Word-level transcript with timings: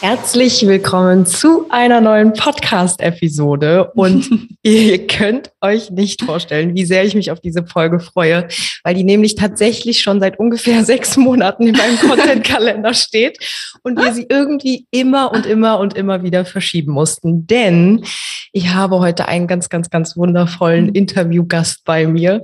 Herzlich 0.00 0.66
willkommen 0.66 1.24
zu 1.24 1.70
einer 1.70 2.02
neuen 2.02 2.34
Podcast-Episode. 2.34 3.92
Und 3.94 4.28
ihr 4.62 5.06
könnt 5.06 5.52
euch 5.62 5.90
nicht 5.90 6.22
vorstellen, 6.22 6.74
wie 6.74 6.84
sehr 6.84 7.04
ich 7.04 7.14
mich 7.14 7.30
auf 7.30 7.40
diese 7.40 7.66
Folge 7.66 7.98
freue, 7.98 8.46
weil 8.84 8.94
die 8.94 9.04
nämlich 9.04 9.36
tatsächlich 9.36 10.02
schon 10.02 10.20
seit 10.20 10.38
ungefähr 10.38 10.84
sechs 10.84 11.16
Monaten 11.16 11.68
in 11.68 11.76
meinem 11.76 11.98
Content-Kalender 11.98 12.92
steht 12.92 13.38
und 13.84 13.98
wir 13.98 14.12
sie 14.12 14.26
irgendwie 14.28 14.86
immer 14.90 15.32
und 15.32 15.46
immer 15.46 15.78
und 15.78 15.94
immer 15.94 16.22
wieder 16.22 16.44
verschieben 16.44 16.92
mussten. 16.92 17.46
Denn 17.46 18.04
ich 18.52 18.74
habe 18.74 18.98
heute 18.98 19.28
einen 19.28 19.46
ganz, 19.46 19.70
ganz, 19.70 19.88
ganz 19.88 20.14
wundervollen 20.14 20.90
Interviewgast 20.90 21.86
bei 21.86 22.06
mir. 22.06 22.42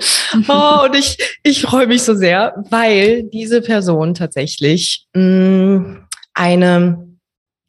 Oh, 0.48 0.84
und 0.86 0.96
ich, 0.96 1.18
ich 1.42 1.60
freue 1.60 1.86
mich 1.86 2.02
so 2.02 2.14
sehr, 2.14 2.54
weil 2.70 3.24
diese 3.24 3.60
Person 3.60 4.14
tatsächlich 4.14 5.06
mh, 5.12 5.22
mm, 5.22 6.08
eine 6.34 7.11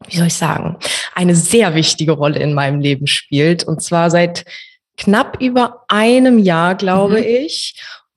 wie 0.08 0.18
soll 0.18 0.28
ich 0.28 0.36
sagen, 0.36 0.78
eine 1.16 1.36
sehr 1.36 1.76
wichtige 1.76 2.14
Rolle 2.14 2.40
in 2.40 2.54
meinem 2.54 2.80
Leben 2.80 3.08
spielt. 3.08 3.64
Und 3.64 3.82
zwar 3.82 4.10
seit 4.10 4.46
knapp 4.98 5.42
über 5.42 5.84
einem 5.88 6.40
Jahr, 6.40 6.76
glaube 6.76 7.20
mhm. 7.20 7.26
ich. 7.26 7.76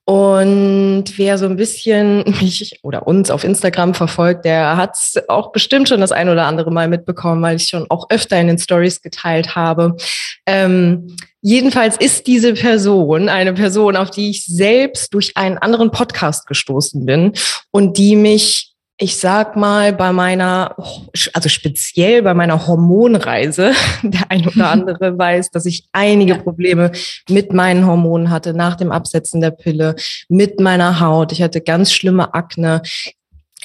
Und 0.09 1.05
wer 1.17 1.37
so 1.37 1.47
ein 1.47 1.57
bisschen 1.57 2.19
mich 2.41 2.79
oder 2.83 3.09
uns 3.09 3.29
auf 3.29 3.43
Instagram 3.43 3.93
verfolgt, 3.93 4.45
der 4.45 4.77
hat 4.77 4.95
es 4.95 5.17
auch 5.29 5.51
bestimmt 5.51 5.89
schon 5.89 6.01
das 6.01 6.13
ein 6.13 6.29
oder 6.29 6.47
andere 6.47 6.71
Mal 6.71 6.87
mitbekommen, 6.87 7.43
weil 7.43 7.57
ich 7.57 7.69
schon 7.69 7.87
auch 7.91 8.09
öfter 8.09 8.41
in 8.41 8.47
den 8.47 8.59
Stories 8.59 9.03
geteilt 9.03 9.57
habe. 9.57 9.97
Ähm, 10.47 11.17
jedenfalls 11.41 11.97
ist 11.97 12.29
diese 12.29 12.55
Person 12.55 13.29
eine 13.29 13.53
Person, 13.53 13.97
auf 13.97 14.13
die 14.13 14.31
ich 14.31 14.45
selbst 14.47 15.13
durch 15.13 15.37
einen 15.37 15.59
anderen 15.59 15.91
Podcast 15.91 16.47
gestoßen 16.47 17.05
bin 17.05 17.33
und 17.73 17.99
die 17.99 18.15
mich 18.15 18.76
ich 18.99 19.19
sag 19.19 19.57
mal, 19.57 19.93
bei 19.93 20.13
meiner, 20.13 20.75
also 21.35 21.49
speziell 21.49 22.23
bei 22.23 22.33
meiner 22.33 22.67
Hormonreise, 22.67 23.73
der 24.03 24.31
ein 24.31 24.47
oder 24.47 24.71
andere 24.71 25.19
weiß, 25.19 25.51
dass 25.51 25.67
ich 25.67 25.87
einige. 25.93 26.37
Probleme 26.37 26.93
mit 27.29 27.53
meinen 27.53 27.87
Hormonen 27.87 28.31
hatte 28.31 28.55
nach 28.55 28.77
dem 28.77 28.93
Absetzen 28.93 29.41
der 29.41 29.51
Pille, 29.51 29.97
mit 30.29 30.61
meiner 30.61 31.01
Haut. 31.01 31.33
Ich 31.33 31.43
hatte 31.43 31.61
ganz 31.61 31.93
schlimme 31.93 32.35
Akne, 32.35 32.83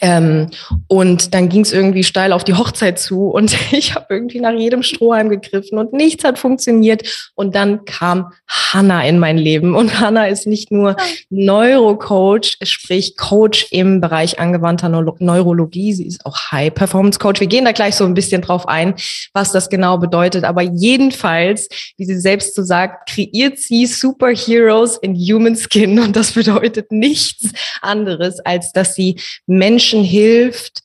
ähm, 0.02 0.50
und 0.88 1.36
dann 1.36 1.48
ging 1.48 1.62
es 1.62 1.72
irgendwie 1.72 2.04
steil 2.04 2.34
auf 2.34 2.44
die 2.44 2.56
Hochzeit 2.56 2.98
zu 3.00 3.28
und 3.28 3.56
ich 3.72 3.94
habe 3.94 4.08
irgendwie 4.10 4.40
nach 4.40 4.54
jedem 4.54 4.82
Strohhalm 4.82 5.30
gegriffen 5.30 5.78
und 5.78 5.94
nichts 5.94 6.24
hat 6.24 6.40
funktioniert. 6.40 7.32
Und 7.36 7.56
dann 7.56 7.86
kam 7.86 8.34
Hanna 8.48 9.06
in 9.06 9.20
mein 9.20 9.38
Leben. 9.38 9.76
Und 9.76 10.00
Hanna 10.00 10.28
ist 10.28 10.48
nicht 10.48 10.72
nur 10.72 10.96
Neurocoach, 11.30 12.58
sprich 12.64 13.16
Coach 13.16 13.68
im 13.72 14.02
Bereich 14.02 14.40
angewandter 14.40 14.90
Neurologie. 14.90 15.94
Sie 15.94 16.08
ist 16.08 16.26
auch 16.26 16.52
High-Performance-Coach. 16.52 17.40
Wir 17.40 17.48
gehen 17.48 17.66
da 17.66 17.72
gleich 17.72 17.96
so 17.96 18.06
ein 18.06 18.14
bisschen 18.14 18.42
drauf 18.42 18.68
ein, 18.68 18.96
was 19.34 19.52
das 19.52 19.70
genau 19.70 19.98
bedeutet. 20.00 20.44
Aber 20.44 20.62
jedenfalls, 20.62 21.68
wie 21.98 22.06
sie 22.06 22.20
selbst 22.20 22.56
so 22.56 22.64
sagt, 22.64 23.10
kreiert 23.10 23.60
sie 23.60 23.86
Superheroes 23.86 24.98
in 24.98 25.16
Human 25.16 25.56
Skin. 25.56 26.00
Und 26.00 26.16
das 26.16 26.32
bedeutet 26.32 26.92
nichts 26.92 27.50
anderes, 27.82 28.40
als 28.40 28.72
dass 28.72 28.96
sie 28.96 29.20
Menschen 29.46 29.91
Menschen 29.92 30.04
hilft, 30.04 30.84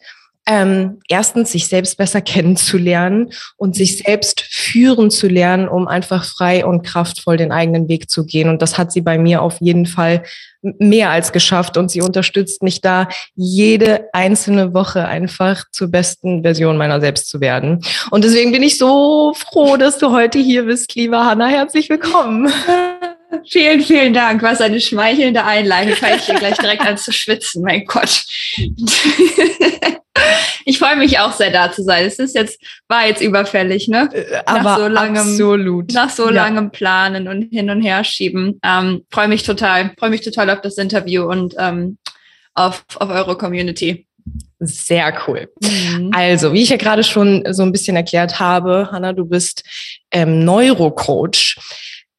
ähm, 0.48 1.00
erstens 1.08 1.50
sich 1.52 1.66
selbst 1.68 1.96
besser 1.96 2.20
kennenzulernen 2.22 3.32
und 3.56 3.74
sich 3.74 3.98
selbst 3.98 4.40
führen 4.40 5.10
zu 5.10 5.28
lernen, 5.28 5.68
um 5.68 5.88
einfach 5.88 6.24
frei 6.24 6.64
und 6.64 6.82
kraftvoll 6.82 7.36
den 7.36 7.52
eigenen 7.52 7.88
Weg 7.88 8.10
zu 8.10 8.24
gehen. 8.24 8.48
Und 8.48 8.62
das 8.62 8.78
hat 8.78 8.92
sie 8.92 9.00
bei 9.00 9.18
mir 9.18 9.42
auf 9.42 9.60
jeden 9.60 9.86
Fall 9.86 10.22
mehr 10.62 11.10
als 11.10 11.32
geschafft 11.32 11.76
und 11.76 11.90
sie 11.90 12.00
unterstützt 12.00 12.62
mich 12.62 12.80
da 12.80 13.08
jede 13.36 14.08
einzelne 14.12 14.74
Woche 14.74 15.06
einfach 15.06 15.64
zur 15.70 15.88
besten 15.88 16.42
Version 16.42 16.76
meiner 16.76 17.00
selbst 17.00 17.28
zu 17.28 17.40
werden. 17.40 17.84
Und 18.10 18.24
deswegen 18.24 18.50
bin 18.50 18.64
ich 18.64 18.78
so 18.78 19.32
froh, 19.34 19.76
dass 19.76 19.98
du 19.98 20.10
heute 20.10 20.40
hier 20.40 20.64
bist, 20.64 20.94
liebe 20.96 21.18
Hanna. 21.18 21.46
Herzlich 21.46 21.88
willkommen. 21.88 22.50
Vielen, 23.48 23.82
vielen 23.82 24.14
Dank. 24.14 24.42
Was 24.42 24.60
eine 24.60 24.80
schmeichelnde 24.80 25.44
Einleitung. 25.44 25.94
Fange 25.96 26.16
ich 26.16 26.24
hier 26.24 26.34
gleich 26.34 26.56
direkt 26.56 26.82
an 26.82 26.96
zu 26.96 27.12
schwitzen. 27.12 27.62
Mein 27.62 27.84
Gott. 27.84 28.24
Ich 30.68 30.80
freue 30.80 30.96
mich 30.96 31.20
auch 31.20 31.32
sehr, 31.32 31.52
da 31.52 31.70
zu 31.70 31.84
sein. 31.84 32.04
Es 32.06 32.18
ist 32.18 32.34
jetzt, 32.34 32.60
war 32.88 33.06
jetzt 33.06 33.22
überfällig, 33.22 33.86
ne? 33.86 34.08
Äh, 34.12 34.42
aber 34.46 34.62
nach 34.62 34.78
so 34.78 34.88
langem, 34.88 35.16
absolut. 35.16 35.92
Nach 35.92 36.10
so 36.10 36.24
ja. 36.24 36.32
langem 36.32 36.70
Planen 36.72 37.28
und 37.28 37.50
hin 37.52 37.70
und 37.70 37.82
her 37.82 38.02
schieben. 38.02 38.58
Ähm, 38.64 39.04
freue 39.10 39.28
mich 39.28 39.44
total, 39.44 39.92
freue 39.96 40.10
mich 40.10 40.22
total 40.22 40.50
auf 40.50 40.60
das 40.62 40.76
Interview 40.76 41.22
und 41.22 41.54
ähm, 41.58 41.98
auf, 42.54 42.84
auf 42.96 43.10
eure 43.10 43.38
Community. 43.38 44.06
Sehr 44.58 45.16
cool. 45.26 45.48
Mhm. 45.62 46.10
Also, 46.12 46.52
wie 46.52 46.62
ich 46.62 46.70
ja 46.70 46.76
gerade 46.78 47.04
schon 47.04 47.44
so 47.52 47.62
ein 47.62 47.72
bisschen 47.72 47.94
erklärt 47.94 48.40
habe, 48.40 48.88
Hanna, 48.90 49.12
du 49.12 49.24
bist 49.24 49.62
ähm, 50.10 50.44
Neurocoach. 50.44 51.58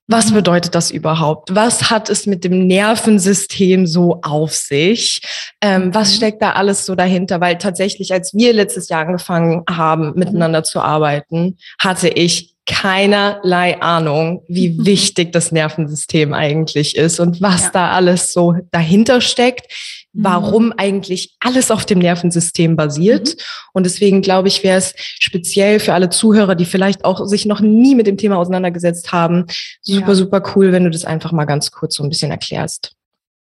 Was 0.07 0.31
bedeutet 0.31 0.73
das 0.73 0.89
überhaupt? 0.89 1.53
Was 1.53 1.89
hat 1.89 2.09
es 2.09 2.25
mit 2.25 2.45
dem 2.45 2.65
Nervensystem 2.65 3.85
so 3.85 4.19
auf 4.21 4.53
sich? 4.53 5.21
Ähm, 5.61 5.93
was 5.93 6.11
mhm. 6.11 6.15
steckt 6.15 6.41
da 6.41 6.53
alles 6.53 6.85
so 6.85 6.95
dahinter? 6.95 7.41
Weil 7.41 7.57
tatsächlich, 7.57 8.13
als 8.13 8.33
wir 8.33 8.53
letztes 8.53 8.87
Jahr 8.87 9.05
angefangen 9.05 9.63
haben, 9.69 10.13
miteinander 10.15 10.63
zu 10.63 10.79
arbeiten, 10.79 11.57
hatte 11.77 12.07
ich 12.07 12.56
keinerlei 12.67 13.81
Ahnung, 13.81 14.43
wie 14.47 14.69
mhm. 14.69 14.85
wichtig 14.85 15.31
das 15.31 15.51
Nervensystem 15.51 16.33
eigentlich 16.33 16.95
ist 16.95 17.19
und 17.19 17.41
was 17.41 17.63
ja. 17.63 17.69
da 17.73 17.91
alles 17.91 18.33
so 18.33 18.55
dahinter 18.71 19.21
steckt, 19.21 19.73
warum 20.13 20.67
mhm. 20.67 20.73
eigentlich 20.77 21.35
alles 21.39 21.71
auf 21.71 21.85
dem 21.85 21.99
Nervensystem 21.99 22.75
basiert. 22.75 23.29
Mhm. 23.29 23.41
Und 23.73 23.85
deswegen 23.85 24.21
glaube 24.21 24.49
ich, 24.49 24.63
wäre 24.63 24.77
es 24.77 24.93
speziell 24.97 25.79
für 25.79 25.93
alle 25.93 26.09
Zuhörer, 26.09 26.55
die 26.55 26.65
vielleicht 26.65 27.05
auch 27.05 27.25
sich 27.25 27.45
noch 27.45 27.61
nie 27.61 27.95
mit 27.95 28.05
dem 28.05 28.17
Thema 28.17 28.37
auseinandergesetzt 28.37 29.13
haben, 29.13 29.45
super, 29.81 30.09
ja. 30.09 30.15
super 30.15 30.43
cool, 30.55 30.73
wenn 30.73 30.83
du 30.83 30.89
das 30.89 31.05
einfach 31.05 31.31
mal 31.31 31.45
ganz 31.45 31.71
kurz 31.71 31.95
so 31.95 32.03
ein 32.03 32.09
bisschen 32.09 32.31
erklärst. 32.31 32.91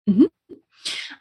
Mhm. 0.07 0.29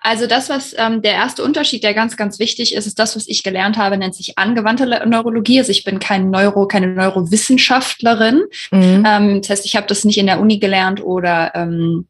Also 0.01 0.27
das, 0.27 0.49
was 0.49 0.75
ähm, 0.79 1.03
der 1.03 1.13
erste 1.13 1.45
Unterschied, 1.45 1.85
der 1.85 1.95
ganz, 1.95 2.17
ganz 2.17 2.39
wichtig 2.39 2.75
ist, 2.75 2.87
ist 2.87 2.99
das, 2.99 3.17
was 3.17 3.29
ich 3.29 3.43
gelernt 3.43 3.77
habe, 3.77 3.99
nennt 3.99 4.15
sich 4.15 4.39
angewandte 4.39 4.87
Neurologie. 5.07 5.59
Also 5.59 5.71
ich 5.73 5.85
bin 5.85 5.99
kein 5.99 6.31
Neuro, 6.31 6.67
keine 6.67 6.89
Neurowissenschaftlerin. 6.89 8.43
Mhm. 8.71 9.05
Ähm, 9.07 9.41
das 9.41 9.51
heißt, 9.51 9.67
ich 9.67 9.77
habe 9.77 9.87
das 9.87 10.05
nicht 10.05 10.19
in 10.19 10.27
der 10.27 10.41
Uni 10.41 10.59
gelernt 10.59 11.03
oder 11.03 11.53
ähm, 11.55 12.07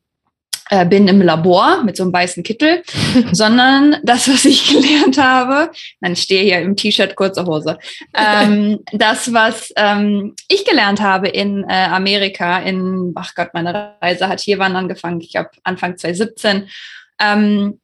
äh, 0.71 0.87
bin 0.87 1.09
im 1.09 1.21
Labor 1.21 1.83
mit 1.83 1.97
so 1.97 2.05
einem 2.05 2.13
weißen 2.13 2.45
Kittel, 2.45 2.85
sondern 3.33 3.97
das, 4.05 4.29
was 4.29 4.45
ich 4.45 4.69
gelernt 4.73 5.19
habe, 5.19 5.73
dann 6.01 6.15
stehe 6.15 6.45
hier 6.45 6.61
im 6.61 6.77
T-Shirt, 6.77 7.17
kurze 7.17 7.45
Hose, 7.45 7.77
ähm, 8.15 8.79
das, 8.93 9.33
was 9.33 9.73
ähm, 9.77 10.35
ich 10.47 10.65
gelernt 10.65 11.01
habe 11.01 11.27
in 11.27 11.65
äh, 11.69 11.87
Amerika, 11.87 12.61
in, 12.61 13.13
ach 13.17 13.35
Gott, 13.35 13.51
meine 13.53 13.97
Reise 14.01 14.29
hat 14.29 14.41
hier 14.41 14.61
wann 14.61 14.77
angefangen, 14.77 15.21
ich 15.21 15.33
glaube 15.33 15.51
Anfang 15.65 15.99
2017, 15.99 16.69
ähm, 17.21 17.81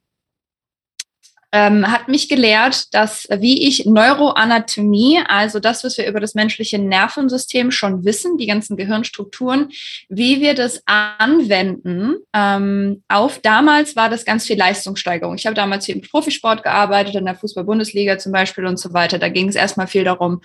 ähm, 1.53 1.89
hat 1.89 2.09
mich 2.09 2.27
gelehrt, 2.27 2.93
dass 2.93 3.27
wie 3.31 3.67
ich 3.67 3.85
Neuroanatomie, 3.85 5.21
also 5.27 5.59
das, 5.59 5.83
was 5.83 5.97
wir 5.97 6.07
über 6.07 6.19
das 6.19 6.35
menschliche 6.35 6.77
Nervensystem 6.77 7.71
schon 7.71 8.03
wissen, 8.03 8.37
die 8.37 8.47
ganzen 8.47 8.75
Gehirnstrukturen, 8.75 9.69
wie 10.09 10.41
wir 10.41 10.55
das 10.55 10.83
anwenden. 10.85 12.17
Ähm, 12.33 13.01
auf 13.07 13.39
damals 13.39 13.95
war 13.95 14.09
das 14.09 14.25
ganz 14.25 14.45
viel 14.45 14.57
Leistungssteigerung. 14.57 15.35
Ich 15.35 15.45
habe 15.45 15.55
damals 15.55 15.85
viel 15.85 15.95
im 15.95 16.01
Profisport 16.01 16.63
gearbeitet, 16.63 17.15
in 17.15 17.25
der 17.25 17.35
Fußball-Bundesliga 17.35 18.17
zum 18.17 18.33
Beispiel 18.33 18.65
und 18.65 18.77
so 18.77 18.93
weiter. 18.93 19.17
Da 19.17 19.29
ging 19.29 19.47
es 19.47 19.55
erstmal 19.55 19.87
viel 19.87 20.03
darum, 20.03 20.41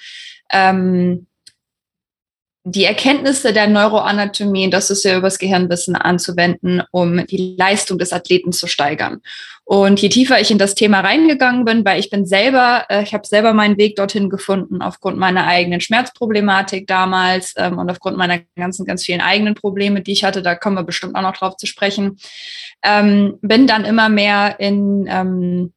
ähm, 0.52 1.26
die 2.64 2.84
Erkenntnisse 2.84 3.52
der 3.52 3.66
Neuroanatomie, 3.66 4.70
das 4.70 4.90
ist 4.90 5.04
ja 5.04 5.16
übers 5.16 5.38
Gehirnwissen 5.38 5.96
anzuwenden, 5.96 6.82
um 6.92 7.26
die 7.26 7.56
Leistung 7.58 7.98
des 7.98 8.12
Athleten 8.12 8.52
zu 8.52 8.68
steigern. 8.68 9.20
Und 9.64 10.00
je 10.00 10.08
tiefer 10.08 10.40
ich 10.40 10.50
in 10.50 10.58
das 10.58 10.74
Thema 10.74 11.00
reingegangen 11.00 11.64
bin, 11.64 11.84
weil 11.84 11.98
ich 11.98 12.10
bin 12.10 12.26
selber, 12.26 12.84
äh, 12.88 13.02
ich 13.02 13.14
habe 13.14 13.26
selber 13.26 13.52
meinen 13.52 13.78
Weg 13.78 13.96
dorthin 13.96 14.28
gefunden 14.28 14.82
aufgrund 14.82 15.18
meiner 15.18 15.46
eigenen 15.46 15.80
Schmerzproblematik 15.80 16.86
damals 16.86 17.54
ähm, 17.56 17.78
und 17.78 17.90
aufgrund 17.90 18.16
meiner 18.16 18.40
ganzen, 18.56 18.86
ganz 18.86 19.04
vielen 19.04 19.20
eigenen 19.20 19.54
Probleme, 19.54 20.02
die 20.02 20.12
ich 20.12 20.24
hatte, 20.24 20.42
da 20.42 20.54
kommen 20.54 20.76
wir 20.76 20.84
bestimmt 20.84 21.14
auch 21.16 21.22
noch 21.22 21.36
drauf 21.36 21.56
zu 21.56 21.66
sprechen, 21.66 22.18
ähm, 22.84 23.38
bin 23.40 23.66
dann 23.66 23.84
immer 23.84 24.08
mehr 24.08 24.56
in 24.58 25.06
ähm, 25.08 25.72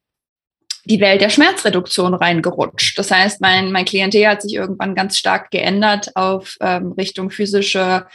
die 0.86 1.00
Welt 1.00 1.22
der 1.22 1.30
Schmerzreduktion 1.30 2.14
reingerutscht. 2.14 2.98
Das 2.98 3.12
heißt, 3.12 3.42
mein, 3.42 3.72
mein 3.72 3.86
Klientel 3.86 4.28
hat 4.28 4.42
sich 4.42 4.54
irgendwann 4.54 4.96
ganz 4.96 5.18
stark 5.18 5.52
geändert 5.52 6.16
auf 6.16 6.58
ähm, 6.62 6.94
Richtung 6.94 7.32
physische 7.32 8.06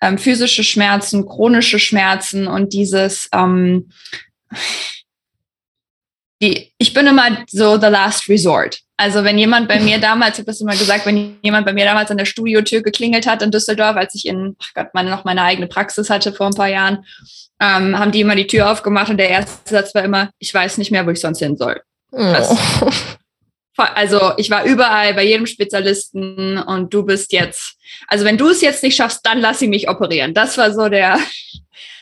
ähm, 0.00 0.18
physische 0.18 0.64
Schmerzen, 0.64 1.26
chronische 1.26 1.78
Schmerzen 1.78 2.46
und 2.46 2.72
dieses, 2.72 3.28
ähm, 3.32 3.90
die, 6.40 6.72
ich 6.78 6.94
bin 6.94 7.06
immer 7.06 7.44
so 7.48 7.78
the 7.80 7.86
last 7.86 8.28
resort. 8.28 8.80
Also 8.96 9.24
wenn 9.24 9.38
jemand 9.38 9.68
bei 9.68 9.80
mir 9.80 9.98
damals, 10.00 10.34
ich 10.34 10.38
habe 10.40 10.46
das 10.46 10.60
immer 10.60 10.76
gesagt, 10.76 11.06
wenn 11.06 11.38
jemand 11.42 11.66
bei 11.66 11.72
mir 11.72 11.84
damals 11.84 12.10
an 12.10 12.18
der 12.18 12.26
Studiotür 12.26 12.82
geklingelt 12.82 13.26
hat 13.26 13.42
in 13.42 13.50
Düsseldorf, 13.50 13.96
als 13.96 14.14
ich 14.14 14.26
in, 14.26 14.56
ach 14.60 14.74
Gott, 14.74 14.88
meine, 14.94 15.10
noch 15.10 15.24
meine 15.24 15.42
eigene 15.42 15.66
Praxis 15.66 16.10
hatte 16.10 16.32
vor 16.32 16.46
ein 16.46 16.54
paar 16.54 16.68
Jahren, 16.68 17.04
ähm, 17.60 17.98
haben 17.98 18.12
die 18.12 18.20
immer 18.20 18.36
die 18.36 18.46
Tür 18.46 18.70
aufgemacht 18.70 19.10
und 19.10 19.16
der 19.16 19.30
erste 19.30 19.74
Satz 19.74 19.94
war 19.94 20.04
immer, 20.04 20.30
ich 20.38 20.54
weiß 20.54 20.78
nicht 20.78 20.92
mehr, 20.92 21.06
wo 21.06 21.10
ich 21.10 21.20
sonst 21.20 21.40
hin 21.40 21.56
soll. 21.56 21.80
Oh. 23.80 23.84
Also 23.94 24.32
ich 24.38 24.50
war 24.50 24.64
überall 24.64 25.14
bei 25.14 25.24
jedem 25.24 25.46
Spezialisten 25.46 26.58
und 26.58 26.92
du 26.92 27.04
bist 27.04 27.32
jetzt, 27.32 27.76
also 28.08 28.24
wenn 28.24 28.36
du 28.36 28.48
es 28.48 28.60
jetzt 28.60 28.82
nicht 28.82 28.96
schaffst, 28.96 29.20
dann 29.24 29.38
lass 29.38 29.60
sie 29.60 29.68
mich 29.68 29.88
operieren. 29.88 30.34
Das 30.34 30.58
war 30.58 30.72
so 30.72 30.88
der, 30.88 31.16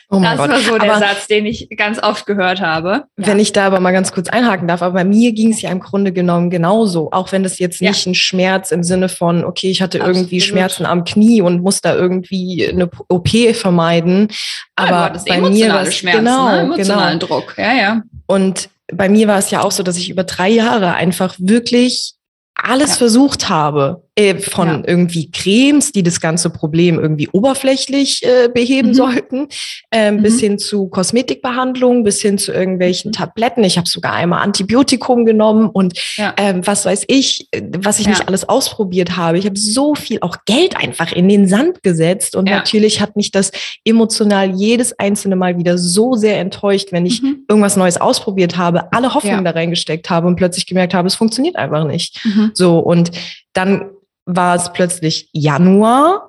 Oh 0.09 0.21
das 0.21 0.37
Gott. 0.37 0.49
war 0.49 0.59
so 0.59 0.77
der 0.77 0.93
aber 0.93 0.99
Satz, 0.99 1.27
den 1.27 1.45
ich 1.45 1.67
ganz 1.75 2.01
oft 2.01 2.25
gehört 2.25 2.61
habe. 2.61 3.03
Wenn 3.17 3.37
ja. 3.37 3.41
ich 3.41 3.51
da 3.51 3.67
aber 3.67 3.81
mal 3.81 3.91
ganz 3.91 4.13
kurz 4.13 4.29
einhaken 4.29 4.65
darf, 4.65 4.81
aber 4.81 4.93
bei 4.93 5.03
mir 5.03 5.33
ging 5.33 5.51
es 5.51 5.61
ja 5.61 5.69
im 5.69 5.81
Grunde 5.81 6.13
genommen 6.13 6.49
genauso, 6.49 7.11
auch 7.11 7.33
wenn 7.33 7.43
das 7.43 7.59
jetzt 7.59 7.81
nicht 7.81 8.05
ja. 8.05 8.11
ein 8.11 8.15
Schmerz 8.15 8.71
im 8.71 8.83
Sinne 8.83 9.09
von, 9.09 9.43
okay, 9.43 9.69
ich 9.69 9.81
hatte 9.81 9.99
Absolut. 9.99 10.17
irgendwie 10.17 10.39
Schmerzen 10.39 10.85
am 10.85 11.03
Knie 11.03 11.41
und 11.41 11.61
muss 11.61 11.81
da 11.81 11.93
irgendwie 11.93 12.65
eine 12.65 12.89
OP 13.09 13.29
vermeiden. 13.53 14.29
Aber 14.77 15.13
ja, 15.13 15.23
bei 15.27 15.41
mir 15.41 15.73
war 15.73 15.81
es 15.81 15.99
genau, 15.99 16.51
ne? 16.51 16.59
emotionalen 16.61 17.19
genau. 17.19 17.27
Druck. 17.27 17.55
Ja, 17.57 17.73
ja. 17.73 18.01
Und 18.27 18.69
bei 18.93 19.09
mir 19.09 19.27
war 19.27 19.37
es 19.37 19.51
ja 19.51 19.61
auch 19.61 19.71
so, 19.71 19.83
dass 19.83 19.97
ich 19.97 20.09
über 20.09 20.23
drei 20.23 20.49
Jahre 20.49 20.93
einfach 20.93 21.35
wirklich 21.39 22.16
alles 22.61 22.91
ja. 22.91 22.95
versucht 22.95 23.49
habe, 23.49 24.03
äh, 24.17 24.39
von 24.39 24.67
ja. 24.67 24.83
irgendwie 24.85 25.29
Cremes, 25.29 25.91
die 25.91 26.01
das 26.01 26.19
ganze 26.19 26.49
Problem 26.49 26.99
irgendwie 26.99 27.29
oberflächlich 27.29 28.23
äh, 28.23 28.49
beheben 28.51 28.89
mhm. 28.89 28.93
sollten, 28.95 29.47
ähm, 29.91 30.17
mhm. 30.17 30.23
bis 30.23 30.39
hin 30.39 30.57
zu 30.57 30.87
Kosmetikbehandlungen, 30.87 32.03
bis 32.03 32.19
hin 32.21 32.39
zu 32.39 32.51
irgendwelchen 32.51 33.09
mhm. 33.09 33.13
Tabletten. 33.13 33.63
Ich 33.63 33.77
habe 33.77 33.87
sogar 33.87 34.13
einmal 34.13 34.41
Antibiotikum 34.41 35.25
genommen 35.25 35.69
und 35.69 35.93
ja. 36.15 36.33
ähm, 36.37 36.65
was 36.65 36.85
weiß 36.85 37.05
ich, 37.07 37.47
äh, 37.51 37.61
was 37.79 37.99
ich 37.99 38.07
nicht 38.07 38.27
alles 38.27 38.49
ausprobiert 38.49 39.15
habe. 39.15 39.37
Ich 39.37 39.45
habe 39.45 39.57
so 39.57 39.93
viel 39.93 40.17
auch 40.21 40.37
Geld 40.45 40.75
einfach 40.77 41.11
in 41.11 41.29
den 41.29 41.47
Sand 41.47 41.83
gesetzt 41.83 42.35
und 42.35 42.49
natürlich 42.49 42.99
hat 43.01 43.15
mich 43.15 43.29
das 43.29 43.51
emotional 43.85 44.49
jedes 44.55 44.97
einzelne 44.97 45.35
Mal 45.35 45.59
wieder 45.59 45.77
so 45.77 46.15
sehr 46.15 46.39
enttäuscht, 46.39 46.91
wenn 46.91 47.05
ich 47.05 47.21
mhm. 47.21 47.45
irgendwas 47.47 47.77
Neues 47.77 48.01
ausprobiert 48.01 48.57
habe, 48.57 48.91
alle 48.93 49.13
Hoffnung 49.13 49.45
da 49.45 49.51
reingesteckt 49.51 50.09
habe 50.09 50.25
und 50.25 50.37
plötzlich 50.37 50.65
gemerkt 50.65 50.95
habe, 50.95 51.07
es 51.07 51.15
funktioniert 51.15 51.55
einfach 51.55 51.85
nicht. 51.85 52.19
Mhm. 52.25 52.46
So 52.53 52.79
und 52.79 53.11
dann 53.53 53.91
war 54.25 54.55
es 54.55 54.71
plötzlich 54.73 55.29
Januar 55.31 56.27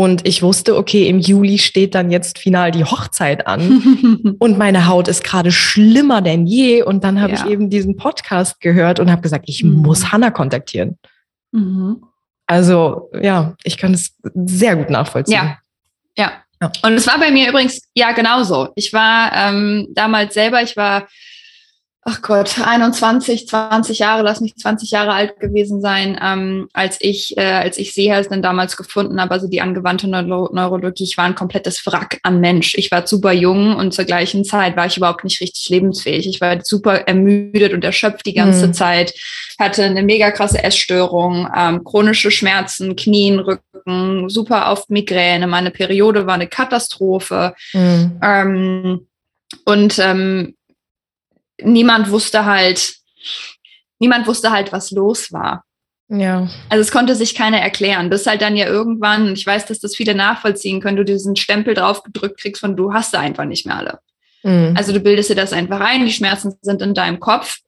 und 0.00 0.26
ich 0.26 0.42
wusste, 0.42 0.78
okay, 0.78 1.08
im 1.08 1.18
Juli 1.18 1.58
steht 1.58 1.94
dann 1.94 2.10
jetzt 2.10 2.38
final 2.38 2.70
die 2.70 2.84
Hochzeit 2.84 3.46
an 3.46 4.36
und 4.38 4.56
meine 4.56 4.86
Haut 4.86 5.08
ist 5.08 5.22
gerade 5.24 5.52
schlimmer 5.52 6.22
denn 6.22 6.46
je. 6.46 6.82
Und 6.82 7.04
dann 7.04 7.20
habe 7.20 7.34
ja. 7.34 7.44
ich 7.44 7.50
eben 7.50 7.68
diesen 7.68 7.96
Podcast 7.96 8.60
gehört 8.60 8.98
und 8.98 9.10
habe 9.10 9.20
gesagt, 9.20 9.44
ich 9.46 9.62
mhm. 9.62 9.82
muss 9.82 10.10
Hannah 10.10 10.30
kontaktieren. 10.30 10.96
Mhm. 11.52 12.02
Also 12.46 13.10
ja, 13.20 13.54
ich 13.62 13.76
kann 13.76 13.92
es 13.92 14.16
sehr 14.34 14.76
gut 14.76 14.88
nachvollziehen. 14.88 15.34
Ja, 15.34 15.58
ja. 16.16 16.32
ja. 16.62 16.72
Und 16.82 16.94
es 16.94 17.06
war 17.06 17.18
bei 17.18 17.30
mir 17.30 17.50
übrigens 17.50 17.82
ja 17.94 18.12
genauso. 18.12 18.68
Ich 18.76 18.94
war 18.94 19.32
ähm, 19.34 19.88
damals 19.90 20.32
selber, 20.32 20.62
ich 20.62 20.78
war 20.78 21.08
ach 22.10 22.22
Gott, 22.22 22.58
21, 22.58 23.46
20 23.46 23.98
Jahre, 24.00 24.22
lass 24.22 24.40
mich 24.40 24.56
20 24.56 24.90
Jahre 24.90 25.12
alt 25.12 25.38
gewesen 25.38 25.80
sein, 25.80 26.18
ähm, 26.20 26.68
als 26.72 26.96
ich, 27.00 27.36
äh, 27.36 27.42
als 27.42 27.78
ich 27.78 27.94
Seehals 27.94 28.28
dann 28.28 28.42
damals 28.42 28.76
gefunden 28.76 29.20
habe, 29.20 29.32
also 29.32 29.46
die 29.46 29.60
angewandte 29.60 30.08
Neuro 30.08 30.50
Neurologie, 30.52 31.04
ich 31.04 31.16
war 31.16 31.24
ein 31.24 31.34
komplettes 31.34 31.84
Wrack 31.86 32.18
an 32.22 32.40
Mensch. 32.40 32.74
Ich 32.74 32.90
war 32.90 33.06
super 33.06 33.32
jung 33.32 33.76
und 33.76 33.94
zur 33.94 34.04
gleichen 34.04 34.44
Zeit 34.44 34.76
war 34.76 34.86
ich 34.86 34.96
überhaupt 34.96 35.24
nicht 35.24 35.40
richtig 35.40 35.68
lebensfähig. 35.68 36.26
Ich 36.26 36.40
war 36.40 36.64
super 36.64 37.06
ermüdet 37.06 37.72
und 37.72 37.84
erschöpft 37.84 38.26
die 38.26 38.34
ganze 38.34 38.68
mhm. 38.68 38.74
Zeit, 38.74 39.14
hatte 39.58 39.84
eine 39.84 40.02
mega 40.02 40.30
krasse 40.30 40.62
Essstörung, 40.64 41.48
ähm, 41.56 41.84
chronische 41.84 42.30
Schmerzen, 42.30 42.96
Knien, 42.96 43.38
Rücken, 43.38 44.28
super 44.28 44.72
oft 44.72 44.90
Migräne. 44.90 45.46
Meine 45.46 45.70
Periode 45.70 46.26
war 46.26 46.34
eine 46.34 46.48
Katastrophe. 46.48 47.54
Mhm. 47.72 48.18
Ähm, 48.22 49.06
und 49.64 49.98
ähm, 49.98 50.54
niemand 51.64 52.10
wusste 52.10 52.44
halt, 52.44 52.94
niemand 53.98 54.26
wusste 54.26 54.50
halt, 54.50 54.72
was 54.72 54.90
los 54.90 55.32
war. 55.32 55.64
Ja. 56.08 56.48
Also 56.68 56.82
es 56.82 56.90
konnte 56.90 57.14
sich 57.14 57.34
keiner 57.34 57.58
erklären. 57.58 58.10
Bis 58.10 58.26
halt 58.26 58.42
dann 58.42 58.56
ja 58.56 58.66
irgendwann, 58.66 59.32
ich 59.32 59.46
weiß, 59.46 59.66
dass 59.66 59.78
das 59.78 59.94
viele 59.94 60.14
nachvollziehen 60.14 60.80
können, 60.80 60.96
du 60.96 61.04
diesen 61.04 61.36
Stempel 61.36 61.74
drauf 61.74 62.02
gedrückt 62.02 62.40
kriegst 62.40 62.60
von 62.60 62.76
du 62.76 62.92
hast 62.92 63.12
sie 63.12 63.18
einfach 63.18 63.44
nicht 63.44 63.64
mehr 63.64 63.76
alle. 63.76 63.98
Mhm. 64.42 64.74
Also 64.76 64.92
du 64.92 65.00
bildest 65.00 65.30
dir 65.30 65.36
das 65.36 65.52
einfach 65.52 65.80
ein, 65.80 66.04
die 66.04 66.12
Schmerzen 66.12 66.54
sind 66.62 66.82
in 66.82 66.94
deinem 66.94 67.20
Kopf, 67.20 67.58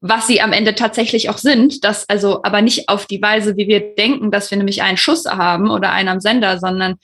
was 0.00 0.26
sie 0.26 0.40
am 0.40 0.52
Ende 0.52 0.74
tatsächlich 0.74 1.28
auch 1.28 1.36
sind, 1.36 1.84
das 1.84 2.08
also 2.08 2.42
aber 2.42 2.62
nicht 2.62 2.88
auf 2.88 3.04
die 3.04 3.20
Weise, 3.20 3.56
wie 3.58 3.68
wir 3.68 3.94
denken, 3.94 4.30
dass 4.30 4.50
wir 4.50 4.56
nämlich 4.56 4.82
einen 4.82 4.96
Schuss 4.96 5.26
haben 5.26 5.70
oder 5.70 5.92
einen 5.92 6.08
am 6.08 6.20
Sender, 6.20 6.58
sondern 6.58 6.96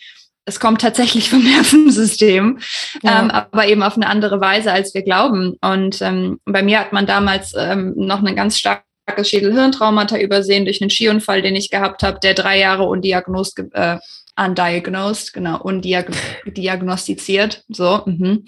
es 0.47 0.61
kommt 0.61 0.81
tatsächlich 0.81 1.29
vom 1.29 1.45
Nervensystem, 1.45 2.61
ja. 3.03 3.21
ähm, 3.21 3.31
aber 3.31 3.69
eben 3.69 3.83
auf 3.83 3.97
eine 3.97 4.07
andere 4.07 4.41
Weise, 4.41 4.73
als 4.73 4.95
wir 4.95 5.03
glauben. 5.03 5.57
Und 5.61 6.01
ähm, 6.01 6.41
bei 6.47 6.63
mir 6.63 6.81
hat 6.81 6.93
man 6.93 7.07
damals 7.07 7.53
ähm, 7.57 7.93
noch 7.97 8.23
ein 8.23 8.37
ganz 8.37 8.59
starkes 8.59 9.29
Schädel-Hirntraumata 9.29 10.19
übersehen 10.19 10.65
durch 10.65 10.81
einen 10.81 10.91
Skiunfall, 10.91 11.43
den 11.43 11.57
ich 11.57 11.71
gehabt 11.71 12.03
habe, 12.03 12.21
der 12.21 12.35
drei 12.35 12.59
Jahre 12.59 12.85
undiagnost, 12.85 13.63
äh, 13.73 13.99
undiagnosed, 14.39 15.33
genau, 15.33 15.61
undiagnostiziert, 15.61 17.65
so, 17.69 18.03
mhm, 18.07 18.47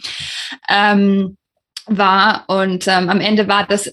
ähm, 0.69 1.37
war. 1.87 2.45
Und 2.47 2.87
ähm, 2.87 3.11
am 3.11 3.21
Ende 3.21 3.49
war 3.49 3.67
das 3.67 3.93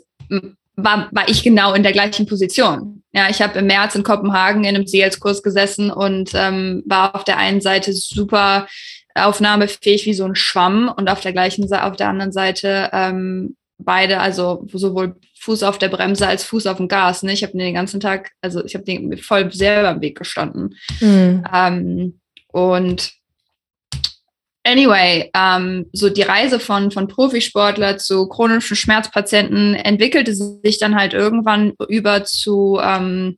war, 0.75 1.09
war 1.11 1.27
ich 1.29 1.43
genau 1.43 1.73
in 1.73 1.83
der 1.83 1.91
gleichen 1.91 2.25
Position. 2.25 3.03
Ja, 3.13 3.29
ich 3.29 3.41
habe 3.41 3.59
im 3.59 3.67
März 3.67 3.95
in 3.95 4.03
Kopenhagen 4.03 4.63
in 4.65 4.75
einem 4.75 4.87
Seelskurs 4.87 5.41
gesessen 5.41 5.89
und 5.89 6.31
ähm, 6.33 6.83
war 6.85 7.15
auf 7.15 7.23
der 7.23 7.37
einen 7.37 7.61
Seite 7.61 7.93
super 7.93 8.67
aufnahmefähig 9.13 10.05
wie 10.05 10.13
so 10.13 10.25
ein 10.25 10.35
Schwamm 10.35 10.93
und 10.95 11.09
auf 11.09 11.21
der 11.21 11.31
gleichen 11.31 11.67
Seite, 11.67 11.85
auf 11.85 11.95
der 11.95 12.09
anderen 12.09 12.33
Seite 12.33 12.89
ähm, 12.91 13.55
beide, 13.77 14.19
also 14.19 14.65
sowohl 14.71 15.15
Fuß 15.39 15.63
auf 15.63 15.77
der 15.77 15.89
Bremse 15.89 16.27
als 16.27 16.43
Fuß 16.43 16.67
auf 16.67 16.77
dem 16.77 16.87
Gas. 16.87 17.23
Ne? 17.23 17.31
Ich 17.31 17.43
habe 17.43 17.57
den 17.57 17.73
ganzen 17.73 17.99
Tag, 17.99 18.31
also 18.41 18.63
ich 18.65 18.73
habe 18.73 18.83
den 18.83 19.17
voll 19.17 19.51
selber 19.53 19.91
im 19.91 20.01
Weg 20.01 20.17
gestanden. 20.17 20.75
Mhm. 20.99 21.45
Ähm, 21.53 22.19
und 22.47 23.13
Anyway, 24.65 25.29
ähm, 25.35 25.85
so 25.93 26.09
die 26.09 26.23
Reise 26.23 26.59
von, 26.59 26.89
von 26.89 27.07
Profisportler 27.07 27.99
zu 27.99 28.27
chronischen 28.27 28.75
Schmerzpatienten 28.75 29.75
entwickelte 29.75 30.33
sich 30.33 30.79
dann 30.79 30.95
halt 30.95 31.13
irgendwann 31.13 31.73
über 31.87 32.25
zu, 32.25 32.79
ähm, 32.83 33.35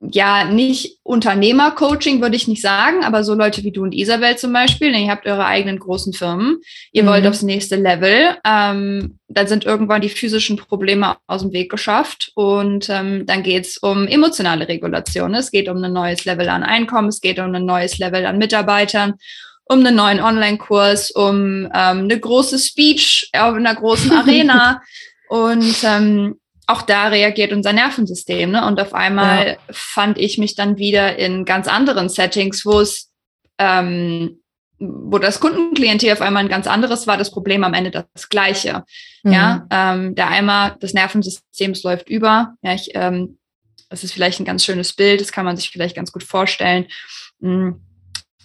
ja, 0.00 0.44
nicht 0.44 0.98
Unternehmercoaching, 1.02 2.20
würde 2.20 2.36
ich 2.36 2.46
nicht 2.46 2.62
sagen, 2.62 3.02
aber 3.02 3.24
so 3.24 3.34
Leute 3.34 3.64
wie 3.64 3.72
du 3.72 3.82
und 3.82 3.94
Isabel 3.94 4.36
zum 4.36 4.52
Beispiel, 4.52 4.92
denn 4.92 5.02
ihr 5.02 5.10
habt 5.10 5.26
eure 5.26 5.44
eigenen 5.44 5.80
großen 5.80 6.12
Firmen, 6.12 6.58
ihr 6.92 7.02
mhm. 7.02 7.08
wollt 7.08 7.26
aufs 7.26 7.42
nächste 7.42 7.74
Level, 7.74 8.36
ähm, 8.46 9.18
dann 9.26 9.48
sind 9.48 9.64
irgendwann 9.64 10.02
die 10.02 10.08
physischen 10.08 10.56
Probleme 10.56 11.16
aus 11.26 11.42
dem 11.42 11.52
Weg 11.52 11.68
geschafft 11.68 12.30
und 12.36 12.88
ähm, 12.90 13.26
dann 13.26 13.42
geht's 13.42 13.78
um 13.78 14.06
emotionale 14.06 14.68
Regulation. 14.68 15.34
Es 15.34 15.50
geht 15.50 15.68
um 15.68 15.82
ein 15.82 15.92
neues 15.92 16.24
Level 16.24 16.48
an 16.48 16.62
Einkommen, 16.62 17.08
es 17.08 17.20
geht 17.20 17.40
um 17.40 17.52
ein 17.52 17.64
neues 17.64 17.98
Level 17.98 18.24
an 18.24 18.38
Mitarbeitern 18.38 19.14
um 19.66 19.80
einen 19.80 19.96
neuen 19.96 20.20
Online-Kurs, 20.20 21.10
um 21.10 21.66
ähm, 21.66 21.70
eine 21.72 22.18
große 22.18 22.58
Speech 22.58 23.30
auf 23.32 23.54
einer 23.54 23.74
großen 23.74 24.12
Arena. 24.16 24.80
und 25.28 25.76
ähm, 25.82 26.36
auch 26.66 26.82
da 26.82 27.08
reagiert 27.08 27.52
unser 27.52 27.72
Nervensystem. 27.72 28.50
Ne? 28.50 28.66
Und 28.66 28.80
auf 28.80 28.94
einmal 28.94 29.46
ja. 29.46 29.56
fand 29.70 30.18
ich 30.18 30.38
mich 30.38 30.54
dann 30.54 30.78
wieder 30.78 31.18
in 31.18 31.44
ganz 31.44 31.68
anderen 31.68 32.08
Settings, 32.08 32.64
wo 32.64 32.80
es 32.80 33.10
ähm, 33.58 34.40
wo 34.78 35.18
das 35.18 35.40
Kundenklientel 35.40 36.12
auf 36.12 36.20
einmal 36.20 36.42
ein 36.42 36.48
ganz 36.48 36.66
anderes 36.66 37.06
war, 37.06 37.16
das 37.16 37.30
Problem 37.30 37.64
am 37.64 37.74
Ende 37.74 37.90
das 37.90 38.28
gleiche. 38.28 38.84
Mhm. 39.22 39.32
Ja, 39.32 39.66
ähm, 39.70 40.14
der 40.14 40.28
Eimer 40.28 40.76
des 40.82 40.94
Nervensystems 40.94 41.84
läuft 41.84 42.08
über. 42.08 42.54
Ja, 42.60 42.74
ich, 42.74 42.90
ähm, 42.94 43.38
das 43.88 44.02
ist 44.02 44.12
vielleicht 44.12 44.40
ein 44.40 44.44
ganz 44.44 44.64
schönes 44.64 44.92
Bild, 44.92 45.20
das 45.20 45.32
kann 45.32 45.44
man 45.44 45.56
sich 45.56 45.70
vielleicht 45.70 45.94
ganz 45.94 46.12
gut 46.12 46.24
vorstellen. 46.24 46.86
Mhm 47.38 47.80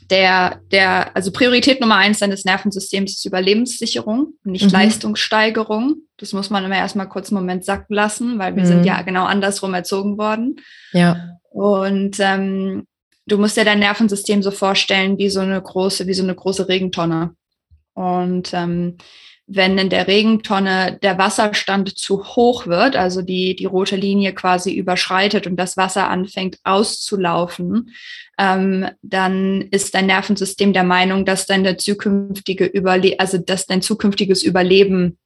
der, 0.10 0.62
der, 0.72 1.16
also 1.16 1.32
Priorität 1.32 1.82
Nummer 1.82 1.98
eins 1.98 2.20
deines 2.20 2.46
Nervensystems 2.46 3.12
ist 3.12 3.26
Überlebenssicherung, 3.26 4.34
nicht 4.44 4.66
mhm. 4.66 4.72
Leistungssteigerung. 4.72 5.98
Das 6.18 6.34
muss 6.34 6.50
man 6.50 6.66
immer 6.66 6.78
erstmal 6.78 7.08
kurz 7.08 7.32
einen 7.32 7.42
Moment 7.42 7.64
sacken 7.64 7.94
lassen, 7.94 8.40
weil 8.40 8.56
wir 8.56 8.64
mhm. 8.64 8.68
sind 8.68 8.86
ja 8.86 9.02
genau 9.04 9.26
andersrum 9.26 9.74
erzogen 9.74 10.18
worden. 10.18 10.58
Ja. 10.92 11.38
Und 11.52 12.18
ähm, 12.20 12.88
du 13.28 13.38
musst 13.38 13.58
dir 13.58 13.66
dein 13.66 13.80
Nervensystem 13.80 14.42
so 14.42 14.52
vorstellen 14.52 15.18
wie 15.18 15.30
so 15.30 15.42
eine 15.42 15.62
große, 15.62 16.08
wie 16.08 16.14
so 16.14 16.24
eine 16.24 16.36
große 16.36 16.68
Regentonne. 16.68 17.36
Und 17.94 18.54
ähm, 18.54 18.98
wenn 19.52 19.80
in 19.80 19.90
der 19.90 20.08
Regentonne 20.08 21.00
der 21.02 21.18
Wasserstand 21.18 21.98
zu 21.98 22.24
hoch 22.24 22.68
wird, 22.68 22.96
also 22.96 23.24
die, 23.24 23.56
die 23.56 23.66
rote 23.66 23.96
Linie 23.96 24.34
quasi 24.34 24.72
überschreitet 24.74 25.48
und 25.48 25.56
das 25.56 25.76
Wasser 25.76 26.08
anfängt 26.08 26.60
auszulaufen, 26.64 27.92
ähm, 28.40 28.88
dann 29.02 29.62
ist 29.64 29.94
dein 29.94 30.06
Nervensystem 30.08 30.72
der 30.72 30.86
Meinung, 30.86 31.26
dass 31.26 31.46
deine 31.46 31.76
zukünftige 31.76 32.66
Überle 32.66 33.20
also 33.20 33.38
dass 33.38 33.66
dein 33.66 33.82
zukünftiges 33.82 34.44
Überleben 34.44 35.18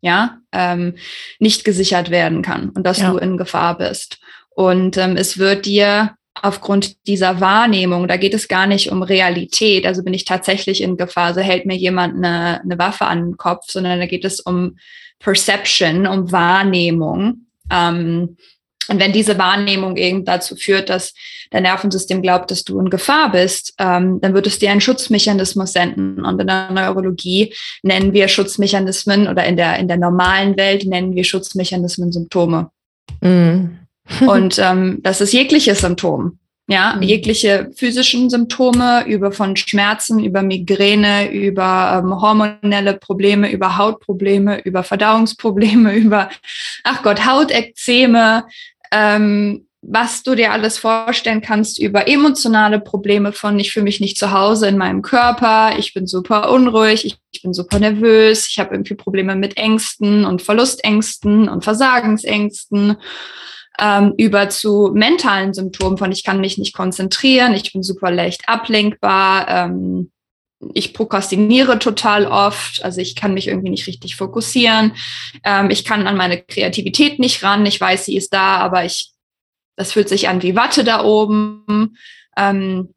ja 0.00 0.38
ähm, 0.52 0.94
nicht 1.40 1.64
gesichert 1.64 2.10
werden 2.10 2.40
kann 2.42 2.70
und 2.70 2.84
dass 2.86 3.00
ja. 3.00 3.10
du 3.10 3.18
in 3.18 3.36
Gefahr 3.36 3.76
bist. 3.76 4.18
Und 4.50 4.96
ähm, 4.96 5.16
es 5.16 5.38
wird 5.38 5.66
dir 5.66 6.14
aufgrund 6.40 7.06
dieser 7.06 7.40
Wahrnehmung, 7.40 8.06
da 8.06 8.16
geht 8.16 8.32
es 8.32 8.48
gar 8.48 8.66
nicht 8.66 8.90
um 8.90 9.02
Realität, 9.02 9.84
also 9.84 10.02
bin 10.02 10.14
ich 10.14 10.24
tatsächlich 10.24 10.82
in 10.82 10.96
Gefahr, 10.96 11.34
so 11.34 11.40
hält 11.40 11.66
mir 11.66 11.76
jemand 11.76 12.16
eine, 12.16 12.60
eine 12.62 12.78
Waffe 12.78 13.06
an 13.06 13.26
den 13.26 13.36
Kopf, 13.36 13.66
sondern 13.70 13.98
da 13.98 14.06
geht 14.06 14.24
es 14.24 14.40
um 14.40 14.76
Perception, 15.18 16.06
um 16.06 16.30
Wahrnehmung. 16.30 17.46
Ähm, 17.70 18.36
und 18.88 19.00
wenn 19.00 19.12
diese 19.12 19.38
Wahrnehmung 19.38 19.96
eben 19.96 20.24
dazu 20.24 20.56
führt, 20.56 20.88
dass 20.88 21.14
dein 21.50 21.62
Nervensystem 21.62 22.22
glaubt, 22.22 22.50
dass 22.50 22.64
du 22.64 22.80
in 22.80 22.90
Gefahr 22.90 23.30
bist, 23.30 23.74
ähm, 23.78 24.20
dann 24.20 24.34
wird 24.34 24.46
es 24.46 24.58
dir 24.58 24.70
einen 24.70 24.80
Schutzmechanismus 24.80 25.72
senden. 25.72 26.24
Und 26.24 26.40
in 26.40 26.46
der 26.46 26.70
Neurologie 26.70 27.54
nennen 27.82 28.12
wir 28.12 28.28
Schutzmechanismen 28.28 29.28
oder 29.28 29.44
in 29.44 29.56
der, 29.56 29.78
in 29.78 29.88
der 29.88 29.98
normalen 29.98 30.56
Welt 30.56 30.84
nennen 30.84 31.14
wir 31.14 31.24
Schutzmechanismen 31.24 32.12
Symptome. 32.12 32.70
Mhm. 33.20 33.78
Und 34.26 34.58
ähm, 34.58 34.98
das 35.02 35.20
ist 35.20 35.32
jegliches 35.32 35.80
Symptom. 35.80 36.38
Ja, 36.68 36.94
mhm. 36.94 37.02
jegliche 37.02 37.70
physischen 37.74 38.30
Symptome 38.30 39.04
über 39.06 39.32
von 39.32 39.56
Schmerzen, 39.56 40.24
über 40.24 40.42
Migräne, 40.42 41.30
über 41.30 42.00
ähm, 42.02 42.20
hormonelle 42.20 42.94
Probleme, 42.94 43.50
über 43.50 43.76
Hautprobleme, 43.76 44.60
über 44.60 44.84
Verdauungsprobleme, 44.84 45.94
über, 45.96 46.30
ach 46.84 47.02
Gott, 47.02 47.26
Hautekzeme, 47.26 48.44
ähm, 48.92 49.66
was 49.84 50.22
du 50.22 50.36
dir 50.36 50.52
alles 50.52 50.78
vorstellen 50.78 51.40
kannst 51.40 51.80
über 51.80 52.06
emotionale 52.06 52.78
Probleme 52.78 53.32
von, 53.32 53.58
ich 53.58 53.72
fühle 53.72 53.84
mich 53.84 53.98
nicht 53.98 54.16
zu 54.16 54.30
Hause 54.30 54.68
in 54.68 54.78
meinem 54.78 55.02
Körper, 55.02 55.76
ich 55.76 55.92
bin 55.92 56.06
super 56.06 56.52
unruhig, 56.52 57.04
ich, 57.04 57.16
ich 57.32 57.42
bin 57.42 57.52
super 57.52 57.80
nervös, 57.80 58.46
ich 58.46 58.60
habe 58.60 58.74
irgendwie 58.74 58.94
Probleme 58.94 59.34
mit 59.34 59.56
Ängsten 59.56 60.24
und 60.24 60.40
Verlustängsten 60.40 61.48
und 61.48 61.64
Versagensängsten 61.64 62.96
ähm, 63.80 64.14
über 64.18 64.48
zu 64.50 64.92
mentalen 64.94 65.52
Symptomen 65.52 65.98
von 65.98 66.12
ich 66.12 66.22
kann 66.22 66.40
mich 66.40 66.58
nicht 66.58 66.74
konzentrieren, 66.76 67.52
ich 67.54 67.72
bin 67.72 67.82
super 67.82 68.12
leicht 68.12 68.48
ablenkbar, 68.48 69.48
ähm, 69.48 70.11
ich 70.74 70.94
prokrastiniere 70.94 71.78
total 71.78 72.26
oft, 72.26 72.84
also 72.84 73.00
ich 73.00 73.16
kann 73.16 73.34
mich 73.34 73.48
irgendwie 73.48 73.70
nicht 73.70 73.86
richtig 73.86 74.16
fokussieren, 74.16 74.94
ähm, 75.44 75.70
ich 75.70 75.84
kann 75.84 76.06
an 76.06 76.16
meine 76.16 76.40
Kreativität 76.40 77.18
nicht 77.18 77.42
ran, 77.42 77.66
ich 77.66 77.80
weiß, 77.80 78.06
sie 78.06 78.16
ist 78.16 78.32
da, 78.32 78.58
aber 78.58 78.84
ich, 78.84 79.12
das 79.76 79.92
fühlt 79.92 80.08
sich 80.08 80.28
an 80.28 80.42
wie 80.42 80.56
Watte 80.56 80.84
da 80.84 81.04
oben. 81.04 81.96
Ähm, 82.36 82.94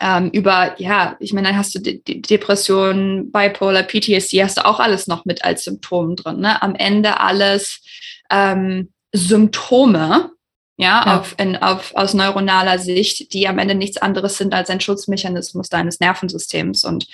ähm, 0.00 0.30
über, 0.30 0.74
ja, 0.80 1.16
ich 1.20 1.32
meine, 1.32 1.48
dann 1.48 1.56
hast 1.56 1.74
du 1.76 1.78
die, 1.78 2.02
die 2.02 2.20
Depression, 2.20 3.30
Bipolar, 3.30 3.84
PTSD, 3.84 4.42
hast 4.42 4.58
du 4.58 4.64
auch 4.64 4.80
alles 4.80 5.06
noch 5.06 5.24
mit 5.24 5.44
als 5.44 5.64
Symptom 5.64 6.16
drin. 6.16 6.40
Ne? 6.40 6.60
Am 6.60 6.74
Ende 6.74 7.20
alles 7.20 7.80
ähm, 8.28 8.92
Symptome, 9.12 10.32
ja, 10.76 11.04
ja. 11.04 11.18
Auf, 11.18 11.34
in, 11.38 11.56
auf, 11.56 11.94
aus 11.94 12.14
neuronaler 12.14 12.78
Sicht, 12.78 13.32
die 13.34 13.46
am 13.46 13.58
Ende 13.58 13.74
nichts 13.74 13.98
anderes 13.98 14.38
sind 14.38 14.54
als 14.54 14.70
ein 14.70 14.80
Schutzmechanismus 14.80 15.68
deines 15.68 16.00
Nervensystems. 16.00 16.84
Und 16.84 17.06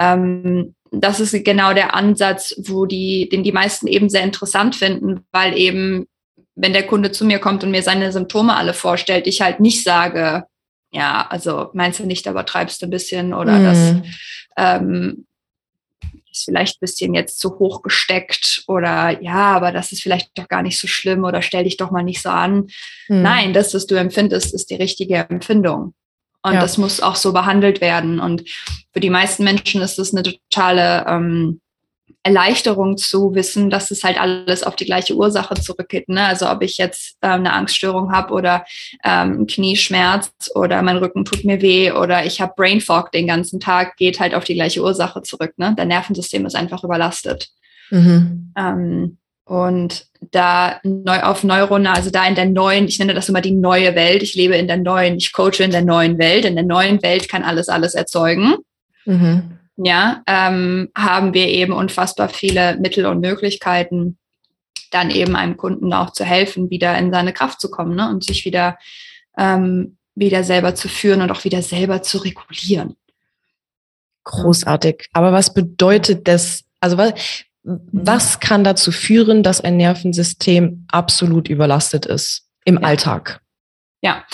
ähm, 0.00 0.74
das 0.90 1.20
ist 1.20 1.44
genau 1.44 1.74
der 1.74 1.94
Ansatz, 1.94 2.54
wo 2.58 2.86
die, 2.86 3.28
den 3.28 3.42
die 3.42 3.52
meisten 3.52 3.86
eben 3.86 4.08
sehr 4.08 4.22
interessant 4.22 4.74
finden, 4.74 5.26
weil 5.32 5.56
eben, 5.56 6.06
wenn 6.54 6.72
der 6.72 6.86
Kunde 6.86 7.12
zu 7.12 7.24
mir 7.24 7.40
kommt 7.40 7.62
und 7.62 7.70
mir 7.70 7.82
seine 7.82 8.12
Symptome 8.12 8.56
alle 8.56 8.74
vorstellt, 8.74 9.26
ich 9.26 9.42
halt 9.42 9.60
nicht 9.60 9.82
sage, 9.82 10.44
ja, 10.90 11.26
also 11.28 11.70
meinst 11.74 11.98
du 11.98 12.06
nicht, 12.06 12.26
aber 12.28 12.46
treibst 12.46 12.80
du 12.80 12.86
ein 12.86 12.90
bisschen 12.90 13.34
oder 13.34 13.58
mhm. 13.58 13.64
das 13.64 13.94
ähm, 14.56 15.26
ist 16.34 16.44
vielleicht 16.44 16.76
ein 16.76 16.80
bisschen 16.80 17.14
jetzt 17.14 17.38
zu 17.38 17.58
hoch 17.58 17.82
gesteckt 17.82 18.64
oder 18.66 19.22
ja, 19.22 19.52
aber 19.54 19.72
das 19.72 19.92
ist 19.92 20.02
vielleicht 20.02 20.36
doch 20.36 20.48
gar 20.48 20.62
nicht 20.62 20.78
so 20.78 20.86
schlimm 20.86 21.24
oder 21.24 21.42
stell 21.42 21.64
dich 21.64 21.76
doch 21.76 21.90
mal 21.90 22.02
nicht 22.02 22.22
so 22.22 22.30
an. 22.30 22.68
Hm. 23.06 23.22
Nein, 23.22 23.52
das, 23.52 23.74
was 23.74 23.86
du 23.86 23.94
empfindest, 23.94 24.54
ist 24.54 24.70
die 24.70 24.76
richtige 24.76 25.16
Empfindung. 25.16 25.94
Und 26.42 26.54
ja. 26.54 26.60
das 26.60 26.76
muss 26.76 27.00
auch 27.00 27.16
so 27.16 27.32
behandelt 27.32 27.80
werden. 27.80 28.20
Und 28.20 28.44
für 28.92 29.00
die 29.00 29.10
meisten 29.10 29.44
Menschen 29.44 29.80
ist 29.80 29.98
das 29.98 30.12
eine 30.12 30.22
totale 30.22 31.06
ähm, 31.08 31.60
Erleichterung 32.24 32.96
zu 32.96 33.34
wissen, 33.34 33.68
dass 33.68 33.90
es 33.90 34.02
halt 34.02 34.18
alles 34.18 34.62
auf 34.62 34.76
die 34.76 34.86
gleiche 34.86 35.14
Ursache 35.14 35.54
zurückgeht. 35.54 36.08
Ne? 36.08 36.24
Also 36.24 36.50
ob 36.50 36.62
ich 36.62 36.78
jetzt 36.78 37.18
ähm, 37.20 37.40
eine 37.40 37.52
Angststörung 37.52 38.12
habe 38.12 38.32
oder 38.32 38.64
ähm, 39.04 39.46
Knieschmerz 39.46 40.32
oder 40.54 40.80
mein 40.82 40.96
Rücken 40.96 41.26
tut 41.26 41.44
mir 41.44 41.60
weh 41.60 41.92
oder 41.92 42.24
ich 42.24 42.40
habe 42.40 42.54
Brain 42.56 42.80
Fog 42.80 43.12
den 43.12 43.26
ganzen 43.26 43.60
Tag, 43.60 43.96
geht 43.98 44.20
halt 44.20 44.34
auf 44.34 44.44
die 44.44 44.54
gleiche 44.54 44.82
Ursache 44.82 45.20
zurück. 45.20 45.52
Ne? 45.58 45.74
Dein 45.76 45.88
Nervensystem 45.88 46.46
ist 46.46 46.56
einfach 46.56 46.82
überlastet. 46.82 47.50
Mhm. 47.90 48.52
Ähm, 48.56 49.18
und 49.44 50.06
da 50.30 50.80
neu 50.82 51.20
auf 51.20 51.44
neuronal, 51.44 51.94
also 51.94 52.08
da 52.08 52.26
in 52.26 52.34
der 52.34 52.46
neuen, 52.46 52.88
ich 52.88 52.98
nenne 52.98 53.12
das 53.12 53.28
immer 53.28 53.42
die 53.42 53.52
neue 53.52 53.94
Welt. 53.94 54.22
Ich 54.22 54.34
lebe 54.34 54.56
in 54.56 54.66
der 54.66 54.78
neuen, 54.78 55.16
ich 55.16 55.34
coache 55.34 55.62
in 55.62 55.72
der 55.72 55.84
neuen 55.84 56.16
Welt. 56.16 56.46
In 56.46 56.54
der 56.54 56.64
neuen 56.64 57.02
Welt 57.02 57.28
kann 57.28 57.42
alles 57.42 57.68
alles 57.68 57.94
erzeugen. 57.94 58.56
Mhm 59.04 59.58
ja, 59.76 60.22
ähm, 60.26 60.90
haben 60.96 61.34
wir 61.34 61.48
eben 61.48 61.72
unfassbar 61.72 62.28
viele 62.28 62.76
Mittel 62.78 63.06
und 63.06 63.20
Möglichkeiten, 63.20 64.18
dann 64.90 65.10
eben 65.10 65.34
einem 65.34 65.56
Kunden 65.56 65.92
auch 65.92 66.10
zu 66.10 66.24
helfen, 66.24 66.70
wieder 66.70 66.96
in 66.96 67.12
seine 67.12 67.32
Kraft 67.32 67.60
zu 67.60 67.70
kommen 67.70 67.96
ne? 67.96 68.08
und 68.08 68.24
sich 68.24 68.44
wieder, 68.44 68.78
ähm, 69.36 69.96
wieder 70.14 70.44
selber 70.44 70.74
zu 70.74 70.88
führen 70.88 71.20
und 71.20 71.30
auch 71.32 71.44
wieder 71.44 71.62
selber 71.62 72.02
zu 72.02 72.18
regulieren. 72.18 72.96
Großartig. 74.22 75.06
Aber 75.12 75.32
was 75.32 75.52
bedeutet 75.52 76.28
das? 76.28 76.64
Also 76.80 76.96
was, 76.96 77.12
was 77.64 78.40
kann 78.40 78.62
dazu 78.62 78.92
führen, 78.92 79.42
dass 79.42 79.60
ein 79.60 79.76
Nervensystem 79.76 80.86
absolut 80.90 81.48
überlastet 81.48 82.06
ist 82.06 82.46
im 82.64 82.76
ja. 82.76 82.82
Alltag? 82.82 83.40
Ja, 84.00 84.24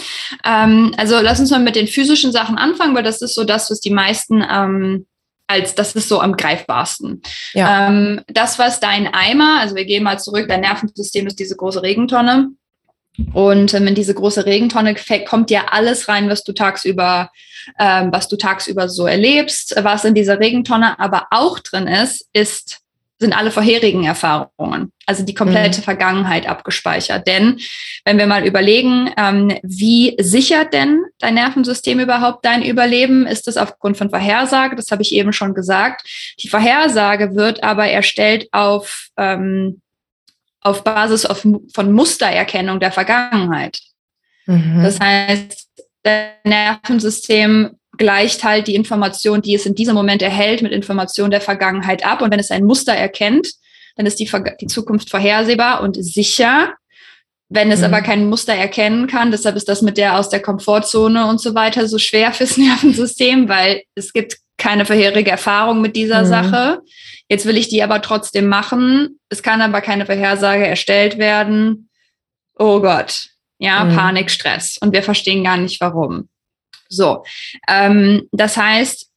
ähm, 0.44 0.92
also 0.96 1.20
lass 1.20 1.38
uns 1.38 1.50
mal 1.50 1.60
mit 1.60 1.76
den 1.76 1.86
physischen 1.86 2.32
Sachen 2.32 2.58
anfangen, 2.58 2.94
weil 2.94 3.04
das 3.04 3.22
ist 3.22 3.34
so 3.34 3.44
das, 3.44 3.70
was 3.70 3.80
die 3.80 3.90
meisten 3.90 4.44
ähm, 4.48 5.06
als 5.50 5.74
das 5.74 5.94
ist 5.94 6.08
so 6.08 6.20
am 6.20 6.36
greifbarsten. 6.36 7.22
Ja. 7.52 7.88
Ähm, 7.88 8.22
das, 8.28 8.58
was 8.58 8.80
dein 8.80 9.12
Eimer, 9.12 9.60
also 9.60 9.74
wir 9.74 9.84
gehen 9.84 10.04
mal 10.04 10.18
zurück, 10.18 10.46
dein 10.48 10.60
Nervensystem 10.60 11.26
ist 11.26 11.38
diese 11.38 11.56
große 11.56 11.82
Regentonne. 11.82 12.50
Und 13.34 13.74
ähm, 13.74 13.88
in 13.88 13.94
diese 13.94 14.14
große 14.14 14.46
Regentonne 14.46 14.94
kommt 15.28 15.50
ja 15.50 15.66
alles 15.70 16.08
rein, 16.08 16.30
was 16.30 16.44
du 16.44 16.52
tagsüber, 16.52 17.30
ähm, 17.78 18.10
was 18.12 18.28
du 18.28 18.36
tagsüber 18.36 18.88
so 18.88 19.06
erlebst. 19.06 19.74
Was 19.82 20.04
in 20.04 20.14
dieser 20.14 20.38
Regentonne 20.38 20.98
aber 20.98 21.26
auch 21.30 21.58
drin 21.58 21.86
ist, 21.86 22.28
ist 22.32 22.78
sind 23.20 23.34
alle 23.34 23.50
vorherigen 23.50 24.04
Erfahrungen, 24.04 24.92
also 25.04 25.22
die 25.22 25.34
komplette 25.34 25.80
mhm. 25.80 25.84
Vergangenheit 25.84 26.48
abgespeichert. 26.48 27.28
Denn 27.28 27.60
wenn 28.06 28.16
wir 28.16 28.26
mal 28.26 28.46
überlegen, 28.46 29.10
ähm, 29.18 29.52
wie 29.62 30.16
sichert 30.18 30.72
denn 30.72 31.04
dein 31.18 31.34
Nervensystem 31.34 32.00
überhaupt 32.00 32.46
dein 32.46 32.62
Überleben, 32.62 33.26
ist 33.26 33.46
es 33.46 33.58
aufgrund 33.58 33.98
von 33.98 34.08
Vorhersage, 34.08 34.74
das 34.74 34.90
habe 34.90 35.02
ich 35.02 35.12
eben 35.12 35.34
schon 35.34 35.52
gesagt. 35.52 36.08
Die 36.40 36.48
Vorhersage 36.48 37.34
wird 37.36 37.62
aber 37.62 37.86
erstellt 37.88 38.48
auf, 38.52 39.08
ähm, 39.18 39.82
auf 40.62 40.82
Basis 40.82 41.26
auf, 41.26 41.46
von 41.74 41.92
Mustererkennung 41.92 42.80
der 42.80 42.90
Vergangenheit. 42.90 43.80
Mhm. 44.46 44.82
Das 44.82 44.98
heißt, 44.98 45.68
dein 46.02 46.30
Nervensystem 46.44 47.76
gleicht 48.00 48.44
halt 48.44 48.66
die 48.66 48.74
Information, 48.74 49.42
die 49.42 49.54
es 49.54 49.66
in 49.66 49.74
diesem 49.74 49.94
Moment 49.94 50.22
erhält, 50.22 50.62
mit 50.62 50.72
Informationen 50.72 51.30
der 51.30 51.42
Vergangenheit 51.42 52.02
ab. 52.02 52.22
Und 52.22 52.32
wenn 52.32 52.40
es 52.40 52.50
ein 52.50 52.64
Muster 52.64 52.94
erkennt, 52.94 53.52
dann 53.94 54.06
ist 54.06 54.18
die, 54.18 54.30
die 54.58 54.66
Zukunft 54.66 55.10
vorhersehbar 55.10 55.82
und 55.82 56.02
sicher. 56.02 56.72
Wenn 57.50 57.70
es 57.70 57.80
mhm. 57.80 57.86
aber 57.86 58.00
kein 58.00 58.30
Muster 58.30 58.54
erkennen 58.54 59.06
kann, 59.06 59.30
deshalb 59.30 59.54
ist 59.54 59.68
das 59.68 59.82
mit 59.82 59.98
der 59.98 60.16
aus 60.16 60.30
der 60.30 60.40
Komfortzone 60.40 61.26
und 61.26 61.42
so 61.42 61.54
weiter 61.54 61.86
so 61.86 61.98
schwer 61.98 62.32
fürs 62.32 62.56
Nervensystem, 62.56 63.50
weil 63.50 63.82
es 63.94 64.14
gibt 64.14 64.38
keine 64.56 64.86
vorherige 64.86 65.30
Erfahrung 65.30 65.82
mit 65.82 65.94
dieser 65.94 66.22
mhm. 66.22 66.26
Sache. 66.26 66.80
Jetzt 67.28 67.44
will 67.44 67.58
ich 67.58 67.68
die 67.68 67.82
aber 67.82 68.00
trotzdem 68.00 68.48
machen. 68.48 69.20
Es 69.28 69.42
kann 69.42 69.60
aber 69.60 69.82
keine 69.82 70.06
Vorhersage 70.06 70.66
erstellt 70.66 71.18
werden. 71.18 71.90
Oh 72.58 72.80
Gott. 72.80 73.26
Ja, 73.58 73.84
mhm. 73.84 73.94
Panik, 73.94 74.30
Stress. 74.30 74.78
Und 74.80 74.94
wir 74.94 75.02
verstehen 75.02 75.44
gar 75.44 75.58
nicht 75.58 75.82
warum. 75.82 76.30
So, 76.90 77.24
ähm, 77.68 78.28
das 78.32 78.56
heißt, 78.56 79.10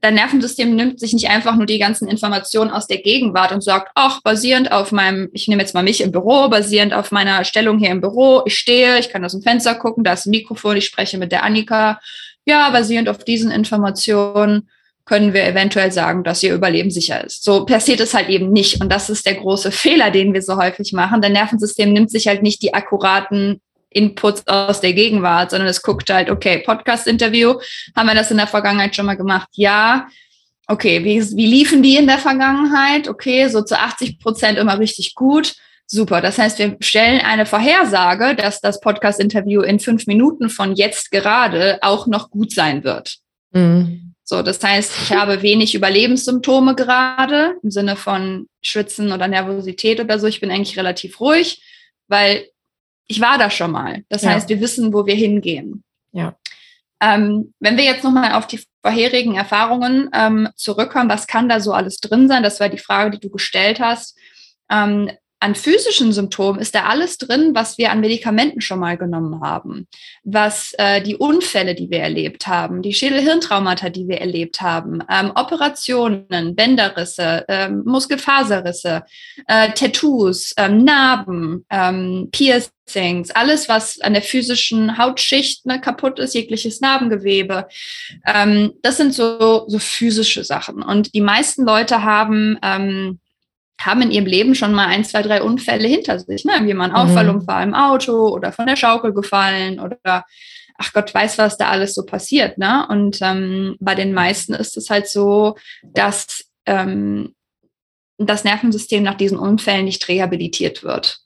dein 0.00 0.14
Nervensystem 0.14 0.74
nimmt 0.76 1.00
sich 1.00 1.12
nicht 1.12 1.28
einfach 1.28 1.56
nur 1.56 1.66
die 1.66 1.78
ganzen 1.78 2.08
Informationen 2.08 2.70
aus 2.70 2.86
der 2.86 2.98
Gegenwart 2.98 3.52
und 3.52 3.64
sagt, 3.64 3.90
ach, 3.94 4.22
basierend 4.22 4.70
auf 4.70 4.92
meinem, 4.92 5.28
ich 5.32 5.48
nehme 5.48 5.62
jetzt 5.62 5.74
mal 5.74 5.82
mich 5.82 6.00
im 6.00 6.12
Büro, 6.12 6.48
basierend 6.48 6.94
auf 6.94 7.10
meiner 7.10 7.44
Stellung 7.44 7.78
hier 7.78 7.90
im 7.90 8.00
Büro, 8.00 8.42
ich 8.46 8.56
stehe, 8.56 8.98
ich 8.98 9.08
kann 9.08 9.24
aus 9.24 9.32
dem 9.32 9.42
Fenster 9.42 9.74
gucken, 9.74 10.04
da 10.04 10.12
ist 10.12 10.26
ein 10.26 10.30
Mikrofon, 10.30 10.76
ich 10.76 10.86
spreche 10.86 11.18
mit 11.18 11.32
der 11.32 11.42
Annika. 11.42 12.00
Ja, 12.44 12.70
basierend 12.70 13.08
auf 13.08 13.18
diesen 13.18 13.50
Informationen 13.50 14.68
können 15.06 15.34
wir 15.34 15.44
eventuell 15.44 15.92
sagen, 15.92 16.24
dass 16.24 16.42
ihr 16.42 16.54
Überleben 16.54 16.90
sicher 16.90 17.24
ist. 17.24 17.42
So 17.42 17.64
passiert 17.64 18.00
es 18.00 18.12
halt 18.12 18.28
eben 18.28 18.52
nicht. 18.52 18.80
Und 18.80 18.90
das 18.90 19.08
ist 19.08 19.24
der 19.24 19.34
große 19.34 19.70
Fehler, 19.70 20.10
den 20.10 20.34
wir 20.34 20.42
so 20.42 20.56
häufig 20.56 20.92
machen. 20.92 21.20
Der 21.20 21.30
Nervensystem 21.30 21.92
nimmt 21.92 22.10
sich 22.10 22.26
halt 22.26 22.42
nicht 22.42 22.60
die 22.62 22.74
akkuraten 22.74 23.60
Inputs 23.96 24.46
aus 24.46 24.80
der 24.80 24.92
Gegenwart, 24.92 25.50
sondern 25.50 25.68
es 25.68 25.82
guckt 25.82 26.10
halt, 26.10 26.30
okay, 26.30 26.58
Podcast-Interview, 26.58 27.54
haben 27.96 28.06
wir 28.06 28.14
das 28.14 28.30
in 28.30 28.36
der 28.36 28.46
Vergangenheit 28.46 28.94
schon 28.94 29.06
mal 29.06 29.16
gemacht? 29.16 29.48
Ja. 29.52 30.06
Okay, 30.68 31.04
wie, 31.04 31.20
wie 31.36 31.46
liefen 31.46 31.82
die 31.82 31.96
in 31.96 32.06
der 32.06 32.18
Vergangenheit? 32.18 33.08
Okay, 33.08 33.48
so 33.48 33.62
zu 33.62 33.78
80 33.78 34.18
Prozent 34.18 34.58
immer 34.58 34.78
richtig 34.78 35.14
gut. 35.14 35.54
Super. 35.86 36.20
Das 36.20 36.38
heißt, 36.38 36.58
wir 36.58 36.76
stellen 36.80 37.20
eine 37.20 37.46
Vorhersage, 37.46 38.34
dass 38.34 38.60
das 38.60 38.80
Podcast-Interview 38.80 39.62
in 39.62 39.78
fünf 39.78 40.06
Minuten 40.06 40.50
von 40.50 40.74
jetzt 40.74 41.12
gerade 41.12 41.78
auch 41.82 42.08
noch 42.08 42.30
gut 42.30 42.52
sein 42.52 42.82
wird. 42.82 43.18
Mhm. 43.52 44.14
So, 44.24 44.42
das 44.42 44.60
heißt, 44.60 44.92
ich 45.04 45.12
habe 45.12 45.42
wenig 45.42 45.76
Überlebenssymptome 45.76 46.74
gerade 46.74 47.54
im 47.62 47.70
Sinne 47.70 47.94
von 47.94 48.48
Schwitzen 48.60 49.12
oder 49.12 49.28
Nervosität 49.28 50.00
oder 50.00 50.18
so. 50.18 50.26
Ich 50.26 50.40
bin 50.40 50.50
eigentlich 50.50 50.76
relativ 50.76 51.20
ruhig, 51.20 51.62
weil 52.08 52.48
ich 53.06 53.20
war 53.20 53.38
da 53.38 53.50
schon 53.50 53.70
mal. 53.70 54.04
Das 54.08 54.22
ja. 54.22 54.30
heißt, 54.30 54.48
wir 54.48 54.60
wissen, 54.60 54.92
wo 54.92 55.06
wir 55.06 55.14
hingehen. 55.14 55.84
Ja. 56.12 56.36
Ähm, 57.00 57.52
wenn 57.60 57.76
wir 57.76 57.84
jetzt 57.84 58.04
nochmal 58.04 58.32
auf 58.32 58.46
die 58.46 58.60
vorherigen 58.82 59.36
Erfahrungen 59.36 60.08
ähm, 60.14 60.48
zurückkommen, 60.56 61.10
was 61.10 61.26
kann 61.26 61.48
da 61.48 61.60
so 61.60 61.72
alles 61.72 62.00
drin 62.00 62.28
sein? 62.28 62.42
Das 62.42 62.58
war 62.58 62.68
die 62.68 62.78
Frage, 62.78 63.10
die 63.10 63.20
du 63.20 63.30
gestellt 63.30 63.80
hast. 63.80 64.18
Ähm, 64.70 65.10
an 65.38 65.54
physischen 65.54 66.12
Symptomen 66.12 66.60
ist 66.60 66.74
da 66.74 66.84
alles 66.84 67.18
drin, 67.18 67.50
was 67.54 67.76
wir 67.76 67.90
an 67.90 68.00
Medikamenten 68.00 68.62
schon 68.62 68.80
mal 68.80 68.96
genommen 68.96 69.40
haben, 69.42 69.86
was 70.24 70.72
äh, 70.78 71.02
die 71.02 71.16
Unfälle, 71.16 71.74
die 71.74 71.90
wir 71.90 72.00
erlebt 72.00 72.46
haben, 72.46 72.80
die 72.80 72.94
Schädelhirntraumata, 72.94 73.90
die 73.90 74.08
wir 74.08 74.18
erlebt 74.18 74.62
haben, 74.62 75.02
ähm, 75.10 75.32
Operationen, 75.34 76.56
Bänderrisse, 76.56 77.44
ähm, 77.48 77.82
Muskelfaserrisse, 77.84 79.02
äh, 79.46 79.72
Tattoos, 79.72 80.54
ähm, 80.56 80.84
Narben, 80.84 81.66
ähm, 81.68 82.28
Piercings, 82.32 83.30
alles, 83.32 83.68
was 83.68 84.00
an 84.00 84.14
der 84.14 84.22
physischen 84.22 84.96
Hautschicht 84.96 85.66
ne, 85.66 85.80
kaputt 85.80 86.18
ist, 86.18 86.34
jegliches 86.34 86.80
Narbengewebe. 86.80 87.68
Ähm, 88.26 88.72
das 88.80 88.96
sind 88.96 89.12
so, 89.12 89.64
so 89.68 89.78
physische 89.78 90.44
Sachen. 90.44 90.82
Und 90.82 91.14
die 91.14 91.20
meisten 91.20 91.66
Leute 91.66 92.04
haben 92.04 92.58
ähm, 92.62 93.20
haben 93.80 94.02
in 94.02 94.10
ihrem 94.10 94.26
Leben 94.26 94.54
schon 94.54 94.72
mal 94.72 94.86
ein, 94.86 95.04
zwei, 95.04 95.22
drei 95.22 95.42
Unfälle 95.42 95.86
hinter 95.86 96.18
sich. 96.18 96.44
Ne? 96.44 96.52
Irgendwie 96.54 96.74
mal 96.74 96.84
ein 96.84 96.90
mhm. 96.90 96.96
Auffallunfall 96.96 97.62
im 97.64 97.74
Auto 97.74 98.28
oder 98.28 98.52
von 98.52 98.66
der 98.66 98.76
Schaukel 98.76 99.12
gefallen 99.12 99.80
oder 99.80 100.24
ach 100.78 100.92
Gott 100.92 101.14
weiß, 101.14 101.38
was 101.38 101.56
da 101.56 101.68
alles 101.68 101.94
so 101.94 102.04
passiert. 102.04 102.58
Ne? 102.58 102.86
Und 102.88 103.18
ähm, 103.22 103.76
bei 103.80 103.94
den 103.94 104.12
meisten 104.12 104.54
ist 104.54 104.76
es 104.76 104.90
halt 104.90 105.08
so, 105.08 105.56
dass 105.82 106.44
ähm, 106.66 107.34
das 108.18 108.44
Nervensystem 108.44 109.02
nach 109.02 109.16
diesen 109.16 109.38
Unfällen 109.38 109.84
nicht 109.84 110.08
rehabilitiert 110.08 110.82
wird. 110.82 111.18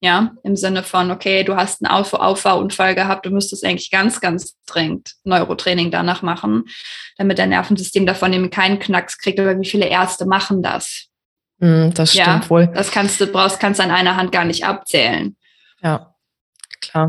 Ja, 0.00 0.34
im 0.42 0.54
Sinne 0.54 0.82
von, 0.82 1.10
okay, 1.10 1.44
du 1.44 1.56
hast 1.56 1.82
einen 1.82 1.90
Auf 1.90 2.12
Auffahrunfall 2.12 2.94
gehabt, 2.94 3.24
du 3.24 3.30
müsstest 3.30 3.64
eigentlich 3.64 3.90
ganz, 3.90 4.20
ganz 4.20 4.54
dringend 4.66 5.14
Neurotraining 5.24 5.90
danach 5.90 6.20
machen, 6.20 6.64
damit 7.16 7.38
dein 7.38 7.48
Nervensystem 7.48 8.04
davon 8.04 8.34
eben 8.34 8.50
keinen 8.50 8.78
Knacks 8.78 9.16
kriegt. 9.16 9.40
Aber 9.40 9.58
wie 9.58 9.66
viele 9.66 9.86
Ärzte 9.86 10.26
machen 10.26 10.62
das? 10.62 11.08
Mm, 11.64 11.94
das 11.94 12.10
stimmt 12.10 12.44
ja, 12.44 12.50
wohl. 12.50 12.66
Das 12.66 12.90
kannst 12.90 13.18
du 13.22 13.26
brauchst, 13.26 13.58
kannst 13.58 13.80
an 13.80 13.90
einer 13.90 14.16
Hand 14.16 14.32
gar 14.32 14.44
nicht 14.44 14.66
abzählen. 14.66 15.34
Ja, 15.80 16.14
klar. 16.82 17.08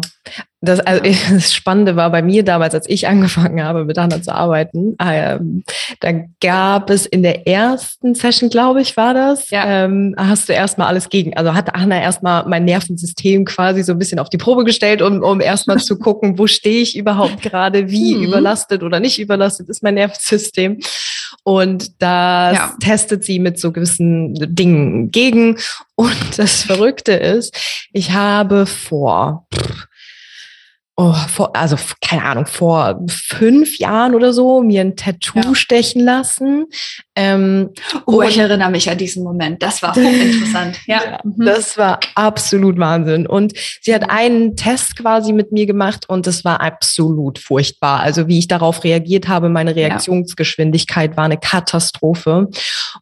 Das, 0.65 0.79
also, 0.79 1.03
das 1.31 1.53
Spannende 1.53 1.95
war 1.95 2.10
bei 2.10 2.22
mir 2.22 2.43
damals, 2.43 2.74
als 2.74 2.89
ich 2.89 3.07
angefangen 3.07 3.63
habe, 3.63 3.86
mit 3.86 3.98
Hannah 3.98 4.22
zu 4.22 4.34
arbeiten, 4.34 4.95
ähm, 5.00 5.63
da 6.00 6.12
gab 6.41 6.89
es 6.89 7.05
in 7.05 7.24
der 7.24 7.48
ersten 7.48 8.15
Session, 8.15 8.50
glaube 8.50 8.81
ich, 8.81 8.98
war 8.98 9.13
das, 9.13 9.50
ja. 9.50 9.86
ähm, 9.86 10.15
hast 10.17 10.50
du 10.50 10.53
erstmal 10.53 10.88
alles 10.88 11.10
gegen, 11.10 11.36
also 11.38 11.53
hat 11.53 11.74
Hannah 11.74 12.01
erstmal 12.01 12.45
mein 12.48 12.65
Nervensystem 12.65 13.45
quasi 13.45 13.84
so 13.84 13.93
ein 13.93 14.00
bisschen 14.00 14.19
auf 14.19 14.29
die 14.29 14.38
Probe 14.38 14.63
gestellt, 14.63 15.01
um, 15.01 15.22
um 15.24 15.41
erstmal 15.41 15.77
zu 15.77 15.98
gucken, 15.98 16.38
wo 16.38 16.48
stehe 16.48 16.81
ich 16.81 16.98
überhaupt 16.98 17.41
gerade, 17.41 17.89
wie 17.89 18.15
mhm. 18.15 18.24
überlastet 18.24 18.84
oder 18.84 19.00
nicht 19.00 19.19
überlastet 19.19 19.69
ist 19.69 19.84
mein 19.84 19.95
Nervensystem. 19.95 20.79
Und 21.43 22.01
das 22.01 22.57
ja. 22.57 22.75
testet 22.79 23.24
sie 23.24 23.39
mit 23.39 23.60
so 23.60 23.72
gewissen 23.72 24.34
Dingen 24.34 25.12
gegen. 25.12 25.57
Und 25.93 26.38
das 26.38 26.63
Verrückte 26.63 27.13
ist, 27.13 27.55
ich 27.93 28.12
habe 28.12 28.66
vor, 28.66 29.46
pff, 29.53 29.87
oh, 30.96 31.14
vor, 31.14 31.55
also 31.55 31.75
keine 32.01 32.24
Ahnung, 32.24 32.46
vor 32.46 33.01
fünf 33.08 33.77
Jahren 33.77 34.16
oder 34.16 34.34
so 34.34 34.62
mir 34.62 34.81
ein 34.81 34.96
Tattoo 34.96 35.40
ja. 35.40 35.55
stechen 35.55 36.03
lassen. 36.03 36.66
Ähm, 37.15 37.69
oh, 38.05 38.21
ich 38.21 38.37
erinnere 38.37 38.69
mich 38.69 38.89
an 38.89 38.97
diesen 38.97 39.23
Moment. 39.23 39.63
Das 39.63 39.81
war 39.81 39.95
hochinteressant. 39.95 40.79
ja. 40.85 41.01
ja 41.03 41.19
mhm. 41.23 41.45
Das 41.45 41.77
war 41.77 41.99
absolut 42.15 42.77
Wahnsinn. 42.77 43.25
Und 43.25 43.53
sie 43.81 43.93
hat 43.93 44.09
einen 44.09 44.55
Test 44.55 44.97
quasi 44.97 45.31
mit 45.31 45.51
mir 45.51 45.65
gemacht 45.65 46.09
und 46.09 46.27
das 46.27 46.43
war 46.43 46.61
absolut 46.61 47.39
furchtbar. 47.39 48.01
Also 48.01 48.27
wie 48.27 48.39
ich 48.39 48.47
darauf 48.47 48.83
reagiert 48.83 49.27
habe, 49.27 49.49
meine 49.49 49.75
Reaktionsgeschwindigkeit 49.75 51.11
ja. 51.11 51.17
war 51.17 51.25
eine 51.25 51.37
Katastrophe. 51.37 52.49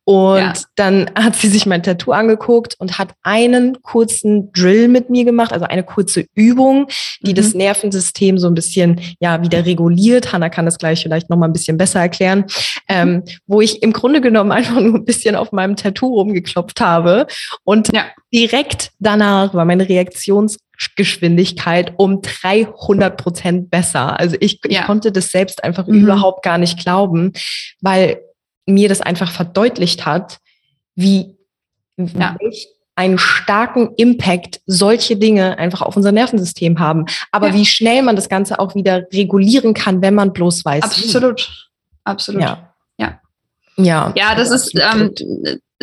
Und 0.03 0.37
ja. 0.37 0.53
dann 0.75 1.09
hat 1.15 1.35
sie 1.35 1.47
sich 1.47 1.65
mein 1.65 1.81
Tattoo 1.81 2.11
angeguckt 2.11 2.75
und 2.77 2.99
hat 2.99 3.13
einen 3.23 3.81
kurzen 3.81 4.51
Drill 4.51 4.87
mit 4.87 5.09
mir 5.09 5.25
gemacht, 5.25 5.53
also 5.53 5.65
eine 5.65 5.83
kurze 5.83 6.25
Übung, 6.35 6.87
die 7.21 7.31
mhm. 7.31 7.35
das 7.35 7.53
Nervensystem 7.53 8.37
so 8.37 8.47
ein 8.47 8.53
bisschen 8.53 9.01
ja 9.19 9.41
wieder 9.41 9.65
reguliert. 9.65 10.33
Hanna 10.33 10.49
kann 10.49 10.65
das 10.65 10.77
gleich 10.77 11.01
vielleicht 11.01 11.29
noch 11.29 11.37
mal 11.37 11.47
ein 11.47 11.53
bisschen 11.53 11.77
besser 11.77 11.99
erklären, 11.99 12.45
ähm, 12.87 13.23
wo 13.47 13.61
ich 13.61 13.81
im 13.81 13.93
Grunde 14.03 14.19
genommen 14.19 14.51
einfach 14.51 14.81
nur 14.81 14.95
ein 14.95 15.05
bisschen 15.05 15.37
auf 15.37 15.53
meinem 15.53 15.77
Tattoo 15.77 16.15
rumgeklopft 16.15 16.81
habe 16.81 17.25
und 17.63 17.93
ja. 17.93 18.03
direkt 18.33 18.91
danach 18.99 19.53
war 19.53 19.63
meine 19.63 19.87
Reaktionsgeschwindigkeit 19.87 21.93
um 21.95 22.21
300 22.21 23.15
Prozent 23.15 23.69
besser. 23.69 24.19
Also 24.19 24.35
ich, 24.41 24.59
ja. 24.65 24.81
ich 24.81 24.85
konnte 24.85 25.13
das 25.13 25.29
selbst 25.29 25.63
einfach 25.63 25.87
mhm. 25.87 26.01
überhaupt 26.01 26.43
gar 26.43 26.57
nicht 26.57 26.79
glauben, 26.79 27.31
weil 27.79 28.19
mir 28.65 28.89
das 28.89 28.99
einfach 28.99 29.31
verdeutlicht 29.31 30.05
hat, 30.05 30.39
wie 30.95 31.37
ja. 31.95 32.35
welch 32.41 32.67
einen 32.95 33.17
starken 33.17 33.93
Impact 33.95 34.59
solche 34.65 35.15
Dinge 35.15 35.57
einfach 35.57 35.81
auf 35.81 35.95
unser 35.95 36.11
Nervensystem 36.11 36.77
haben. 36.77 37.05
Aber 37.31 37.47
ja. 37.47 37.53
wie 37.53 37.65
schnell 37.65 38.03
man 38.03 38.17
das 38.17 38.27
Ganze 38.27 38.59
auch 38.59 38.75
wieder 38.75 39.03
regulieren 39.13 39.73
kann, 39.73 40.01
wenn 40.01 40.13
man 40.13 40.33
bloß 40.33 40.65
weiß. 40.65 40.83
Absolut. 40.83 41.69
Absolut. 42.03 42.41
Ja. 42.41 42.69
Ja, 42.99 43.19
ja 44.15 44.35
das 44.35 44.51
ist 44.51 44.75
ähm, 44.75 45.11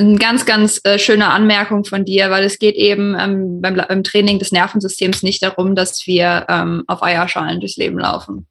eine 0.00 0.16
ganz, 0.16 0.46
ganz 0.46 0.81
äh, 0.85 0.98
schöne 0.98 1.29
Anmerkung 1.29 1.85
von 1.85 2.05
dir, 2.05 2.31
weil 2.31 2.44
es 2.44 2.59
geht 2.59 2.76
eben 2.76 3.16
ähm, 3.18 3.61
beim, 3.61 3.76
beim, 3.76 4.03
Training 4.03 4.38
des 4.38 4.53
Nervensystems 4.53 5.22
nicht 5.22 5.42
darum, 5.42 5.74
dass 5.74 6.07
wir 6.07 6.46
ähm, 6.48 6.85
auf 6.87 7.03
Eierschalen 7.03 7.61
durchs 7.61 7.76
Leben 7.76 7.98
laufen. 7.98 8.46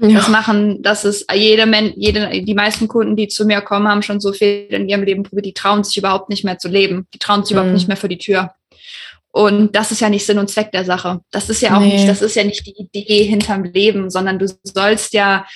Ja. 0.00 0.16
Das 0.16 0.28
machen, 0.28 0.82
das 0.82 1.04
ist 1.04 1.30
jede, 1.32 1.64
jede, 1.96 2.42
die 2.42 2.54
meisten 2.54 2.88
Kunden, 2.88 3.16
die 3.16 3.28
zu 3.28 3.44
mir 3.44 3.60
kommen, 3.60 3.88
haben 3.88 4.02
schon 4.02 4.20
so 4.20 4.32
viel 4.32 4.66
in 4.70 4.88
ihrem 4.88 5.04
Leben 5.04 5.22
probiert, 5.22 5.46
die 5.46 5.54
trauen 5.54 5.84
sich 5.84 5.96
überhaupt 5.96 6.28
nicht 6.28 6.44
mehr 6.44 6.58
zu 6.58 6.68
leben. 6.68 7.06
Die 7.14 7.18
trauen 7.18 7.44
sich 7.44 7.52
mhm. 7.52 7.58
überhaupt 7.58 7.74
nicht 7.74 7.88
mehr 7.88 7.96
vor 7.96 8.08
die 8.08 8.18
Tür. 8.18 8.50
Und 9.32 9.76
das 9.76 9.92
ist 9.92 10.00
ja 10.00 10.08
nicht 10.08 10.26
Sinn 10.26 10.38
und 10.38 10.50
Zweck 10.50 10.72
der 10.72 10.84
Sache. 10.84 11.20
Das 11.30 11.48
ist 11.48 11.62
ja 11.62 11.76
auch 11.76 11.80
nee. 11.80 11.92
nicht, 11.92 12.08
das 12.08 12.20
ist 12.20 12.34
ja 12.34 12.42
nicht 12.42 12.66
die 12.66 12.74
Idee 12.92 13.22
hinterm 13.24 13.62
Leben, 13.62 14.10
sondern 14.10 14.40
du 14.40 14.46
sollst 14.64 15.14
ja 15.14 15.46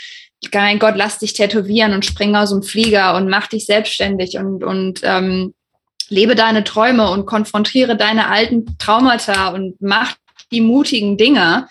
mein 0.53 0.79
Gott, 0.79 0.95
lass 0.97 1.19
dich 1.19 1.33
tätowieren 1.33 1.93
und 1.93 2.05
spring 2.05 2.35
aus 2.37 2.51
dem 2.51 2.63
Flieger 2.63 3.17
und 3.17 3.29
mach 3.29 3.47
dich 3.47 3.67
selbstständig 3.67 4.37
und, 4.39 4.65
und 4.65 5.01
ähm, 5.05 5.55
lebe 6.09 6.35
deine 6.35 6.65
Träume 6.65 7.11
und 7.11 7.27
konfrontiere 7.27 7.97
deine 7.97 8.29
alten 8.29 8.77
Traumata 8.79 9.49
und 9.49 9.81
mach 9.81 10.15
die 10.53 10.61
mutigen 10.61 11.17
Dinge 11.17 11.69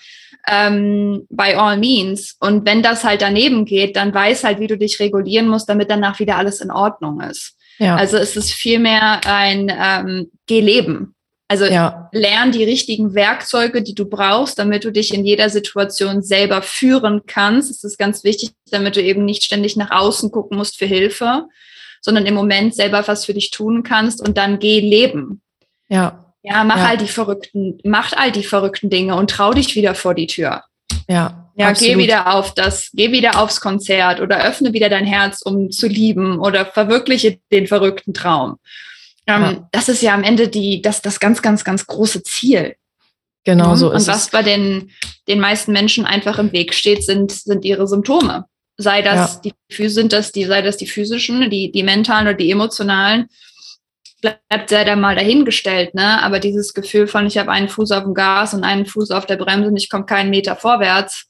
ähm, 0.48 1.26
by 1.30 1.54
all 1.54 1.78
means. 1.78 2.36
Und 2.40 2.66
wenn 2.66 2.82
das 2.82 3.04
halt 3.04 3.22
daneben 3.22 3.66
geht, 3.66 3.96
dann 3.96 4.14
weiß 4.14 4.44
halt, 4.44 4.60
wie 4.60 4.68
du 4.68 4.78
dich 4.78 5.00
regulieren 5.00 5.48
musst, 5.48 5.70
damit 5.70 5.90
danach 5.90 6.20
wieder 6.20 6.38
alles 6.38 6.62
in 6.62 6.72
Ordnung 6.72 7.22
ist. 7.22 7.56
Ja. 7.80 7.96
Also 7.96 8.18
es 8.18 8.36
ist 8.36 8.52
vielmehr 8.52 9.22
ein 9.26 9.72
ähm, 9.76 10.32
Geh 10.46 10.62
leben. 10.62 11.16
Also 11.48 11.66
ja. 11.66 12.10
lern 12.14 12.52
die 12.52 12.64
richtigen 12.64 13.14
Werkzeuge, 13.14 13.84
die 13.84 13.94
du 13.94 14.06
brauchst, 14.06 14.58
damit 14.58 14.86
du 14.86 14.92
dich 14.92 15.14
in 15.14 15.26
jeder 15.26 15.50
Situation 15.50 16.24
selber 16.24 16.62
führen 16.62 17.22
kannst. 17.28 17.70
Das 17.70 17.84
ist 17.84 17.98
ganz 17.98 18.24
wichtig, 18.24 18.52
damit 18.72 18.96
du 18.96 19.02
eben 19.02 19.26
nicht 19.26 19.44
ständig 19.44 19.76
nach 19.76 19.92
außen 19.92 20.32
gucken 20.32 20.58
musst 20.58 20.78
für 20.78 20.86
Hilfe, 20.86 21.48
sondern 22.02 22.26
im 22.26 22.34
Moment 22.34 22.76
selber 22.76 23.08
was 23.08 23.26
für 23.26 23.34
dich 23.34 23.52
tun 23.52 23.84
kannst 23.84 24.26
und 24.26 24.38
dann 24.38 24.60
geh 24.60 24.80
leben. 24.80 25.42
Ja. 25.90 26.34
Ja, 26.42 26.64
mach 26.64 26.78
ja. 26.78 26.88
all 26.88 26.98
die 26.98 27.08
verrückten, 27.08 27.80
mach 27.84 28.14
all 28.14 28.32
die 28.32 28.44
verrückten 28.44 28.90
Dinge 28.90 29.16
und 29.16 29.30
trau 29.30 29.54
dich 29.54 29.76
wieder 29.76 29.96
vor 29.96 30.14
die 30.14 30.28
Tür. 30.28 30.64
Ja. 31.08 31.40
Ja, 31.56 31.70
absolut. 31.70 31.94
geh 31.94 32.04
wieder 32.04 32.34
auf 32.34 32.56
das, 32.56 32.90
geh 32.94 33.12
wieder 33.12 33.40
aufs 33.40 33.62
Konzert 33.62 34.20
oder 34.20 34.44
öffne 34.44 34.74
wieder 34.74 34.90
dein 34.90 35.06
Herz, 35.06 35.42
um 35.44 35.70
zu 35.70 35.88
lieben 35.88 36.40
oder 36.40 36.66
verwirkliche 36.66 37.40
den 37.52 37.68
verrückten 37.68 38.14
Traum. 38.14 38.58
Ähm, 39.28 39.42
ja. 39.42 39.70
Das 39.72 39.90
ist 39.90 40.02
ja 40.02 40.14
am 40.14 40.24
Ende 40.24 40.48
die, 40.48 40.82
das, 40.82 41.02
das 41.02 41.20
ganz, 41.20 41.42
ganz, 41.42 41.64
ganz 41.64 41.86
große 41.86 42.24
Ziel. 42.24 42.76
Genau 43.46 43.76
so 43.76 43.92
ist 43.92 44.08
Und 44.08 44.14
was 44.14 44.26
es. 44.26 44.30
bei 44.30 44.42
den, 44.42 44.92
den 45.28 45.40
meisten 45.40 45.74
Menschen 45.74 46.06
einfach 46.06 46.40
im 46.40 46.52
Weg 46.52 46.74
steht, 46.74 47.04
sind, 47.04 47.32
sind 47.32 47.66
ihre 47.66 47.88
Symptome. 47.88 48.46
Sei 48.78 49.02
das 49.02 49.42
ja. 49.44 49.52
die 49.70 49.90
sind 49.90 50.14
das 50.14 50.32
die, 50.32 50.46
sei 50.46 50.62
das 50.62 50.78
die 50.78 50.88
physischen, 50.88 51.50
die, 51.50 51.72
die 51.72 51.84
mentalen 51.84 52.28
oder 52.28 52.36
die 52.36 52.50
emotionalen, 52.50 53.28
bleibt 54.22 54.70
sehr 54.70 54.86
dann 54.86 55.02
mal 55.02 55.16
dahingestellt, 55.16 55.94
ne? 55.94 56.24
Aber 56.24 56.40
dieses 56.40 56.74
Gefühl 56.74 57.08
von, 57.08 57.28
ich 57.28 57.38
habe 57.38 57.52
einen 57.52 57.70
Fuß 57.70 57.92
auf 57.92 58.04
dem 58.04 58.14
Gas 58.14 58.54
und 58.54 58.64
einen 58.64 58.86
Fuß 58.86 59.12
auf 59.12 59.26
der 59.26 59.36
Bremse 59.36 59.68
und 59.68 59.78
ich 59.78 59.90
komme 59.90 60.06
keinen 60.06 60.30
Meter 60.30 60.56
vorwärts, 60.56 61.26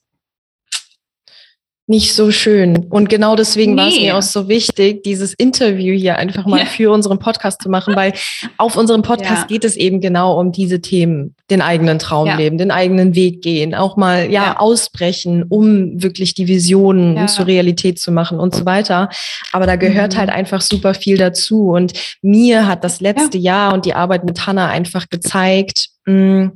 nicht 1.86 2.14
so 2.14 2.30
schön. 2.30 2.86
Und 2.88 3.10
genau 3.10 3.36
deswegen 3.36 3.74
nee. 3.74 3.80
war 3.80 3.88
es 3.88 3.98
mir 3.98 4.16
auch 4.16 4.22
so 4.22 4.48
wichtig, 4.48 5.02
dieses 5.02 5.34
Interview 5.34 5.94
hier 5.94 6.16
einfach 6.16 6.46
mal 6.46 6.60
ja. 6.60 6.64
für 6.64 6.90
unseren 6.90 7.18
Podcast 7.18 7.60
zu 7.60 7.68
machen, 7.68 7.94
weil 7.94 8.14
auf 8.56 8.76
unserem 8.76 9.02
Podcast 9.02 9.42
ja. 9.42 9.46
geht 9.48 9.64
es 9.64 9.76
eben 9.76 10.00
genau 10.00 10.40
um 10.40 10.50
diese 10.50 10.80
Themen, 10.80 11.34
den 11.50 11.60
eigenen 11.60 11.98
Traum 11.98 12.26
ja. 12.26 12.36
leben, 12.36 12.56
den 12.56 12.70
eigenen 12.70 13.14
Weg 13.14 13.42
gehen, 13.42 13.74
auch 13.74 13.98
mal 13.98 14.30
ja, 14.30 14.58
ausbrechen, 14.58 15.42
um 15.42 16.02
wirklich 16.02 16.32
die 16.32 16.48
Visionen 16.48 17.28
zur 17.28 17.46
Realität 17.46 17.98
zu 17.98 18.12
machen 18.12 18.40
und 18.40 18.54
so 18.54 18.64
weiter. 18.64 19.10
Aber 19.52 19.66
da 19.66 19.76
gehört 19.76 20.14
mhm. 20.14 20.18
halt 20.18 20.30
einfach 20.30 20.62
super 20.62 20.94
viel 20.94 21.18
dazu. 21.18 21.70
Und 21.70 21.92
mir 22.22 22.66
hat 22.66 22.82
das 22.82 23.02
letzte 23.02 23.36
Jahr 23.36 23.74
und 23.74 23.84
die 23.84 23.94
Arbeit 23.94 24.24
mit 24.24 24.46
Hannah 24.46 24.68
einfach 24.68 25.10
gezeigt, 25.10 25.88
mh, 26.06 26.14
mm, 26.14 26.52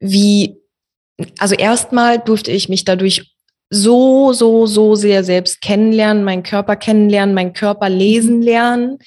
wie 0.00 0.56
also 1.38 1.54
erstmal 1.54 2.18
durfte 2.18 2.50
ich 2.50 2.68
mich 2.68 2.84
dadurch 2.84 3.33
so, 3.70 4.32
so, 4.32 4.66
so 4.66 4.94
sehr 4.94 5.24
selbst 5.24 5.60
kennenlernen, 5.60 6.24
meinen 6.24 6.42
Körper 6.42 6.76
kennenlernen, 6.76 7.34
meinen 7.34 7.52
Körper 7.52 7.88
lesen 7.88 8.36
mhm. 8.36 8.42
lernen. 8.42 8.98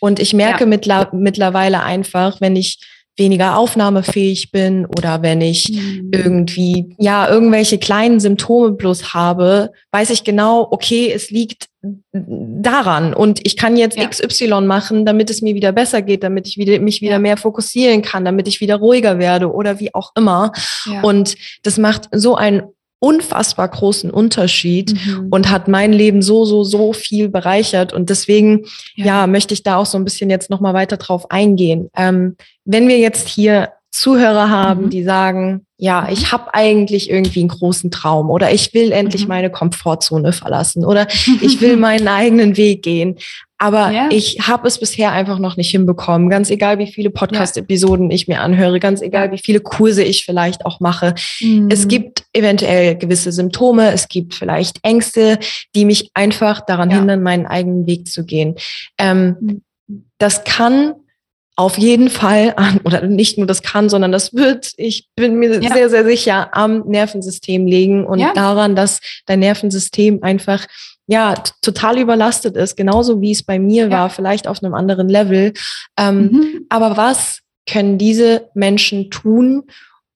Und 0.00 0.18
ich 0.18 0.34
merke 0.34 0.64
ja. 0.64 0.66
mittler 0.66 1.10
mittlerweile 1.12 1.82
einfach, 1.82 2.40
wenn 2.40 2.56
ich 2.56 2.78
weniger 3.18 3.56
aufnahmefähig 3.56 4.50
bin 4.50 4.84
oder 4.84 5.22
wenn 5.22 5.40
ich 5.40 5.68
mhm. 5.70 6.10
irgendwie, 6.12 6.94
ja, 6.98 7.28
irgendwelche 7.28 7.78
kleinen 7.78 8.20
Symptome 8.20 8.72
bloß 8.72 9.14
habe, 9.14 9.70
weiß 9.90 10.10
ich 10.10 10.22
genau, 10.22 10.68
okay, 10.70 11.10
es 11.12 11.30
liegt 11.30 11.66
daran 12.12 13.14
und 13.14 13.46
ich 13.46 13.56
kann 13.56 13.76
jetzt 13.76 13.96
ja. 13.96 14.06
XY 14.06 14.62
machen, 14.62 15.06
damit 15.06 15.30
es 15.30 15.40
mir 15.40 15.54
wieder 15.54 15.72
besser 15.72 16.02
geht, 16.02 16.22
damit 16.24 16.46
ich 16.48 16.58
wieder, 16.58 16.78
mich 16.80 17.00
wieder 17.00 17.12
ja. 17.12 17.18
mehr 17.18 17.36
fokussieren 17.36 18.02
kann, 18.02 18.24
damit 18.24 18.48
ich 18.48 18.60
wieder 18.60 18.76
ruhiger 18.76 19.18
werde 19.18 19.52
oder 19.52 19.80
wie 19.80 19.94
auch 19.94 20.10
immer. 20.16 20.52
Ja. 20.86 21.00
Und 21.02 21.36
das 21.62 21.78
macht 21.78 22.08
so 22.12 22.34
einen 22.34 22.62
unfassbar 22.98 23.68
großen 23.68 24.10
Unterschied 24.10 24.94
mhm. 24.94 25.28
und 25.30 25.50
hat 25.50 25.68
mein 25.68 25.92
Leben 25.92 26.22
so, 26.22 26.44
so, 26.44 26.64
so 26.64 26.92
viel 26.92 27.28
bereichert. 27.28 27.92
Und 27.92 28.10
deswegen, 28.10 28.64
ja, 28.94 29.06
ja 29.06 29.26
möchte 29.26 29.54
ich 29.54 29.62
da 29.62 29.76
auch 29.76 29.86
so 29.86 29.98
ein 29.98 30.04
bisschen 30.04 30.30
jetzt 30.30 30.50
nochmal 30.50 30.74
weiter 30.74 30.96
drauf 30.96 31.30
eingehen. 31.30 31.90
Ähm, 31.96 32.36
wenn 32.64 32.88
wir 32.88 32.98
jetzt 32.98 33.28
hier 33.28 33.70
Zuhörer 33.96 34.50
haben, 34.50 34.84
mhm. 34.84 34.90
die 34.90 35.02
sagen, 35.02 35.66
ja, 35.78 36.02
mhm. 36.02 36.12
ich 36.12 36.32
habe 36.32 36.54
eigentlich 36.54 37.10
irgendwie 37.10 37.40
einen 37.40 37.48
großen 37.48 37.90
Traum 37.90 38.30
oder 38.30 38.52
ich 38.52 38.74
will 38.74 38.92
endlich 38.92 39.22
mhm. 39.22 39.28
meine 39.28 39.50
Komfortzone 39.50 40.32
verlassen 40.32 40.84
oder 40.84 41.06
ich 41.40 41.60
will 41.60 41.76
meinen 41.76 42.06
eigenen 42.08 42.56
Weg 42.56 42.82
gehen. 42.82 43.16
Aber 43.58 43.90
ja. 43.90 44.08
ich 44.10 44.40
habe 44.46 44.68
es 44.68 44.78
bisher 44.78 45.12
einfach 45.12 45.38
noch 45.38 45.56
nicht 45.56 45.70
hinbekommen. 45.70 46.28
Ganz 46.28 46.50
egal, 46.50 46.78
wie 46.78 46.88
viele 46.88 47.08
Podcast-Episoden 47.08 48.10
ich 48.10 48.28
mir 48.28 48.42
anhöre, 48.42 48.80
ganz 48.80 49.00
egal, 49.00 49.32
wie 49.32 49.38
viele 49.38 49.60
Kurse 49.60 50.02
ich 50.02 50.26
vielleicht 50.26 50.66
auch 50.66 50.78
mache. 50.80 51.14
Mhm. 51.40 51.68
Es 51.70 51.88
gibt 51.88 52.24
eventuell 52.34 52.96
gewisse 52.96 53.32
Symptome, 53.32 53.92
es 53.92 54.08
gibt 54.08 54.34
vielleicht 54.34 54.80
Ängste, 54.82 55.38
die 55.74 55.86
mich 55.86 56.10
einfach 56.12 56.60
daran 56.60 56.90
ja. 56.90 56.98
hindern, 56.98 57.22
meinen 57.22 57.46
eigenen 57.46 57.86
Weg 57.86 58.08
zu 58.08 58.26
gehen. 58.26 58.56
Ähm, 58.98 59.36
mhm. 59.40 59.62
Das 60.18 60.44
kann 60.44 60.92
auf 61.56 61.78
jeden 61.78 62.10
Fall 62.10 62.52
an, 62.56 62.80
oder 62.84 63.06
nicht 63.06 63.38
nur 63.38 63.46
das 63.46 63.62
kann, 63.62 63.88
sondern 63.88 64.12
das 64.12 64.34
wird, 64.34 64.72
ich 64.76 65.08
bin 65.16 65.36
mir 65.36 65.62
ja. 65.62 65.72
sehr, 65.72 65.88
sehr 65.88 66.04
sicher, 66.04 66.54
am 66.54 66.80
Nervensystem 66.86 67.66
liegen 67.66 68.04
und 68.04 68.18
ja. 68.18 68.32
daran, 68.34 68.76
dass 68.76 69.00
dein 69.24 69.40
Nervensystem 69.40 70.22
einfach 70.22 70.66
ja 71.06 71.34
total 71.62 71.98
überlastet 71.98 72.56
ist, 72.56 72.76
genauso 72.76 73.22
wie 73.22 73.30
es 73.30 73.42
bei 73.42 73.58
mir 73.58 73.84
ja. 73.84 73.90
war, 73.90 74.10
vielleicht 74.10 74.46
auf 74.46 74.62
einem 74.62 74.74
anderen 74.74 75.08
Level. 75.08 75.54
Ähm, 75.98 76.28
mhm. 76.30 76.66
Aber 76.68 76.98
was 76.98 77.40
können 77.68 77.96
diese 77.96 78.50
Menschen 78.54 79.10
tun, 79.10 79.64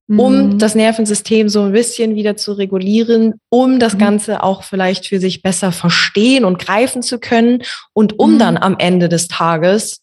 um 0.08 0.54
mhm. 0.54 0.58
das 0.58 0.74
Nervensystem 0.74 1.48
so 1.48 1.62
ein 1.62 1.72
bisschen 1.72 2.16
wieder 2.16 2.36
zu 2.36 2.52
regulieren, 2.52 3.34
um 3.48 3.78
das 3.78 3.94
mhm. 3.94 3.98
Ganze 3.98 4.42
auch 4.42 4.64
vielleicht 4.64 5.06
für 5.06 5.20
sich 5.20 5.40
besser 5.40 5.72
verstehen 5.72 6.44
und 6.44 6.58
greifen 6.58 7.02
zu 7.02 7.18
können 7.18 7.62
und 7.92 8.18
um 8.18 8.34
mhm. 8.34 8.38
dann 8.38 8.56
am 8.56 8.76
Ende 8.78 9.08
des 9.08 9.28
Tages 9.28 10.02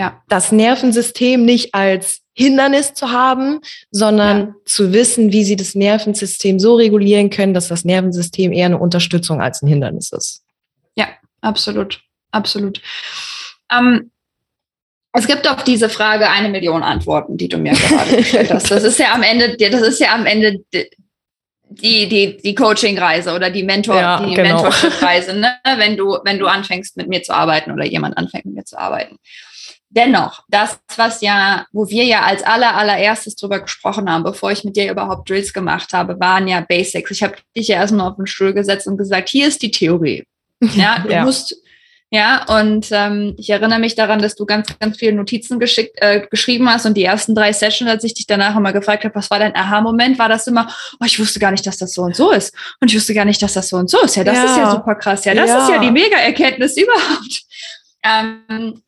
ja. 0.00 0.22
das 0.28 0.50
Nervensystem 0.50 1.44
nicht 1.44 1.74
als 1.74 2.22
Hindernis 2.32 2.94
zu 2.94 3.10
haben, 3.10 3.60
sondern 3.90 4.38
ja. 4.38 4.54
zu 4.64 4.94
wissen, 4.94 5.30
wie 5.30 5.44
sie 5.44 5.56
das 5.56 5.74
Nervensystem 5.74 6.58
so 6.58 6.76
regulieren 6.76 7.28
können, 7.28 7.52
dass 7.52 7.68
das 7.68 7.84
Nervensystem 7.84 8.50
eher 8.52 8.66
eine 8.66 8.78
Unterstützung 8.78 9.42
als 9.42 9.60
ein 9.60 9.68
Hindernis 9.68 10.10
ist. 10.10 10.42
Ja, 10.96 11.08
absolut, 11.42 12.00
absolut. 12.30 12.80
Ähm, 13.70 14.10
es 15.12 15.26
gibt 15.26 15.46
auf 15.50 15.64
diese 15.64 15.90
Frage 15.90 16.30
eine 16.30 16.48
Million 16.48 16.82
Antworten, 16.82 17.36
die 17.36 17.48
du 17.48 17.58
mir 17.58 17.72
gerade 17.74 18.16
gestellt 18.16 18.50
hast. 18.50 18.70
Das 18.70 18.84
ist 18.84 18.98
ja 18.98 19.12
am 19.12 19.22
Ende, 19.22 19.56
das 19.58 19.82
ist 19.82 20.00
ja 20.00 20.14
am 20.14 20.24
Ende 20.24 20.64
die, 21.68 22.08
die, 22.08 22.38
die 22.38 22.54
Coaching-Reise 22.54 23.34
oder 23.34 23.50
die 23.50 23.64
Mentor, 23.64 23.96
ja, 23.96 24.24
die 24.24 24.34
genau. 24.34 24.62
Mentorship-Reise, 24.62 25.34
ne? 25.34 25.56
wenn 25.76 25.96
du, 25.96 26.18
wenn 26.24 26.38
du 26.38 26.46
anfängst 26.46 26.96
mit 26.96 27.08
mir 27.08 27.22
zu 27.22 27.34
arbeiten 27.34 27.70
oder 27.70 27.84
jemand 27.84 28.16
anfängt 28.16 28.46
mit 28.46 28.54
mir 28.54 28.64
zu 28.64 28.78
arbeiten 28.78 29.18
dennoch, 29.90 30.44
das, 30.48 30.78
was 30.96 31.20
ja, 31.20 31.66
wo 31.72 31.88
wir 31.88 32.04
ja 32.04 32.22
als 32.22 32.42
aller, 32.42 32.74
allererstes 32.76 33.36
drüber 33.36 33.60
gesprochen 33.60 34.10
haben, 34.10 34.24
bevor 34.24 34.50
ich 34.52 34.64
mit 34.64 34.76
dir 34.76 34.90
überhaupt 34.90 35.28
Drills 35.28 35.52
gemacht 35.52 35.92
habe, 35.92 36.18
waren 36.18 36.48
ja 36.48 36.60
Basics. 36.60 37.10
Ich 37.10 37.22
habe 37.22 37.34
dich 37.56 37.68
ja 37.68 37.76
erstmal 37.76 38.08
auf 38.08 38.16
den 38.16 38.26
Stuhl 38.26 38.54
gesetzt 38.54 38.86
und 38.86 38.96
gesagt, 38.96 39.28
hier 39.28 39.48
ist 39.48 39.62
die 39.62 39.70
Theorie. 39.70 40.26
Ja, 40.74 40.98
du 40.98 41.10
ja. 41.10 41.24
musst, 41.24 41.56
ja, 42.12 42.44
und 42.58 42.88
ähm, 42.90 43.34
ich 43.38 43.48
erinnere 43.48 43.78
mich 43.78 43.94
daran, 43.94 44.20
dass 44.20 44.34
du 44.34 44.44
ganz, 44.44 44.78
ganz 44.78 44.98
viele 44.98 45.12
Notizen 45.12 45.58
geschickt, 45.58 45.96
äh, 46.02 46.26
geschrieben 46.28 46.68
hast 46.68 46.84
und 46.84 46.96
die 46.96 47.04
ersten 47.04 47.34
drei 47.34 47.52
Sessions, 47.52 47.88
als 47.88 48.04
ich 48.04 48.14
dich 48.14 48.26
danach 48.26 48.56
immer 48.56 48.72
gefragt 48.72 49.04
habe, 49.04 49.14
was 49.14 49.30
war 49.30 49.38
dein 49.38 49.56
Aha-Moment, 49.56 50.18
war 50.18 50.28
das 50.28 50.46
immer, 50.46 50.68
oh, 51.00 51.04
ich 51.06 51.18
wusste 51.18 51.38
gar 51.38 51.52
nicht, 51.52 51.66
dass 51.66 51.78
das 51.78 51.94
so 51.94 52.02
und 52.02 52.14
so 52.14 52.30
ist. 52.32 52.52
Und 52.80 52.90
ich 52.90 52.96
wusste 52.96 53.14
gar 53.14 53.24
nicht, 53.24 53.40
dass 53.40 53.54
das 53.54 53.68
so 53.68 53.76
und 53.76 53.88
so 53.88 54.02
ist. 54.02 54.16
Ja, 54.16 54.24
das 54.24 54.36
ja. 54.36 54.44
ist 54.44 54.56
ja 54.56 54.70
super 54.72 54.96
krass. 54.96 55.24
Ja, 55.24 55.34
das 55.34 55.48
ja. 55.48 55.62
ist 55.62 55.70
ja 55.70 55.78
die 55.78 55.90
Mega-Erkenntnis 55.90 56.76
überhaupt. 56.76 57.42
Ähm, 58.02 58.82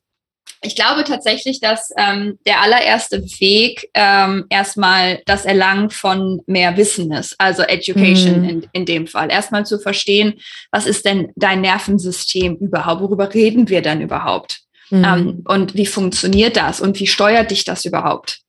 ich 0.63 0.75
glaube 0.75 1.03
tatsächlich, 1.03 1.59
dass 1.59 1.91
ähm, 1.97 2.39
der 2.45 2.61
allererste 2.61 3.21
Weg 3.39 3.89
ähm, 3.93 4.45
erstmal 4.49 5.21
das 5.25 5.45
Erlangen 5.45 5.89
von 5.89 6.41
mehr 6.47 6.77
Wissen 6.77 7.11
ist, 7.11 7.35
also 7.37 7.63
Education 7.63 8.41
mhm. 8.41 8.49
in, 8.49 8.67
in 8.73 8.85
dem 8.85 9.07
Fall. 9.07 9.31
Erstmal 9.31 9.65
zu 9.65 9.79
verstehen, 9.79 10.35
was 10.71 10.85
ist 10.85 11.05
denn 11.05 11.31
dein 11.35 11.61
Nervensystem 11.61 12.55
überhaupt? 12.57 13.01
Worüber 13.01 13.33
reden 13.33 13.69
wir 13.69 13.81
denn 13.81 14.01
überhaupt? 14.01 14.61
Mhm. 14.89 15.03
Ähm, 15.03 15.43
und 15.45 15.75
wie 15.75 15.85
funktioniert 15.85 16.57
das? 16.57 16.81
Und 16.81 16.99
wie 16.99 17.07
steuert 17.07 17.51
dich 17.51 17.65
das 17.65 17.85
überhaupt? 17.85 18.39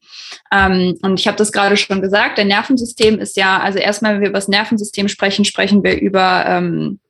Ähm, 0.52 0.98
und 1.02 1.20
ich 1.20 1.26
habe 1.26 1.36
das 1.36 1.52
gerade 1.52 1.76
schon 1.76 2.00
gesagt, 2.00 2.38
dein 2.38 2.48
Nervensystem 2.48 3.18
ist 3.18 3.36
ja, 3.36 3.58
also 3.60 3.78
erstmal, 3.78 4.14
wenn 4.14 4.22
wir 4.22 4.28
über 4.28 4.38
das 4.38 4.48
Nervensystem 4.48 5.08
sprechen, 5.08 5.44
sprechen 5.44 5.82
wir 5.82 6.00
über 6.00 6.44
ähm, 6.46 7.00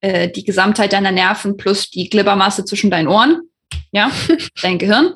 äh, 0.00 0.28
die 0.28 0.44
Gesamtheit 0.44 0.92
deiner 0.92 1.12
Nerven 1.12 1.56
plus 1.56 1.90
die 1.90 2.08
Glibbermasse 2.08 2.64
zwischen 2.64 2.90
deinen 2.90 3.08
Ohren 3.08 3.42
ja, 3.92 4.10
dein 4.62 4.78
Gehirn. 4.78 5.14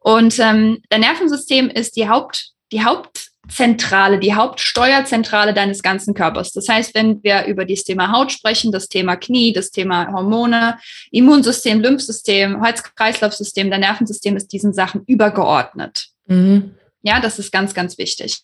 Und 0.00 0.38
ähm, 0.38 0.78
dein 0.88 1.00
Nervensystem 1.00 1.70
ist 1.70 1.96
die 1.96 2.08
Haupt, 2.08 2.50
die 2.72 2.84
Hauptzentrale, 2.84 4.18
die 4.18 4.34
Hauptsteuerzentrale 4.34 5.54
deines 5.54 5.82
ganzen 5.82 6.14
Körpers. 6.14 6.52
Das 6.52 6.68
heißt, 6.68 6.94
wenn 6.94 7.22
wir 7.22 7.44
über 7.46 7.64
das 7.64 7.84
Thema 7.84 8.10
Haut 8.12 8.32
sprechen, 8.32 8.72
das 8.72 8.88
Thema 8.88 9.16
Knie, 9.16 9.52
das 9.52 9.70
Thema 9.70 10.12
Hormone, 10.12 10.78
Immunsystem, 11.10 11.80
Lymphsystem, 11.80 12.62
Herz-Kreislauf-System, 12.62 13.70
dein 13.70 13.80
Nervensystem 13.80 14.36
ist 14.36 14.52
diesen 14.52 14.72
Sachen 14.72 15.02
übergeordnet. 15.06 16.08
Mhm. 16.26 16.74
Ja, 17.02 17.20
das 17.20 17.38
ist 17.38 17.50
ganz, 17.50 17.74
ganz 17.74 17.98
wichtig. 17.98 18.42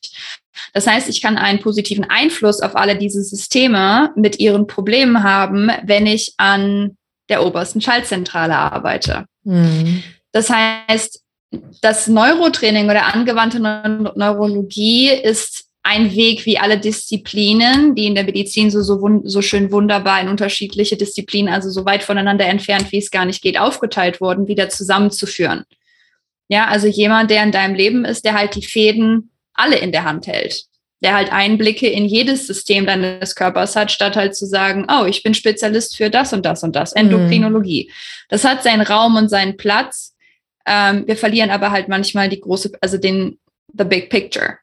Das 0.72 0.86
heißt, 0.86 1.08
ich 1.08 1.22
kann 1.22 1.38
einen 1.38 1.60
positiven 1.60 2.04
Einfluss 2.04 2.60
auf 2.60 2.74
alle 2.74 2.98
diese 2.98 3.22
Systeme 3.22 4.12
mit 4.16 4.40
ihren 4.40 4.66
Problemen 4.66 5.22
haben, 5.22 5.70
wenn 5.84 6.06
ich 6.06 6.34
an 6.38 6.96
der 7.28 7.44
obersten 7.44 7.80
Schaltzentrale 7.80 8.56
arbeite. 8.56 9.26
Mhm. 9.48 10.02
Das 10.32 10.50
heißt, 10.50 11.22
das 11.80 12.06
Neurotraining 12.06 12.84
oder 12.84 13.14
angewandte 13.14 13.60
Neurologie 13.60 15.08
ist 15.08 15.64
ein 15.82 16.14
Weg, 16.14 16.44
wie 16.44 16.58
alle 16.58 16.78
Disziplinen, 16.78 17.94
die 17.94 18.06
in 18.06 18.14
der 18.14 18.24
Medizin 18.24 18.70
so, 18.70 18.82
so, 18.82 19.22
so 19.24 19.40
schön 19.40 19.72
wunderbar 19.72 20.20
in 20.20 20.28
unterschiedliche 20.28 20.98
Disziplinen, 20.98 21.52
also 21.52 21.70
so 21.70 21.86
weit 21.86 22.02
voneinander 22.02 22.44
entfernt, 22.44 22.92
wie 22.92 22.98
es 22.98 23.10
gar 23.10 23.24
nicht 23.24 23.40
geht, 23.40 23.58
aufgeteilt 23.58 24.20
wurden, 24.20 24.48
wieder 24.48 24.68
zusammenzuführen. 24.68 25.64
Ja, 26.48 26.66
also 26.66 26.86
jemand, 26.86 27.30
der 27.30 27.42
in 27.42 27.52
deinem 27.52 27.74
Leben 27.74 28.04
ist, 28.04 28.26
der 28.26 28.34
halt 28.34 28.54
die 28.54 28.66
Fäden 28.66 29.30
alle 29.54 29.78
in 29.78 29.92
der 29.92 30.04
Hand 30.04 30.26
hält 30.26 30.67
der 31.00 31.14
halt 31.14 31.32
Einblicke 31.32 31.88
in 31.88 32.06
jedes 32.06 32.46
System 32.46 32.86
deines 32.86 33.34
Körpers 33.34 33.76
hat, 33.76 33.92
statt 33.92 34.16
halt 34.16 34.34
zu 34.34 34.46
sagen, 34.46 34.86
oh, 34.90 35.04
ich 35.04 35.22
bin 35.22 35.34
Spezialist 35.34 35.96
für 35.96 36.10
das 36.10 36.32
und 36.32 36.44
das 36.44 36.62
und 36.62 36.74
das, 36.74 36.94
mhm. 36.94 37.02
Endokrinologie. 37.02 37.92
Das 38.28 38.44
hat 38.44 38.62
seinen 38.62 38.82
Raum 38.82 39.16
und 39.16 39.28
seinen 39.28 39.56
Platz. 39.56 40.16
Ähm, 40.66 41.04
wir 41.06 41.16
verlieren 41.16 41.50
aber 41.50 41.70
halt 41.70 41.88
manchmal 41.88 42.28
die 42.28 42.40
große, 42.40 42.72
also 42.80 42.98
den, 42.98 43.38
the 43.76 43.84
big 43.84 44.10
picture. 44.10 44.58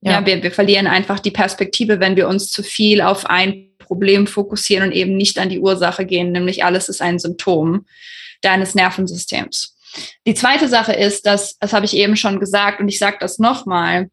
Ja, 0.00 0.12
ja 0.12 0.26
wir, 0.26 0.42
wir 0.42 0.50
verlieren 0.50 0.86
einfach 0.86 1.20
die 1.20 1.30
Perspektive, 1.30 2.00
wenn 2.00 2.16
wir 2.16 2.28
uns 2.28 2.50
zu 2.50 2.62
viel 2.62 3.00
auf 3.02 3.26
ein 3.26 3.70
Problem 3.78 4.26
fokussieren 4.26 4.88
und 4.88 4.92
eben 4.92 5.16
nicht 5.16 5.38
an 5.38 5.50
die 5.50 5.60
Ursache 5.60 6.06
gehen, 6.06 6.32
nämlich 6.32 6.64
alles 6.64 6.88
ist 6.88 7.02
ein 7.02 7.18
Symptom 7.18 7.84
deines 8.40 8.74
Nervensystems. 8.74 9.76
Die 10.26 10.34
zweite 10.34 10.68
Sache 10.68 10.92
ist, 10.92 11.26
dass, 11.26 11.58
das 11.58 11.72
habe 11.72 11.84
ich 11.84 11.94
eben 11.94 12.16
schon 12.16 12.40
gesagt 12.40 12.80
und 12.80 12.88
ich 12.88 12.98
sage 12.98 13.18
das 13.20 13.38
nochmal, 13.38 14.08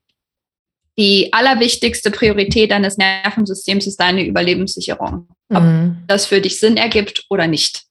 die 0.98 1.32
allerwichtigste 1.32 2.12
Priorität 2.12 2.72
deines 2.72 2.98
Nervensystems 2.98 3.88
ist 3.88 4.00
deine 4.00 4.26
Überlebenssicherung. 4.26 5.28
Ob 5.50 5.64
mhm. 5.64 6.04
das 6.08 6.26
für 6.26 6.42
dich 6.42 6.60
Sinn 6.60 6.78
ergibt 6.78 7.26
oder 7.30 7.48
nicht. 7.48 7.84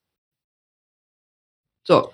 So. 1.84 2.10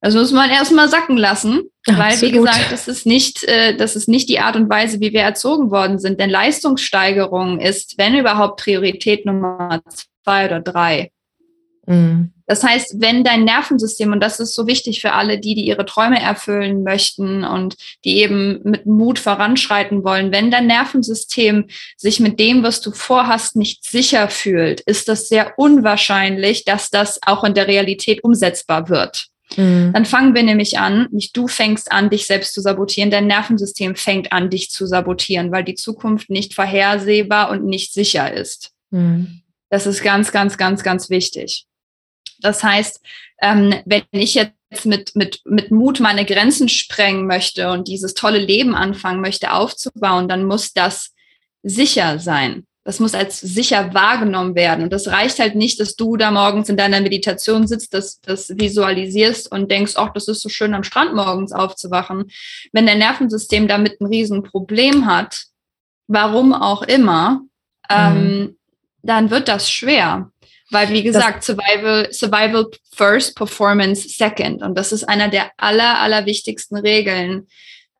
Das 0.00 0.14
muss 0.14 0.30
man 0.30 0.48
erstmal 0.50 0.88
sacken 0.88 1.16
lassen, 1.16 1.62
weil, 1.86 2.12
Absolut. 2.12 2.22
wie 2.22 2.38
gesagt, 2.38 2.70
das 2.70 2.86
ist, 2.86 3.04
nicht, 3.04 3.42
äh, 3.44 3.76
das 3.76 3.96
ist 3.96 4.08
nicht 4.08 4.28
die 4.28 4.38
Art 4.38 4.54
und 4.54 4.70
Weise, 4.70 5.00
wie 5.00 5.12
wir 5.12 5.22
erzogen 5.22 5.70
worden 5.70 5.98
sind. 5.98 6.20
Denn 6.20 6.30
Leistungssteigerung 6.30 7.58
ist, 7.58 7.98
wenn 7.98 8.16
überhaupt, 8.16 8.60
Priorität 8.60 9.26
Nummer 9.26 9.82
zwei 10.22 10.46
oder 10.46 10.60
drei. 10.60 11.10
Mhm. 11.86 12.32
Das 12.48 12.64
heißt, 12.64 12.94
wenn 12.98 13.24
dein 13.24 13.44
Nervensystem, 13.44 14.10
und 14.10 14.20
das 14.20 14.40
ist 14.40 14.54
so 14.54 14.66
wichtig 14.66 15.02
für 15.02 15.12
alle, 15.12 15.38
die, 15.38 15.54
die 15.54 15.66
ihre 15.66 15.84
Träume 15.84 16.20
erfüllen 16.20 16.82
möchten 16.82 17.44
und 17.44 17.76
die 18.06 18.16
eben 18.16 18.62
mit 18.64 18.86
Mut 18.86 19.18
voranschreiten 19.18 20.02
wollen, 20.02 20.32
wenn 20.32 20.50
dein 20.50 20.66
Nervensystem 20.66 21.66
sich 21.98 22.20
mit 22.20 22.40
dem, 22.40 22.62
was 22.62 22.80
du 22.80 22.90
vorhast, 22.90 23.54
nicht 23.54 23.84
sicher 23.84 24.30
fühlt, 24.30 24.80
ist 24.80 25.08
das 25.08 25.28
sehr 25.28 25.58
unwahrscheinlich, 25.58 26.64
dass 26.64 26.88
das 26.88 27.20
auch 27.26 27.44
in 27.44 27.52
der 27.52 27.68
Realität 27.68 28.24
umsetzbar 28.24 28.88
wird. 28.88 29.26
Mhm. 29.56 29.92
Dann 29.92 30.06
fangen 30.06 30.34
wir 30.34 30.42
nämlich 30.42 30.78
an, 30.78 31.08
nicht 31.10 31.36
du 31.36 31.48
fängst 31.48 31.92
an, 31.92 32.08
dich 32.08 32.26
selbst 32.26 32.54
zu 32.54 32.62
sabotieren, 32.62 33.10
dein 33.10 33.26
Nervensystem 33.26 33.94
fängt 33.94 34.32
an, 34.32 34.48
dich 34.48 34.70
zu 34.70 34.86
sabotieren, 34.86 35.52
weil 35.52 35.64
die 35.64 35.74
Zukunft 35.74 36.30
nicht 36.30 36.54
vorhersehbar 36.54 37.50
und 37.50 37.66
nicht 37.66 37.92
sicher 37.92 38.32
ist. 38.32 38.70
Mhm. 38.90 39.42
Das 39.68 39.86
ist 39.86 40.02
ganz, 40.02 40.32
ganz, 40.32 40.56
ganz, 40.56 40.82
ganz 40.82 41.10
wichtig. 41.10 41.66
Das 42.40 42.62
heißt, 42.62 43.00
ähm, 43.40 43.74
wenn 43.84 44.02
ich 44.10 44.34
jetzt 44.34 44.84
mit, 44.84 45.14
mit, 45.14 45.40
mit 45.44 45.70
Mut 45.70 46.00
meine 46.00 46.24
Grenzen 46.24 46.68
sprengen 46.68 47.26
möchte 47.26 47.70
und 47.70 47.88
dieses 47.88 48.14
tolle 48.14 48.38
Leben 48.38 48.74
anfangen 48.74 49.20
möchte 49.20 49.52
aufzubauen, 49.52 50.28
dann 50.28 50.44
muss 50.44 50.72
das 50.72 51.14
sicher 51.62 52.18
sein. 52.18 52.64
Das 52.84 53.00
muss 53.00 53.14
als 53.14 53.38
sicher 53.40 53.92
wahrgenommen 53.92 54.54
werden. 54.54 54.84
Und 54.84 54.94
das 54.94 55.08
reicht 55.08 55.40
halt 55.40 55.54
nicht, 55.54 55.78
dass 55.78 55.94
du 55.94 56.16
da 56.16 56.30
morgens 56.30 56.70
in 56.70 56.78
deiner 56.78 57.02
Meditation 57.02 57.66
sitzt, 57.66 57.92
das, 57.92 58.18
das 58.22 58.48
visualisierst 58.48 59.52
und 59.52 59.70
denkst, 59.70 59.92
ach, 59.96 60.10
das 60.14 60.26
ist 60.26 60.40
so 60.40 60.48
schön 60.48 60.72
am 60.72 60.84
Strand 60.84 61.14
morgens 61.14 61.52
aufzuwachen. 61.52 62.30
Wenn 62.72 62.86
dein 62.86 62.96
Nervensystem 62.96 63.68
damit 63.68 64.00
ein 64.00 64.06
Riesenproblem 64.06 65.04
hat, 65.04 65.44
warum 66.06 66.54
auch 66.54 66.80
immer, 66.80 67.42
mhm. 67.42 67.46
ähm, 67.90 68.56
dann 69.02 69.30
wird 69.30 69.48
das 69.48 69.70
schwer. 69.70 70.30
Weil, 70.70 70.90
wie 70.90 71.02
gesagt, 71.02 71.38
das 71.38 71.46
Survival, 71.46 72.08
Survival 72.12 72.66
first, 72.94 73.36
Performance 73.36 74.08
second. 74.08 74.62
Und 74.62 74.76
das 74.76 74.92
ist 74.92 75.04
einer 75.04 75.28
der 75.28 75.50
aller, 75.56 76.00
aller 76.00 76.26
wichtigsten 76.26 76.76
Regeln, 76.76 77.46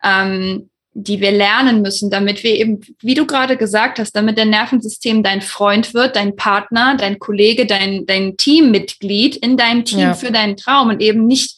ähm, 0.03 0.69
die 0.93 1.21
wir 1.21 1.31
lernen 1.31 1.81
müssen, 1.81 2.11
damit 2.11 2.43
wir 2.43 2.55
eben, 2.55 2.81
wie 3.01 3.15
du 3.15 3.25
gerade 3.25 3.57
gesagt 3.57 3.99
hast, 3.99 4.13
damit 4.13 4.37
dein 4.37 4.51
Nervensystem 4.51 5.23
dein 5.23 5.41
Freund 5.41 5.95
wird, 5.95 6.17
dein 6.17 6.37
Partner, 6.37 6.97
dein 6.97 7.19
Kollege, 7.19 7.67
dein, 7.67 8.05
dein 8.05 8.37
Teammitglied 8.37 9.37
in 9.37 9.57
deinem 9.57 9.85
Team 9.85 10.01
ja. 10.01 10.15
für 10.15 10.33
deinen 10.33 10.57
Traum 10.57 10.89
und 10.89 11.01
eben 11.01 11.27
nicht 11.27 11.57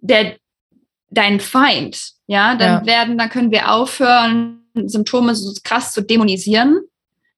der, 0.00 0.36
dein 1.08 1.40
Feind. 1.40 2.12
Ja, 2.26 2.54
dann 2.54 2.84
ja. 2.84 2.86
werden, 2.86 3.16
dann 3.16 3.30
können 3.30 3.50
wir 3.50 3.72
aufhören, 3.72 4.66
Symptome 4.74 5.34
so 5.34 5.52
krass 5.64 5.92
zu 5.92 6.02
dämonisieren 6.02 6.80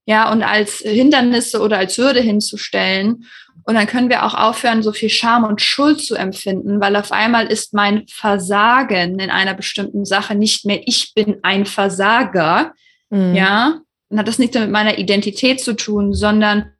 ja, 0.06 0.30
und 0.32 0.42
als 0.42 0.78
Hindernisse 0.78 1.60
oder 1.60 1.78
als 1.78 1.96
Hürde 1.96 2.20
hinzustellen. 2.20 3.26
Und 3.64 3.74
dann 3.74 3.86
können 3.86 4.10
wir 4.10 4.24
auch 4.24 4.34
aufhören, 4.34 4.82
so 4.82 4.92
viel 4.92 5.08
Scham 5.08 5.44
und 5.44 5.62
Schuld 5.62 6.04
zu 6.04 6.16
empfinden, 6.16 6.80
weil 6.80 6.96
auf 6.96 7.12
einmal 7.12 7.46
ist 7.46 7.74
mein 7.74 8.06
Versagen 8.08 9.20
in 9.20 9.30
einer 9.30 9.54
bestimmten 9.54 10.04
Sache 10.04 10.34
nicht 10.34 10.64
mehr, 10.64 10.80
ich 10.84 11.14
bin 11.14 11.36
ein 11.42 11.64
Versager, 11.64 12.72
mhm. 13.10 13.34
ja, 13.34 13.80
und 14.08 14.18
hat 14.18 14.28
das 14.28 14.38
nicht 14.38 14.54
mit 14.54 14.70
meiner 14.70 14.98
Identität 14.98 15.60
zu 15.60 15.74
tun, 15.74 16.12
sondern 16.12 16.72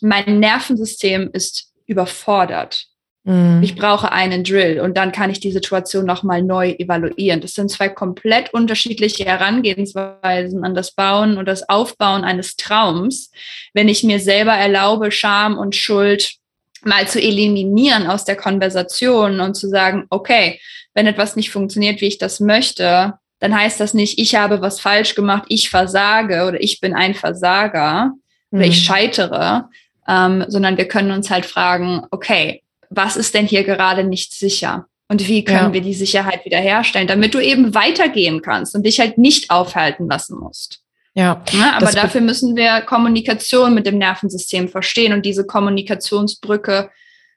mein 0.00 0.40
Nervensystem 0.40 1.30
ist 1.32 1.72
überfordert. 1.86 2.89
Mhm. 3.24 3.62
Ich 3.62 3.76
brauche 3.76 4.12
einen 4.12 4.44
Drill 4.44 4.80
und 4.80 4.96
dann 4.96 5.12
kann 5.12 5.30
ich 5.30 5.40
die 5.40 5.52
Situation 5.52 6.06
nochmal 6.06 6.42
neu 6.42 6.70
evaluieren. 6.70 7.40
Das 7.40 7.52
sind 7.52 7.70
zwei 7.70 7.88
komplett 7.88 8.52
unterschiedliche 8.54 9.24
Herangehensweisen 9.24 10.64
an 10.64 10.74
das 10.74 10.92
Bauen 10.92 11.36
und 11.36 11.46
das 11.46 11.68
Aufbauen 11.68 12.24
eines 12.24 12.56
Traums. 12.56 13.30
Wenn 13.74 13.88
ich 13.88 14.02
mir 14.04 14.20
selber 14.20 14.52
erlaube, 14.52 15.10
Scham 15.10 15.58
und 15.58 15.76
Schuld 15.76 16.34
mal 16.82 17.06
zu 17.06 17.20
eliminieren 17.20 18.06
aus 18.06 18.24
der 18.24 18.36
Konversation 18.36 19.40
und 19.40 19.54
zu 19.54 19.68
sagen, 19.68 20.06
okay, 20.08 20.58
wenn 20.94 21.06
etwas 21.06 21.36
nicht 21.36 21.50
funktioniert, 21.50 22.00
wie 22.00 22.06
ich 22.06 22.18
das 22.18 22.40
möchte, 22.40 23.14
dann 23.38 23.58
heißt 23.58 23.80
das 23.80 23.94
nicht, 23.94 24.18
ich 24.18 24.34
habe 24.34 24.62
was 24.62 24.80
falsch 24.80 25.14
gemacht, 25.14 25.44
ich 25.48 25.68
versage 25.68 26.46
oder 26.46 26.60
ich 26.60 26.80
bin 26.80 26.94
ein 26.94 27.14
Versager 27.14 28.12
mhm. 28.50 28.58
oder 28.58 28.66
ich 28.66 28.80
mhm. 28.80 28.84
scheitere, 28.84 29.68
ähm, 30.08 30.44
sondern 30.48 30.78
wir 30.78 30.88
können 30.88 31.10
uns 31.10 31.30
halt 31.30 31.44
fragen, 31.44 32.06
okay, 32.10 32.62
was 32.90 33.16
ist 33.16 33.34
denn 33.34 33.46
hier 33.46 33.64
gerade 33.64 34.04
nicht 34.04 34.34
sicher? 34.34 34.86
Und 35.08 35.26
wie 35.26 35.44
können 35.44 35.68
ja. 35.68 35.72
wir 35.72 35.80
die 35.80 35.94
Sicherheit 35.94 36.44
wiederherstellen, 36.44 37.08
damit 37.08 37.34
du 37.34 37.40
eben 37.40 37.74
weitergehen 37.74 38.42
kannst 38.42 38.76
und 38.76 38.84
dich 38.84 39.00
halt 39.00 39.18
nicht 39.18 39.50
aufhalten 39.50 40.08
lassen 40.08 40.38
musst. 40.38 40.82
Ja. 41.14 41.42
ja 41.50 41.72
aber 41.76 41.90
dafür 41.90 42.20
müssen 42.20 42.54
wir 42.54 42.82
Kommunikation 42.82 43.74
mit 43.74 43.86
dem 43.86 43.98
Nervensystem 43.98 44.68
verstehen 44.68 45.12
und 45.12 45.26
diese 45.26 45.44
Kommunikationsbrücke 45.44 46.90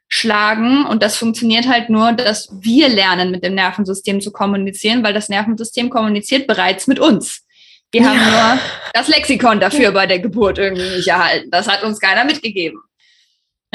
schlagen. 0.08 0.86
Und 0.86 1.02
das 1.02 1.18
funktioniert 1.18 1.68
halt 1.68 1.90
nur, 1.90 2.12
dass 2.12 2.50
wir 2.62 2.90
lernen, 2.90 3.32
mit 3.32 3.44
dem 3.44 3.56
Nervensystem 3.56 4.22
zu 4.22 4.32
kommunizieren, 4.32 5.04
weil 5.04 5.14
das 5.14 5.30
Nervensystem 5.30 5.90
kommuniziert 5.90 6.46
bereits 6.46 6.86
mit 6.86 7.00
uns. 7.00 7.44
Wir 7.92 8.02
ja. 8.02 8.10
haben 8.10 8.20
nur 8.20 8.60
das 8.94 9.08
Lexikon 9.08 9.60
dafür 9.60 9.92
bei 9.92 10.06
der 10.06 10.20
Geburt 10.20 10.60
irgendwie 10.60 10.98
nicht 10.98 11.08
erhalten. 11.08 11.50
Das 11.50 11.68
hat 11.68 11.84
uns 11.84 12.00
keiner 12.00 12.26
mitgegeben. 12.26 12.80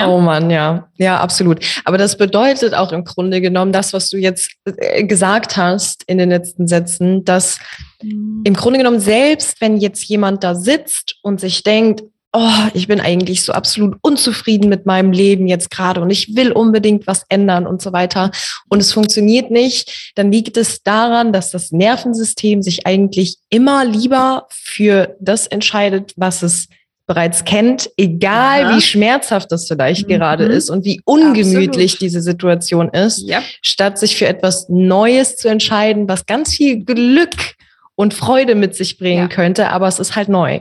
Oh 0.07 0.19
Mann, 0.19 0.51
ja, 0.51 0.89
ja, 0.97 1.19
absolut. 1.19 1.65
Aber 1.85 1.99
das 1.99 2.17
bedeutet 2.17 2.75
auch 2.75 2.93
im 2.93 3.05
Grunde 3.05 3.41
genommen 3.41 3.73
das, 3.73 3.93
was 3.93 4.11
du 4.11 4.17
jetzt 4.17 4.53
äh, 4.65 5.05
gesagt 5.05 5.57
hast 5.57 6.05
in 6.07 6.19
den 6.19 6.29
letzten 6.29 6.69
Sätzen, 6.69 7.25
dass 7.25 7.59
mhm. 8.03 8.43
im 8.45 8.55
Grunde 8.55 8.79
genommen 8.79 9.01
selbst, 9.01 9.61
wenn 9.61 9.77
jetzt 9.77 10.05
jemand 10.05 10.45
da 10.45 10.55
sitzt 10.55 11.17
und 11.23 11.41
sich 11.41 11.65
denkt, 11.65 12.03
oh, 12.33 12.69
ich 12.75 12.87
bin 12.87 13.01
eigentlich 13.01 13.43
so 13.43 13.53
absolut 13.53 13.97
unzufrieden 14.03 14.69
mit 14.69 14.87
meinem 14.87 15.13
Leben 15.13 15.47
jetzt 15.47 15.71
gerade 15.71 16.01
und 16.01 16.11
ich 16.11 16.37
will 16.37 16.53
unbedingt 16.53 17.07
was 17.07 17.25
ändern 17.29 17.67
und 17.67 17.81
so 17.81 17.93
weiter 17.93 18.31
und 18.69 18.81
es 18.81 18.93
funktioniert 18.93 19.51
nicht, 19.51 20.13
dann 20.15 20.31
liegt 20.31 20.57
es 20.57 20.83
daran, 20.83 21.33
dass 21.33 21.51
das 21.51 21.73
Nervensystem 21.73 22.63
sich 22.63 22.87
eigentlich 22.87 23.39
immer 23.49 23.85
lieber 23.85 24.47
für 24.51 25.17
das 25.21 25.47
entscheidet, 25.47 26.13
was 26.17 26.43
es 26.43 26.69
bereits 27.09 27.45
kennt, 27.45 27.91
egal 27.97 28.61
ja. 28.61 28.77
wie 28.77 28.81
schmerzhaft 28.81 29.51
das 29.51 29.67
vielleicht 29.67 30.07
mhm. 30.07 30.13
gerade 30.13 30.45
ist 30.45 30.71
und 30.71 30.85
wie 30.85 31.01
ungemütlich 31.05 31.95
Absolut. 31.95 32.01
diese 32.01 32.21
Situation 32.21 32.91
ist, 32.91 33.29
yep. 33.29 33.43
statt 33.63 33.99
sich 33.99 34.17
für 34.17 34.29
etwas 34.29 34.69
Neues 34.69 35.37
zu 35.37 35.49
entscheiden, 35.49 36.07
was 36.07 36.27
ganz 36.27 36.55
viel 36.55 36.85
Glück 36.85 37.55
und 37.97 38.15
Freude 38.15 38.55
mit 38.55 38.77
sich 38.77 38.99
bringen 38.99 39.29
ja. 39.29 39.35
könnte, 39.35 39.71
aber 39.71 39.89
es 39.89 39.99
ist 39.99 40.15
halt 40.15 40.29
neu. 40.29 40.61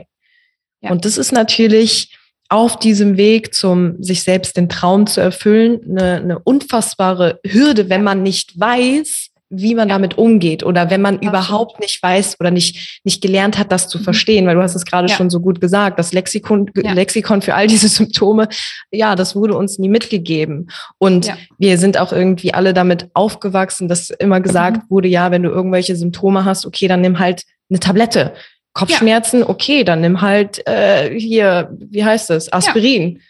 Ja. 0.80 0.90
Und 0.90 1.04
das 1.04 1.18
ist 1.18 1.32
natürlich 1.32 2.16
auf 2.48 2.78
diesem 2.78 3.18
Weg 3.18 3.54
zum 3.54 4.02
sich 4.02 4.22
selbst 4.22 4.56
den 4.56 4.70
Traum 4.70 5.06
zu 5.06 5.20
erfüllen 5.20 5.80
eine, 5.86 6.16
eine 6.16 6.38
unfassbare 6.38 7.40
Hürde, 7.46 7.90
wenn 7.90 8.02
man 8.02 8.22
nicht 8.22 8.58
weiß, 8.58 9.27
wie 9.50 9.74
man 9.74 9.88
ja. 9.88 9.94
damit 9.94 10.18
umgeht 10.18 10.62
oder 10.62 10.90
wenn 10.90 11.00
man 11.00 11.16
Absolut. 11.16 11.32
überhaupt 11.32 11.80
nicht 11.80 12.02
weiß 12.02 12.36
oder 12.38 12.50
nicht, 12.50 13.00
nicht 13.04 13.22
gelernt 13.22 13.58
hat, 13.58 13.72
das 13.72 13.88
zu 13.88 13.98
mhm. 13.98 14.02
verstehen, 14.04 14.46
weil 14.46 14.56
du 14.56 14.62
hast 14.62 14.74
es 14.74 14.84
gerade 14.84 15.08
ja. 15.08 15.14
schon 15.14 15.30
so 15.30 15.40
gut 15.40 15.60
gesagt, 15.60 15.98
das 15.98 16.12
Lexikon, 16.12 16.70
ja. 16.76 16.92
Lexikon 16.92 17.40
für 17.40 17.54
all 17.54 17.66
diese 17.66 17.88
Symptome, 17.88 18.48
ja, 18.90 19.16
das 19.16 19.34
wurde 19.34 19.56
uns 19.56 19.78
nie 19.78 19.88
mitgegeben. 19.88 20.70
Und 20.98 21.32
wir 21.58 21.78
sind 21.78 21.98
auch 21.98 22.12
irgendwie 22.12 22.52
alle 22.52 22.74
damit 22.74 23.08
aufgewachsen, 23.14 23.88
dass 23.88 24.10
immer 24.10 24.40
gesagt 24.40 24.84
mhm. 24.84 24.90
wurde, 24.90 25.08
ja, 25.08 25.30
wenn 25.30 25.42
du 25.42 25.50
irgendwelche 25.50 25.96
Symptome 25.96 26.44
hast, 26.44 26.66
okay, 26.66 26.88
dann 26.88 27.00
nimm 27.00 27.18
halt 27.18 27.44
eine 27.70 27.80
Tablette. 27.80 28.34
Kopfschmerzen, 28.74 29.42
okay, 29.42 29.82
dann 29.82 30.02
nimm 30.02 30.20
halt 30.20 30.64
äh, 30.68 31.18
hier, 31.18 31.70
wie 31.78 32.04
heißt 32.04 32.30
das, 32.30 32.52
Aspirin. 32.52 33.20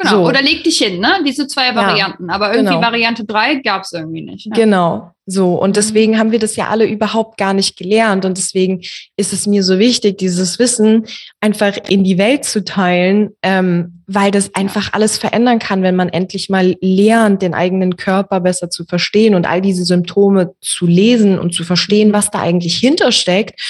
Genau, 0.00 0.22
so. 0.22 0.28
oder 0.28 0.40
leg 0.40 0.64
dich 0.64 0.78
hin, 0.78 0.98
ne? 0.98 1.22
Diese 1.26 1.46
zwei 1.46 1.74
Varianten. 1.74 2.28
Ja, 2.28 2.34
Aber 2.34 2.54
irgendwie 2.54 2.74
genau. 2.74 2.86
Variante 2.86 3.24
drei 3.24 3.56
gab 3.56 3.82
es 3.82 3.92
irgendwie 3.92 4.22
nicht. 4.22 4.46
Ja. 4.46 4.54
Genau, 4.54 5.10
so. 5.26 5.56
Und 5.56 5.70
mhm. 5.70 5.74
deswegen 5.74 6.18
haben 6.18 6.32
wir 6.32 6.38
das 6.38 6.56
ja 6.56 6.68
alle 6.68 6.86
überhaupt 6.86 7.36
gar 7.36 7.52
nicht 7.52 7.76
gelernt. 7.76 8.24
Und 8.24 8.38
deswegen 8.38 8.80
ist 9.18 9.34
es 9.34 9.46
mir 9.46 9.62
so 9.62 9.78
wichtig, 9.78 10.16
dieses 10.16 10.58
Wissen 10.58 11.04
einfach 11.40 11.76
in 11.88 12.02
die 12.02 12.16
Welt 12.16 12.46
zu 12.46 12.64
teilen, 12.64 13.32
ähm, 13.42 14.02
weil 14.06 14.30
das 14.30 14.54
einfach 14.54 14.94
alles 14.94 15.18
verändern 15.18 15.58
kann, 15.58 15.82
wenn 15.82 15.96
man 15.96 16.08
endlich 16.08 16.48
mal 16.48 16.76
lernt, 16.80 17.42
den 17.42 17.52
eigenen 17.52 17.96
Körper 17.96 18.40
besser 18.40 18.70
zu 18.70 18.86
verstehen 18.86 19.34
und 19.34 19.46
all 19.46 19.60
diese 19.60 19.84
Symptome 19.84 20.54
zu 20.62 20.86
lesen 20.86 21.38
und 21.38 21.54
zu 21.54 21.62
verstehen, 21.62 22.14
was 22.14 22.30
da 22.30 22.40
eigentlich 22.40 22.78
hintersteckt 22.78 23.60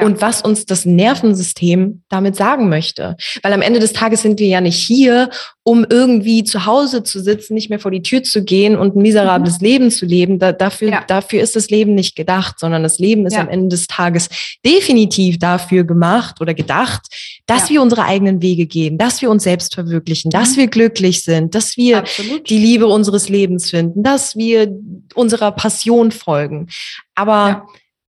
ja. 0.00 0.06
und 0.06 0.20
was 0.20 0.42
uns 0.42 0.66
das 0.66 0.84
Nervensystem 0.84 2.02
damit 2.08 2.36
sagen 2.36 2.68
möchte. 2.68 3.16
Weil 3.42 3.52
am 3.52 3.62
Ende 3.62 3.80
des 3.80 3.92
Tages 3.92 4.22
sind 4.22 4.40
wir 4.40 4.48
ja 4.48 4.60
nicht 4.60 4.78
hier, 4.78 5.30
um 5.62 5.86
irgendwie 5.88 6.42
zu 6.42 6.66
Hause 6.66 7.02
zu 7.02 7.20
sitzen, 7.20 7.54
nicht 7.54 7.70
mehr 7.70 7.78
vor 7.78 7.90
die 7.90 8.02
Tür 8.02 8.22
zu 8.22 8.42
gehen 8.42 8.76
und 8.76 8.96
ein 8.96 9.02
miserables 9.02 9.60
mhm. 9.60 9.66
Leben 9.66 9.90
zu 9.90 10.06
leben. 10.06 10.38
Da, 10.38 10.52
dafür, 10.52 10.90
ja. 10.90 11.04
dafür 11.06 11.42
ist 11.42 11.54
das 11.54 11.70
Leben 11.70 11.94
nicht 11.94 12.16
gedacht, 12.16 12.58
sondern 12.58 12.82
das 12.82 12.98
Leben 12.98 13.26
ist 13.26 13.34
ja. 13.34 13.40
am 13.40 13.48
Ende 13.48 13.68
des 13.68 13.86
Tages 13.86 14.28
definitiv 14.64 15.38
dafür 15.38 15.84
gemacht 15.84 16.40
oder 16.40 16.54
gedacht, 16.54 17.06
dass 17.46 17.68
wir 17.68 17.82
unsere 17.82 18.04
eigenen 18.04 18.42
Wege 18.42 18.66
gehen, 18.66 18.96
dass 18.96 19.22
wir 19.22 19.30
uns 19.30 19.44
selbst 19.44 19.74
verwirklichen, 19.74 20.30
dass 20.30 20.52
mhm. 20.52 20.60
wir 20.60 20.66
glücklich 20.68 21.22
sind, 21.22 21.54
dass 21.54 21.76
wir 21.76 21.98
Absolut. 21.98 22.48
die 22.48 22.58
Liebe 22.58 22.86
unseres 22.86 23.28
Lebens 23.28 23.70
finden, 23.70 24.02
dass 24.02 24.36
wir 24.36 24.72
unserer 25.14 25.52
Passion 25.52 26.10
folgen. 26.10 26.68
Aber 27.14 27.66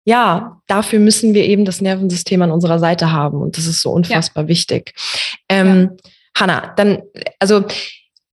ja, 0.08 0.62
dafür 0.68 1.00
müssen 1.00 1.34
wir 1.34 1.44
eben 1.44 1.66
das 1.66 1.82
Nervensystem 1.82 2.42
an 2.42 2.50
unserer 2.50 2.80
Seite 2.80 3.12
haben 3.12 3.42
und 3.42 3.58
das 3.58 3.66
ist 3.66 3.82
so 3.82 3.92
unfassbar 3.92 4.46
ja. 4.46 4.48
wichtig. 4.48 4.94
Ähm, 5.50 5.90
ja. 5.92 6.10
Hanna, 6.40 6.74
dann, 6.78 7.02
also 7.40 7.66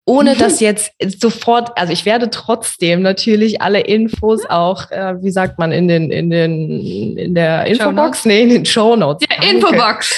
ohne 0.04 0.36
dass 0.36 0.60
jetzt 0.60 0.92
sofort, 1.18 1.70
also 1.78 1.90
ich 1.94 2.04
werde 2.04 2.28
trotzdem 2.28 3.00
natürlich 3.00 3.62
alle 3.62 3.80
Infos 3.80 4.44
auch, 4.50 4.90
äh, 4.90 5.14
wie 5.22 5.30
sagt 5.30 5.58
man, 5.58 5.72
in 5.72 5.88
den, 5.88 6.10
in 6.10 6.28
den, 6.28 7.16
in 7.16 7.34
der 7.34 7.64
Infobox, 7.64 8.26
nee, 8.26 8.42
in 8.42 8.50
den 8.50 8.66
Show 8.66 8.94
Notes. 8.94 9.26
Ja, 9.30 9.42
Infobox. 9.48 10.14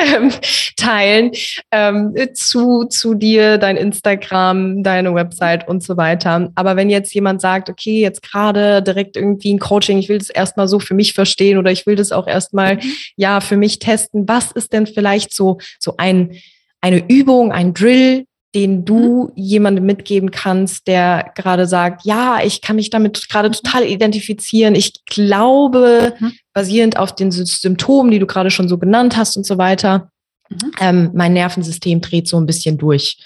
Ähm, 0.00 0.32
teilen 0.76 1.32
ähm, 1.70 2.14
zu, 2.34 2.84
zu 2.84 3.14
dir, 3.14 3.58
dein 3.58 3.76
Instagram, 3.76 4.82
deine 4.82 5.14
Website 5.14 5.68
und 5.68 5.82
so 5.82 5.96
weiter. 5.96 6.50
Aber 6.54 6.76
wenn 6.76 6.90
jetzt 6.90 7.12
jemand 7.14 7.40
sagt, 7.40 7.68
okay, 7.68 8.00
jetzt 8.00 8.22
gerade 8.22 8.82
direkt 8.82 9.16
irgendwie 9.16 9.54
ein 9.54 9.58
Coaching, 9.58 9.98
ich 9.98 10.08
will 10.08 10.18
das 10.18 10.30
erstmal 10.30 10.68
so 10.68 10.78
für 10.78 10.94
mich 10.94 11.12
verstehen 11.12 11.58
oder 11.58 11.70
ich 11.70 11.86
will 11.86 11.96
das 11.96 12.12
auch 12.12 12.26
erstmal 12.26 12.76
mhm. 12.76 12.92
ja 13.16 13.40
für 13.40 13.56
mich 13.56 13.78
testen, 13.78 14.28
was 14.28 14.52
ist 14.52 14.72
denn 14.72 14.86
vielleicht 14.86 15.34
so, 15.34 15.58
so 15.78 15.94
ein, 15.96 16.36
eine 16.80 17.08
Übung, 17.08 17.52
ein 17.52 17.74
Drill, 17.74 18.26
den 18.54 18.84
du 18.84 19.28
mhm. 19.28 19.32
jemandem 19.36 19.86
mitgeben 19.86 20.30
kannst, 20.30 20.86
der 20.86 21.32
gerade 21.34 21.66
sagt, 21.66 22.04
ja, 22.04 22.40
ich 22.42 22.60
kann 22.60 22.76
mich 22.76 22.90
damit 22.90 23.28
gerade 23.28 23.48
mhm. 23.48 23.52
total 23.52 23.84
identifizieren. 23.84 24.74
Ich 24.74 25.04
glaube, 25.04 26.14
mhm. 26.18 26.32
basierend 26.52 26.96
auf 26.96 27.14
den 27.14 27.30
Symptomen, 27.30 28.10
die 28.10 28.18
du 28.18 28.26
gerade 28.26 28.50
schon 28.50 28.68
so 28.68 28.78
genannt 28.78 29.16
hast 29.16 29.36
und 29.36 29.46
so 29.46 29.56
weiter, 29.58 30.10
mhm. 30.48 30.72
ähm, 30.80 31.10
mein 31.14 31.32
Nervensystem 31.32 32.00
dreht 32.00 32.26
so 32.26 32.38
ein 32.38 32.46
bisschen 32.46 32.76
durch. 32.76 33.18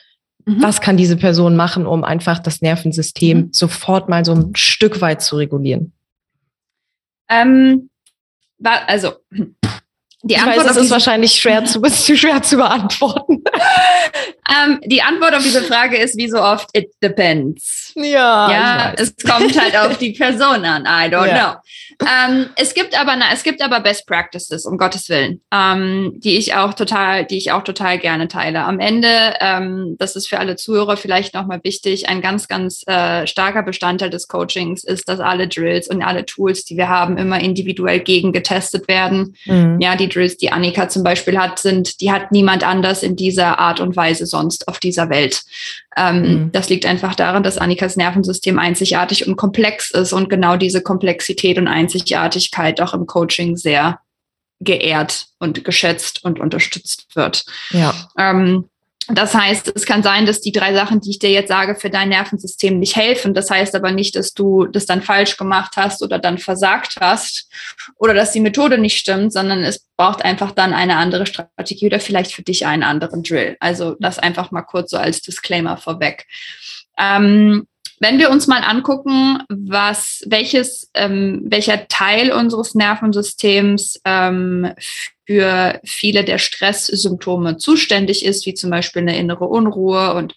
Mhm. 0.45 0.63
Was 0.63 0.81
kann 0.81 0.99
diese 0.99 1.17
Person 1.17 1.57
machen, 1.57 1.87
um 1.87 2.05
einfach 2.05 2.39
das 2.39 2.61
Nervensystem 2.61 3.39
mhm. 3.39 3.49
sofort 3.53 4.09
mal 4.11 4.25
so 4.25 4.35
ein 4.35 4.55
Stück 4.55 5.01
weit 5.01 5.23
zu 5.23 5.37
regulieren? 5.37 5.93
Ähm, 7.31 7.89
also 8.63 9.13
die 10.25 10.37
Antwort 10.37 10.57
ich 10.57 10.65
weiß, 10.65 10.71
es 10.77 10.85
ist 10.85 10.91
wahrscheinlich 10.91 11.35
schwer 11.35 11.65
zu, 11.65 11.81
schwer 12.17 12.43
zu 12.43 12.57
beantworten. 12.57 13.45
ähm, 14.65 14.81
die 14.85 15.03
Antwort 15.03 15.35
auf 15.35 15.43
diese 15.43 15.63
Frage 15.63 15.99
ist 15.99 16.17
wie 16.17 16.29
so 16.29 16.41
oft, 16.41 16.69
it 16.73 16.91
depends. 17.03 17.93
Ja. 17.95 18.51
Ja, 18.51 18.93
es 18.97 19.15
kommt 19.17 19.61
halt 19.61 19.77
auf 19.77 19.99
die 19.99 20.13
Person 20.19 20.65
an. 20.65 20.83
I 20.83 21.15
don't 21.15 21.29
ja. 21.29 21.63
know. 22.01 22.07
Ähm, 22.09 22.47
es 22.57 22.75
gibt 22.75 22.99
aber, 22.99 23.15
na, 23.17 23.27
es 23.33 23.45
gibt 23.45 23.63
aber 23.63 23.81
Best 23.81 24.07
Practices, 24.07 24.67
um 24.67 24.79
Gottes 24.79 25.09
Willen, 25.09 25.41
ähm, 25.53 26.13
die 26.17 26.37
ich 26.37 26.55
auch 26.55 26.75
total, 26.75 27.25
die 27.25 27.37
ich 27.37 27.53
auch 27.53 27.63
total 27.63 27.99
gerne 27.99 28.27
teile. 28.27 28.65
Am 28.65 28.81
Ende, 28.81 29.09
das 29.99 30.17
ist 30.17 30.29
für 30.29 30.39
alle 30.39 30.57
Zuhörer 30.57 30.97
vielleicht 30.97 31.35
nochmal 31.35 31.61
wichtig, 31.63 32.09
ein 32.09 32.21
ganz, 32.21 32.49
ganz 32.49 32.83
äh, 32.87 33.27
starker 33.27 33.63
Bestandteil 33.63 34.11
des 34.11 34.27
Coachings 34.29 34.83
ist, 34.85 35.09
dass 35.09 35.21
alle 35.21 35.47
Drills 35.49 35.89
und 35.89 36.03
alle 36.03 36.25
Tools, 36.25 36.65
die 36.65 36.77
wir 36.77 36.89
haben, 36.89 37.17
immer 37.17 37.41
individuell 37.41 38.01
gegengetestet 38.01 38.89
werden. 38.89 39.37
Mhm. 39.47 39.79
Ja, 39.81 39.97
die 39.97 40.09
Drills, 40.15 40.37
die 40.37 40.53
Annika 40.53 40.89
zum 40.89 41.03
Beispiel 41.03 41.39
hat, 41.39 41.59
sind, 41.59 42.01
die 42.01 42.13
hat 42.13 42.33
niemand 42.33 42.65
anders 42.65 43.03
in 43.03 43.17
dieser 43.17 43.59
Art 43.59 43.81
und 43.81 43.97
Weise 43.97 44.27
sonst 44.27 44.69
auf 44.69 44.79
dieser 44.79 45.11
Welt. 45.11 45.43
Ähm, 45.97 46.21
mhm. 46.21 46.53
Das 46.53 46.69
liegt 46.69 46.87
einfach 46.87 47.15
daran, 47.15 47.43
dass 47.43 47.59
Annikas 47.59 47.97
Nervensystem 47.97 48.59
einzigartig 48.59 49.27
und 49.27 49.37
komplex 49.37 49.91
ist 49.91 50.13
und 50.13 50.31
genau 50.31 50.57
diese 50.57 50.83
Komplexität 50.83 51.59
und 51.59 51.69
Einzigartigkeit 51.69 52.81
auch 52.81 52.95
im 52.95 53.07
Coaching 53.07 53.57
sehr 53.57 53.99
geehrt 54.61 55.27
und 55.39 55.65
geschätzt 55.65 56.25
und 56.25 56.41
unterstützt 56.41 57.07
wird. 57.15 57.45
Ja. 57.71 57.95
Ähm, 58.17 58.69
das 59.09 59.35
heißt, 59.35 59.73
es 59.75 59.85
kann 59.85 60.03
sein, 60.03 60.25
dass 60.25 60.41
die 60.41 60.53
drei 60.53 60.73
Sachen, 60.73 61.01
die 61.01 61.11
ich 61.11 61.19
dir 61.19 61.31
jetzt 61.31 61.49
sage, 61.49 61.75
für 61.75 61.91
dein 61.91 62.09
Nervensystem 62.09 62.79
nicht 62.79 62.97
helfen. 62.97 63.35
Das 63.35 63.51
heißt 63.51 63.75
aber 63.75 63.91
nicht, 63.91 64.17
dass 64.17 64.33
du 64.33 64.67
das 64.67 64.87
dann 64.87 65.03
falsch 65.03 65.37
gemacht 65.37 65.75
hast 65.77 66.03
oder 66.03 66.19
dann 66.19 66.39
versagt 66.39 66.97
hast 67.01 67.51
oder 67.97 68.15
dass 68.15 68.33
die 68.33 68.41
Methode 68.41 68.79
nicht 68.79 68.97
stimmt, 68.97 69.33
sondern 69.33 69.63
es 69.63 69.87
braucht 69.97 70.25
einfach 70.25 70.53
dann 70.53 70.73
eine 70.73 70.97
andere 70.97 71.27
Strategie 71.27 71.87
oder 71.87 72.01
vielleicht 72.01 72.33
für 72.33 72.43
dich 72.43 72.67
einen 72.67 72.83
anderen 72.83 73.23
Drill. 73.23 73.57
Also 73.61 73.97
das 74.01 74.19
einfach 74.19 74.51
mal 74.51 74.63
kurz 74.63 74.91
so 74.91 74.97
als 74.97 75.21
Disclaimer 75.21 75.77
vorweg. 75.77 76.27
Ähm, 76.99 77.67
wenn 78.01 78.19
wir 78.19 78.31
uns 78.31 78.47
mal 78.47 78.63
angucken, 78.63 79.39
was, 79.49 80.23
welches, 80.27 80.91
ähm, 80.95 81.43
welcher 81.47 81.89
Teil 81.89 82.33
unseres 82.33 82.75
Nervensystems 82.75 84.01
ähm, 84.05 84.73
für 85.27 85.81
viele 85.85 86.25
der 86.25 86.39
Stresssymptome 86.39 87.57
zuständig 87.57 88.25
ist, 88.25 88.47
wie 88.47 88.55
zum 88.55 88.71
Beispiel 88.71 89.03
eine 89.03 89.19
innere 89.19 89.47
Unruhe 89.47 90.15
und 90.15 90.37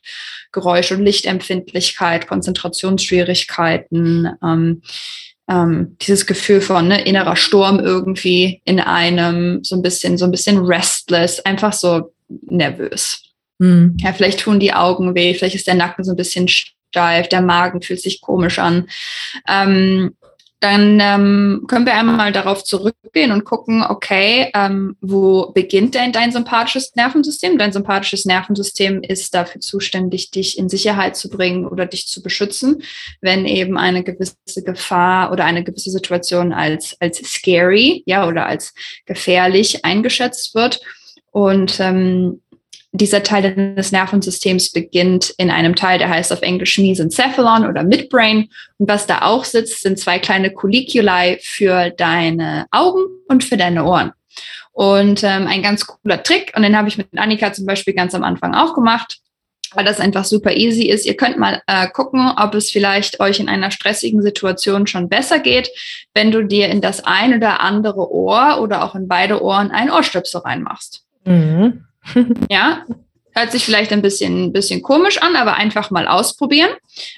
Geräusch- 0.51 0.91
und 0.91 1.03
Lichtempfindlichkeit, 1.03 2.27
Konzentrationsschwierigkeiten, 2.27 4.29
ähm, 4.43 4.81
ähm, 5.49 5.97
dieses 6.01 6.25
Gefühl 6.25 6.61
von 6.61 6.87
ne, 6.87 7.05
innerer 7.05 7.35
Sturm 7.35 7.79
irgendwie 7.79 8.61
in 8.65 8.79
einem, 8.79 9.63
so 9.63 9.75
ein 9.75 9.81
bisschen, 9.81 10.17
so 10.17 10.25
ein 10.25 10.31
bisschen 10.31 10.57
restless, 10.57 11.39
einfach 11.41 11.73
so 11.73 12.13
nervös. 12.27 13.23
Mhm. 13.59 13.97
Ja, 13.99 14.13
vielleicht 14.13 14.41
tun 14.41 14.59
die 14.59 14.73
Augen 14.73 15.15
weh, 15.15 15.33
vielleicht 15.33 15.55
ist 15.55 15.67
der 15.67 15.75
Nacken 15.75 16.03
so 16.03 16.11
ein 16.11 16.17
bisschen 16.17 16.47
steif, 16.47 17.29
der 17.29 17.41
Magen 17.41 17.81
fühlt 17.81 18.01
sich 18.01 18.21
komisch 18.21 18.59
an. 18.59 18.87
Ähm, 19.47 20.15
dann 20.59 20.99
ähm, 20.99 21.65
können 21.67 21.85
wir 21.85 21.93
einmal 21.93 22.31
darauf 22.31 22.63
zurückgehen 22.63 23.31
und 23.31 23.45
gucken, 23.45 23.83
okay, 23.83 24.49
ähm, 24.55 24.97
wo 25.01 25.51
beginnt 25.51 25.93
denn 25.93 26.11
dein 26.11 26.31
sympathisches 26.31 26.95
Nervensystem? 26.95 27.59
Dein 27.59 27.71
sympathisches 27.71 28.25
Nervensystem 28.25 29.03
ist 29.03 29.35
dafür 29.35 29.61
zuständig, 29.61 30.31
dich 30.31 30.57
in 30.57 30.67
Sicherheit 30.67 31.15
zu 31.15 31.29
bringen 31.29 31.67
oder 31.67 31.85
dich 31.85 32.07
zu 32.07 32.23
beschützen, 32.23 32.81
wenn 33.21 33.45
eben 33.45 33.77
eine 33.77 34.03
gewisse 34.03 34.63
Gefahr 34.65 35.31
oder 35.31 35.45
eine 35.45 35.63
gewisse 35.63 35.91
Situation 35.91 36.51
als, 36.53 36.97
als 36.99 37.19
scary, 37.19 38.01
ja, 38.07 38.27
oder 38.27 38.47
als 38.47 38.73
gefährlich 39.05 39.85
eingeschätzt 39.85 40.55
wird. 40.55 40.81
Und 41.29 41.79
ähm, 41.79 42.41
dieser 42.97 43.23
Teil 43.23 43.75
des 43.75 43.91
Nervensystems 43.91 44.71
beginnt 44.71 45.33
in 45.37 45.51
einem 45.51 45.75
Teil, 45.75 45.99
der 45.99 46.09
heißt 46.09 46.31
auf 46.33 46.41
Englisch 46.41 46.77
Mesencephalon 46.77 47.65
oder 47.65 47.83
Midbrain. 47.83 48.49
Und 48.77 48.89
was 48.89 49.07
da 49.07 49.23
auch 49.23 49.45
sitzt, 49.45 49.81
sind 49.81 49.99
zwei 49.99 50.19
kleine 50.19 50.51
Colliculi 50.51 51.39
für 51.41 51.89
deine 51.91 52.67
Augen 52.71 53.05
und 53.27 53.43
für 53.43 53.57
deine 53.57 53.85
Ohren. 53.85 54.13
Und 54.71 55.23
ähm, 55.23 55.47
ein 55.47 55.63
ganz 55.63 55.87
cooler 55.87 56.21
Trick, 56.21 56.53
und 56.55 56.61
den 56.61 56.77
habe 56.77 56.87
ich 56.87 56.97
mit 56.97 57.07
Annika 57.17 57.51
zum 57.51 57.65
Beispiel 57.65 57.95
ganz 57.95 58.13
am 58.13 58.23
Anfang 58.23 58.53
auch 58.53 58.75
gemacht, 58.75 59.17
weil 59.73 59.83
das 59.83 59.99
einfach 59.99 60.23
super 60.23 60.53
easy 60.53 60.83
ist. 60.83 61.05
Ihr 61.05 61.17
könnt 61.17 61.37
mal 61.37 61.61
äh, 61.67 61.87
gucken, 61.87 62.31
ob 62.37 62.53
es 62.53 62.69
vielleicht 62.69 63.19
euch 63.19 63.39
in 63.39 63.49
einer 63.49 63.71
stressigen 63.71 64.21
Situation 64.21 64.85
schon 64.85 65.09
besser 65.09 65.39
geht, 65.39 65.69
wenn 66.13 66.31
du 66.31 66.43
dir 66.43 66.69
in 66.69 66.79
das 66.79 67.03
ein 67.03 67.35
oder 67.35 67.59
andere 67.59 68.11
Ohr 68.11 68.59
oder 68.61 68.83
auch 68.83 68.95
in 68.95 69.07
beide 69.07 69.41
Ohren 69.41 69.71
ein 69.71 69.89
Ohrstöpsel 69.89 70.41
reinmachst. 70.41 71.03
Mhm. 71.25 71.86
ja, 72.49 72.85
hört 73.37 73.51
sich 73.51 73.63
vielleicht 73.63 73.93
ein 73.93 74.01
bisschen, 74.01 74.51
bisschen 74.51 74.81
komisch 74.81 75.21
an, 75.21 75.35
aber 75.35 75.55
einfach 75.55 75.91
mal 75.91 76.07
ausprobieren. 76.07 76.71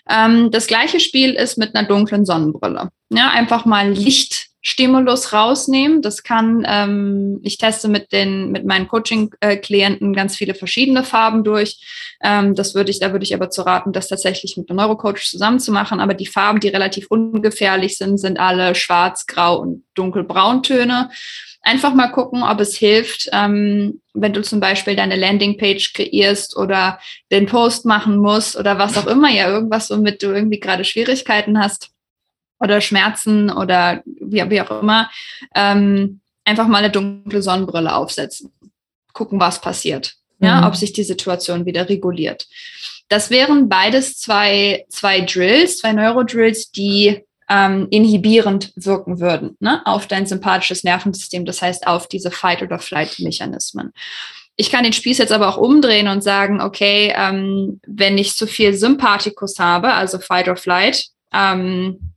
Ähm, 0.09 0.51
das 0.51 0.67
gleiche 0.67 0.99
Spiel 0.99 1.33
ist 1.33 1.57
mit 1.57 1.75
einer 1.75 1.87
dunklen 1.87 2.25
Sonnenbrille. 2.25 2.89
Ja, 3.09 3.29
einfach 3.29 3.65
mal 3.65 3.89
Lichtstimulus 3.91 5.33
rausnehmen. 5.33 6.01
Das 6.01 6.23
kann, 6.23 6.65
ähm, 6.67 7.39
ich 7.43 7.57
teste 7.57 7.87
mit 7.87 8.11
den, 8.11 8.51
mit 8.51 8.65
meinen 8.65 8.87
Coaching-Klienten 8.87 10.13
ganz 10.13 10.35
viele 10.35 10.55
verschiedene 10.55 11.03
Farben 11.03 11.43
durch. 11.43 11.79
Ähm, 12.21 12.53
das 12.53 12.75
würde 12.75 12.91
ich, 12.91 12.99
da 12.99 13.13
würde 13.13 13.23
ich 13.23 13.33
aber 13.33 13.49
zu 13.49 13.61
raten, 13.61 13.93
das 13.93 14.09
tatsächlich 14.09 14.57
mit 14.57 14.69
einem 14.69 14.77
Neurocoach 14.77 15.23
zusammen 15.29 15.59
zu 15.59 15.71
machen. 15.71 16.01
Aber 16.01 16.13
die 16.13 16.27
Farben, 16.27 16.59
die 16.59 16.67
relativ 16.67 17.07
ungefährlich 17.09 17.97
sind, 17.97 18.17
sind 18.17 18.39
alle 18.39 18.75
schwarz, 18.75 19.25
grau 19.25 19.57
und 19.59 19.85
dunkelbrauntöne 19.95 21.09
einfach 21.61 21.93
mal 21.93 22.07
gucken, 22.07 22.43
ob 22.43 22.59
es 22.59 22.75
hilft, 22.75 23.29
ähm, 23.33 24.01
wenn 24.13 24.33
du 24.33 24.41
zum 24.41 24.59
Beispiel 24.59 24.95
deine 24.95 25.15
Landingpage 25.15 25.93
kreierst 25.93 26.55
oder 26.57 26.99
den 27.31 27.45
Post 27.45 27.85
machen 27.85 28.17
musst 28.17 28.57
oder 28.57 28.77
was 28.77 28.97
auch 28.97 29.07
immer, 29.07 29.29
ja, 29.29 29.49
irgendwas, 29.49 29.89
womit 29.89 30.23
du 30.23 30.27
irgendwie 30.27 30.59
gerade 30.59 30.83
Schwierigkeiten 30.83 31.59
hast 31.59 31.91
oder 32.59 32.81
Schmerzen 32.81 33.49
oder 33.49 34.01
wie, 34.05 34.49
wie 34.49 34.61
auch 34.61 34.81
immer, 34.81 35.09
ähm, 35.55 36.21
einfach 36.45 36.67
mal 36.67 36.79
eine 36.79 36.91
dunkle 36.91 37.41
Sonnenbrille 37.41 37.93
aufsetzen. 37.93 38.51
Gucken, 39.13 39.39
was 39.39 39.61
passiert. 39.61 40.15
Ja, 40.41 40.61
mhm. 40.61 40.67
ob 40.67 40.75
sich 40.75 40.93
die 40.93 41.03
Situation 41.03 41.65
wieder 41.65 41.89
reguliert. 41.89 42.47
Das 43.09 43.29
wären 43.29 43.67
beides 43.67 44.17
zwei, 44.17 44.85
zwei 44.87 45.21
Drills, 45.21 45.79
zwei 45.79 45.91
Neurodrills, 45.91 46.71
die 46.71 47.25
ähm, 47.49 47.87
inhibierend 47.89 48.71
wirken 48.75 49.19
würden 49.19 49.57
ne, 49.59 49.81
auf 49.85 50.07
dein 50.07 50.27
sympathisches 50.27 50.83
Nervensystem, 50.83 51.45
das 51.45 51.61
heißt 51.61 51.87
auf 51.87 52.07
diese 52.07 52.31
Fight- 52.31 52.61
oder 52.61 52.79
Flight-Mechanismen. 52.79 53.91
Ich 54.55 54.71
kann 54.71 54.83
den 54.83 54.93
Spieß 54.93 55.17
jetzt 55.17 55.31
aber 55.31 55.47
auch 55.47 55.57
umdrehen 55.57 56.07
und 56.07 56.21
sagen, 56.21 56.61
okay, 56.61 57.13
ähm, 57.15 57.79
wenn 57.87 58.17
ich 58.17 58.35
zu 58.35 58.45
viel 58.45 58.73
Sympathikus 58.73 59.57
habe, 59.57 59.93
also 59.93 60.19
Fight 60.19 60.47
or 60.47 60.57
Flight, 60.57 61.07
ähm, 61.33 62.13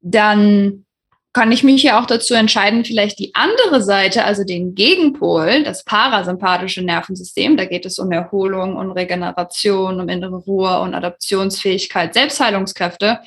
dann 0.00 0.84
kann 1.32 1.52
ich 1.52 1.62
mich 1.62 1.84
ja 1.84 2.00
auch 2.00 2.06
dazu 2.06 2.34
entscheiden, 2.34 2.84
vielleicht 2.84 3.18
die 3.18 3.34
andere 3.34 3.82
Seite, 3.82 4.24
also 4.24 4.44
den 4.44 4.74
Gegenpol, 4.74 5.62
das 5.62 5.84
parasympathische 5.84 6.82
Nervensystem, 6.82 7.56
da 7.56 7.66
geht 7.66 7.86
es 7.86 7.98
um 7.98 8.10
Erholung 8.10 8.76
und 8.76 8.90
Regeneration, 8.90 10.00
um 10.00 10.08
innere 10.08 10.36
Ruhe 10.36 10.80
und 10.80 10.94
Adaptionsfähigkeit, 10.94 12.14
Selbstheilungskräfte, 12.14 13.20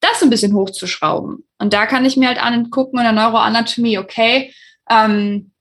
das 0.00 0.22
ein 0.22 0.30
bisschen 0.30 0.54
hochzuschrauben. 0.54 1.46
Und 1.58 1.72
da 1.72 1.86
kann 1.86 2.04
ich 2.04 2.16
mir 2.16 2.28
halt 2.28 2.42
angucken 2.42 2.98
in 2.98 3.04
der 3.04 3.12
Neuroanatomie, 3.12 3.98
okay, 3.98 4.52
ähm, 4.88 5.52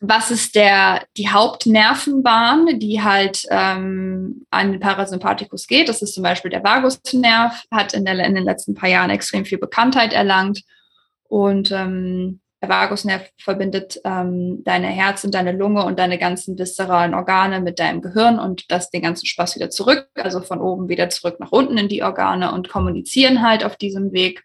was 0.00 0.30
ist 0.30 0.54
der, 0.54 1.06
die 1.16 1.30
Hauptnervenbahn, 1.30 2.78
die 2.78 3.02
halt 3.02 3.42
ähm, 3.50 4.44
an 4.50 4.72
den 4.72 4.80
Parasympathikus 4.80 5.66
geht. 5.66 5.88
Das 5.88 6.02
ist 6.02 6.14
zum 6.14 6.22
Beispiel 6.22 6.50
der 6.50 6.62
Vagusnerv, 6.62 7.64
hat 7.70 7.94
in, 7.94 8.04
der, 8.04 8.18
in 8.24 8.34
den 8.34 8.44
letzten 8.44 8.74
paar 8.74 8.90
Jahren 8.90 9.10
extrem 9.10 9.46
viel 9.46 9.58
Bekanntheit 9.58 10.12
erlangt. 10.12 10.62
Und 11.28 11.72
ähm, 11.72 12.40
Vagusnerv 12.68 13.28
verbindet 13.38 14.00
ähm, 14.04 14.62
deine 14.64 14.88
Herz 14.88 15.24
und 15.24 15.34
deine 15.34 15.52
Lunge 15.52 15.84
und 15.84 15.98
deine 15.98 16.18
ganzen 16.18 16.58
viszeralen 16.58 17.14
Organe 17.14 17.60
mit 17.60 17.78
deinem 17.78 18.02
Gehirn 18.02 18.38
und 18.38 18.70
das 18.70 18.90
den 18.90 19.02
ganzen 19.02 19.26
Spaß 19.26 19.56
wieder 19.56 19.70
zurück, 19.70 20.08
also 20.14 20.40
von 20.40 20.60
oben 20.60 20.88
wieder 20.88 21.08
zurück 21.08 21.40
nach 21.40 21.52
unten 21.52 21.78
in 21.78 21.88
die 21.88 22.02
Organe 22.02 22.52
und 22.52 22.68
kommunizieren 22.68 23.42
halt 23.42 23.64
auf 23.64 23.76
diesem 23.76 24.12
Weg. 24.12 24.44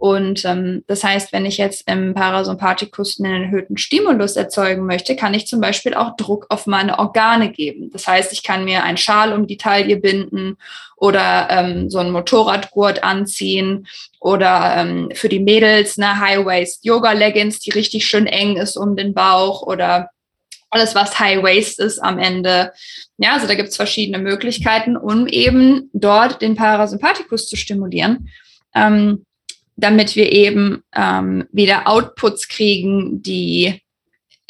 Und 0.00 0.46
ähm, 0.46 0.82
das 0.86 1.04
heißt, 1.04 1.30
wenn 1.30 1.44
ich 1.44 1.58
jetzt 1.58 1.86
im 1.86 2.14
Parasympathikus 2.14 3.20
einen 3.20 3.44
erhöhten 3.44 3.76
Stimulus 3.76 4.34
erzeugen 4.34 4.86
möchte, 4.86 5.14
kann 5.14 5.34
ich 5.34 5.46
zum 5.46 5.60
Beispiel 5.60 5.92
auch 5.92 6.16
Druck 6.16 6.46
auf 6.48 6.66
meine 6.66 6.98
Organe 6.98 7.50
geben. 7.52 7.90
Das 7.92 8.08
heißt, 8.08 8.32
ich 8.32 8.42
kann 8.42 8.64
mir 8.64 8.82
einen 8.82 8.96
Schal 8.96 9.34
um 9.34 9.46
die 9.46 9.58
Taille 9.58 9.98
binden 9.98 10.56
oder 10.96 11.48
ähm, 11.50 11.90
so 11.90 11.98
einen 11.98 12.12
Motorradgurt 12.12 13.04
anziehen 13.04 13.86
oder 14.20 14.76
ähm, 14.78 15.10
für 15.12 15.28
die 15.28 15.38
Mädels 15.38 15.98
eine 15.98 16.18
High-Waist-Yoga-Leggings, 16.18 17.60
die 17.60 17.72
richtig 17.72 18.06
schön 18.06 18.26
eng 18.26 18.56
ist 18.56 18.78
um 18.78 18.96
den 18.96 19.12
Bauch 19.12 19.60
oder 19.60 20.08
alles, 20.70 20.94
was 20.94 21.20
High 21.20 21.42
Waist 21.42 21.78
ist 21.78 21.98
am 21.98 22.18
Ende. 22.18 22.72
Ja, 23.18 23.34
also 23.34 23.46
da 23.46 23.54
gibt 23.54 23.68
es 23.68 23.76
verschiedene 23.76 24.18
Möglichkeiten, 24.18 24.96
um 24.96 25.26
eben 25.26 25.90
dort 25.92 26.40
den 26.40 26.56
Parasympathikus 26.56 27.48
zu 27.48 27.56
stimulieren. 27.56 28.30
Ähm, 28.74 29.26
damit 29.80 30.16
wir 30.16 30.30
eben 30.32 30.82
ähm, 30.94 31.46
wieder 31.52 31.88
Outputs 31.88 32.48
kriegen, 32.48 33.22
die 33.22 33.80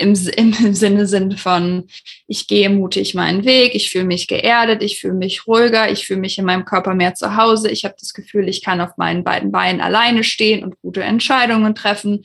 im, 0.00 0.14
im 0.36 0.74
Sinne 0.74 1.06
sind 1.06 1.38
von, 1.38 1.86
ich 2.26 2.46
gehe 2.46 2.70
mutig 2.70 3.14
meinen 3.14 3.44
Weg, 3.44 3.74
ich 3.74 3.90
fühle 3.90 4.04
mich 4.04 4.26
geerdet, 4.26 4.82
ich 4.82 5.00
fühle 5.00 5.14
mich 5.14 5.46
ruhiger, 5.46 5.90
ich 5.90 6.06
fühle 6.06 6.20
mich 6.20 6.38
in 6.38 6.44
meinem 6.44 6.64
Körper 6.64 6.94
mehr 6.94 7.14
zu 7.14 7.36
Hause, 7.36 7.70
ich 7.70 7.84
habe 7.84 7.94
das 7.98 8.14
Gefühl, 8.14 8.48
ich 8.48 8.62
kann 8.62 8.80
auf 8.80 8.96
meinen 8.96 9.24
beiden 9.24 9.52
Beinen 9.52 9.80
alleine 9.80 10.24
stehen 10.24 10.64
und 10.64 10.80
gute 10.80 11.02
Entscheidungen 11.02 11.74
treffen. 11.74 12.24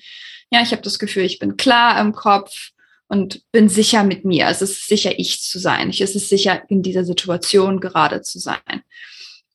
Ja, 0.52 0.62
ich 0.62 0.72
habe 0.72 0.82
das 0.82 1.00
Gefühl, 1.00 1.24
ich 1.24 1.40
bin 1.40 1.58
klar 1.58 2.00
im 2.00 2.14
Kopf 2.14 2.72
und 3.08 3.42
bin 3.52 3.70
sicher 3.70 4.04
mit 4.04 4.26
mir. 4.26 4.48
Es 4.48 4.62
ist 4.62 4.88
sicher, 4.88 5.18
ich 5.18 5.42
zu 5.42 5.60
sein. 5.60 5.90
Es 5.90 6.00
ist 6.00 6.30
sicher, 6.30 6.64
in 6.70 6.82
dieser 6.82 7.04
Situation 7.04 7.80
gerade 7.80 8.22
zu 8.22 8.40
sein, 8.40 8.84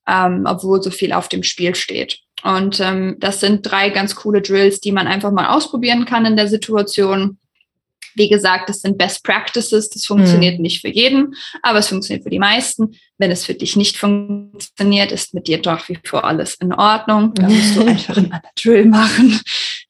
ähm, 0.07 0.44
obwohl 0.46 0.82
so 0.82 0.90
viel 0.90 1.12
auf 1.12 1.28
dem 1.28 1.42
Spiel 1.42 1.74
steht. 1.74 2.20
Und 2.43 2.80
ähm, 2.80 3.16
das 3.18 3.41
sind 3.41 3.62
drei 3.62 3.91
ganz 3.91 4.14
coole 4.14 4.43
Drills, 4.43 4.80
die 4.80 4.93
man 4.93 5.07
einfach 5.07 5.30
mal 5.30 5.49
ausprobieren 5.49 6.05
kann 6.05 6.26
in 6.26 6.36
der 6.36 6.49
Situation. 6.49 7.38
Wie 8.14 8.28
gesagt, 8.28 8.68
das 8.68 8.80
sind 8.80 8.99
Best 8.99 9.22
Practices, 9.22 9.88
das 9.88 10.05
funktioniert 10.05 10.57
mhm. 10.57 10.62
nicht 10.62 10.80
für 10.80 10.88
jeden, 10.88 11.34
aber 11.62 11.78
es 11.78 11.88
funktioniert 11.88 12.24
für 12.24 12.30
die 12.30 12.41
meisten. 12.41 12.97
Wenn 13.18 13.30
es 13.30 13.45
für 13.45 13.55
dich 13.55 13.76
nicht 13.76 13.97
funktioniert, 13.97 15.12
ist 15.12 15.32
mit 15.32 15.47
dir 15.47 15.62
doch 15.62 15.88
wie 15.88 15.99
vor 16.05 16.24
alles 16.24 16.55
in 16.55 16.72
Ordnung. 16.72 17.34
Da 17.34 17.49
musst 17.49 17.76
du 17.76 17.80
einfach 17.86 18.16
einen 18.16 18.32
anderen 18.32 18.51
Drill 18.61 18.84
machen. 18.86 19.41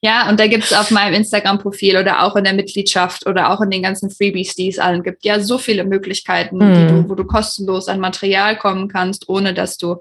Ja, 0.03 0.29
und 0.29 0.39
da 0.39 0.47
gibt 0.49 0.65
es 0.65 0.73
auf 0.73 0.91
meinem 0.91 1.15
Instagram-Profil 1.15 1.97
oder 1.97 2.23
auch 2.23 2.37
in 2.37 2.45
der 2.45 2.55
Mitgliedschaft 2.55 3.27
oder 3.27 3.51
auch 3.51 3.61
in 3.61 3.71
den 3.71 3.83
ganzen 3.83 4.11
Freebies, 4.11 4.55
die 4.55 4.69
es 4.69 4.79
allen 4.79 5.03
gibt, 5.03 5.25
ja 5.25 5.41
so 5.41 5.59
viele 5.59 5.85
Möglichkeiten, 5.85 6.59
mhm. 6.59 6.89
du, 6.89 7.09
wo 7.09 7.15
du 7.15 7.25
kostenlos 7.25 7.89
an 7.89 8.01
Material 8.01 8.57
kommen 8.59 8.89
kannst, 8.89 9.29
ohne 9.29 9.55
dass 9.55 9.79
du 9.79 9.97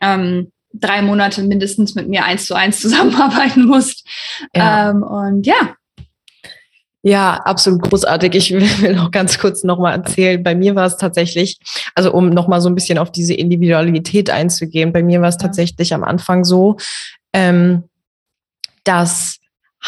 ähm, 0.00 0.52
drei 0.80 1.02
Monate 1.02 1.42
mindestens 1.42 1.94
mit 1.94 2.08
mir 2.08 2.24
eins 2.24 2.46
zu 2.46 2.54
eins 2.54 2.80
zusammenarbeiten 2.80 3.66
musst. 3.66 4.06
Ja. 4.54 4.90
Ähm, 4.90 5.02
und 5.02 5.46
ja. 5.46 5.74
Ja, 7.02 7.34
absolut 7.34 7.82
großartig. 7.82 8.34
Ich 8.34 8.52
will 8.52 8.96
noch 8.96 9.12
ganz 9.12 9.38
kurz 9.38 9.62
nochmal 9.62 9.92
erzählen. 9.92 10.42
Bei 10.42 10.56
mir 10.56 10.74
war 10.74 10.86
es 10.86 10.96
tatsächlich, 10.96 11.58
also 11.94 12.12
um 12.12 12.30
nochmal 12.30 12.60
so 12.60 12.68
ein 12.68 12.74
bisschen 12.74 12.98
auf 12.98 13.12
diese 13.12 13.32
Individualität 13.32 14.28
einzugehen, 14.28 14.92
bei 14.92 15.04
mir 15.04 15.20
war 15.20 15.28
es 15.28 15.36
tatsächlich 15.36 15.94
am 15.94 16.02
Anfang 16.02 16.42
so, 16.42 16.78
ähm, 17.32 17.84
dass 18.82 19.38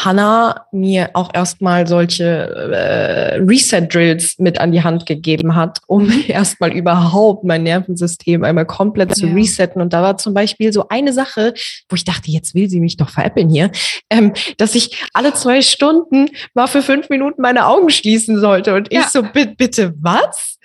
Hannah 0.05 0.65
mir 0.71 1.09
auch 1.13 1.29
erstmal 1.33 1.85
solche 1.85 2.23
äh, 2.23 3.35
Reset-Drills 3.35 4.39
mit 4.39 4.59
an 4.61 4.71
die 4.71 4.81
Hand 4.81 5.05
gegeben 5.05 5.55
hat, 5.55 5.81
um 5.87 6.09
erstmal 6.27 6.71
überhaupt 6.71 7.43
mein 7.43 7.63
Nervensystem 7.63 8.45
einmal 8.45 8.65
komplett 8.65 9.15
zu 9.15 9.27
ja. 9.27 9.33
resetten. 9.33 9.81
Und 9.81 9.91
da 9.91 10.01
war 10.01 10.17
zum 10.17 10.33
Beispiel 10.33 10.71
so 10.71 10.87
eine 10.87 11.11
Sache, 11.11 11.53
wo 11.89 11.95
ich 11.95 12.05
dachte, 12.05 12.31
jetzt 12.31 12.55
will 12.55 12.69
sie 12.69 12.79
mich 12.79 12.95
doch 12.95 13.09
veräppeln 13.09 13.49
hier, 13.49 13.71
ähm, 14.09 14.33
dass 14.57 14.73
ich 14.73 15.03
alle 15.13 15.33
zwei 15.33 15.61
Stunden 15.61 16.29
mal 16.53 16.67
für 16.67 16.81
fünf 16.81 17.09
Minuten 17.09 17.41
meine 17.41 17.67
Augen 17.67 17.89
schließen 17.89 18.39
sollte. 18.39 18.75
Und 18.75 18.93
ja. 18.93 19.01
ich 19.01 19.07
so, 19.07 19.21
bitte, 19.33 19.93
was? 19.99 20.58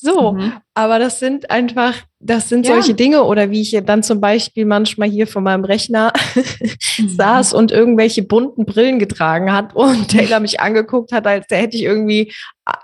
So, 0.00 0.32
mhm. 0.32 0.52
aber 0.74 1.00
das 1.00 1.18
sind 1.18 1.50
einfach, 1.50 1.92
das 2.20 2.48
sind 2.48 2.64
ja. 2.66 2.74
solche 2.74 2.94
Dinge 2.94 3.24
oder 3.24 3.50
wie 3.50 3.62
ich 3.62 3.76
dann 3.84 4.04
zum 4.04 4.20
Beispiel 4.20 4.64
manchmal 4.64 5.08
hier 5.08 5.26
vor 5.26 5.42
meinem 5.42 5.64
Rechner 5.64 6.12
mhm. 6.98 7.08
saß 7.08 7.52
und 7.52 7.72
irgendwelche 7.72 8.22
bunten 8.22 8.64
Brillen 8.64 9.00
getragen 9.00 9.52
hat 9.52 9.74
und 9.74 10.08
Taylor 10.12 10.38
mich 10.38 10.60
angeguckt 10.60 11.10
hat, 11.10 11.26
als 11.26 11.46
hätte 11.50 11.76
ich 11.76 11.82
irgendwie 11.82 12.32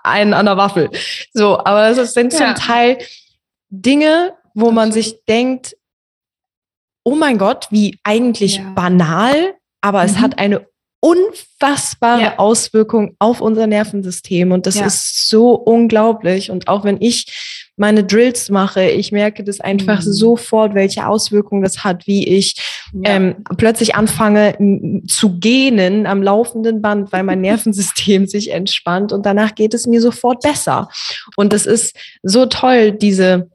einen 0.03 0.35
an 0.35 0.47
der 0.47 0.57
Waffel. 0.57 0.91
So, 1.33 1.57
aber 1.59 1.95
das 1.95 2.15
sind 2.15 2.33
ja. 2.33 2.39
zum 2.39 2.55
Teil 2.57 2.99
Dinge, 3.69 4.35
wo 4.55 4.73
man 4.73 4.91
sich 4.91 5.25
denkt, 5.27 5.77
oh 7.05 7.15
mein 7.15 7.39
Gott, 7.39 7.69
wie 7.71 7.97
eigentlich 8.03 8.57
ja. 8.57 8.73
banal, 8.75 9.55
aber 9.81 10.01
mhm. 10.01 10.07
es 10.07 10.19
hat 10.19 10.39
eine 10.41 10.67
unfassbare 11.05 12.23
ja. 12.23 12.39
Auswirkung 12.39 13.15
auf 13.19 13.43
unser 13.43 13.67
Nervensystem. 13.67 14.53
Und 14.53 14.65
das 14.65 14.77
ja. 14.77 14.87
ist 14.87 15.29
so 15.29 15.53
unglaublich. 15.53 16.51
Und 16.51 16.67
auch 16.67 16.83
wenn 16.83 16.97
ich 16.99 17.71
meine 17.77 18.05
Drills 18.05 18.49
mache, 18.49 18.85
ich 18.89 19.13
merke 19.13 19.45
das 19.45 19.61
einfach 19.61 19.99
mhm. 19.99 20.13
sofort, 20.13 20.75
welche 20.75 21.07
Auswirkungen 21.07 21.63
das 21.63 21.85
hat, 21.85 22.07
wie 22.07 22.27
ich 22.27 22.55
ja. 22.95 23.17
ähm, 23.17 23.45
plötzlich 23.59 23.95
anfange 23.95 25.03
zu 25.07 25.39
gähnen 25.39 26.07
am 26.07 26.23
laufenden 26.23 26.81
Band, 26.81 27.13
weil 27.13 27.23
mein 27.23 27.41
Nervensystem 27.43 28.27
sich 28.27 28.51
entspannt 28.51 29.13
und 29.13 29.27
danach 29.27 29.55
geht 29.55 29.75
es 29.75 29.87
mir 29.87 30.01
sofort 30.01 30.41
besser. 30.41 30.89
Und 31.37 31.53
es 31.53 31.67
ist 31.67 31.95
so 32.23 32.47
toll, 32.47 32.93
diese 32.93 33.51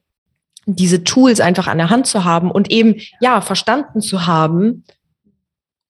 diese 0.71 1.03
Tools 1.03 1.39
einfach 1.39 1.65
an 1.65 1.79
der 1.79 1.89
Hand 1.89 2.05
zu 2.05 2.25
haben 2.25 2.51
und 2.51 2.69
eben, 2.69 2.97
ja, 3.21 3.41
verstanden 3.41 4.01
zu 4.01 4.27
haben, 4.27 4.83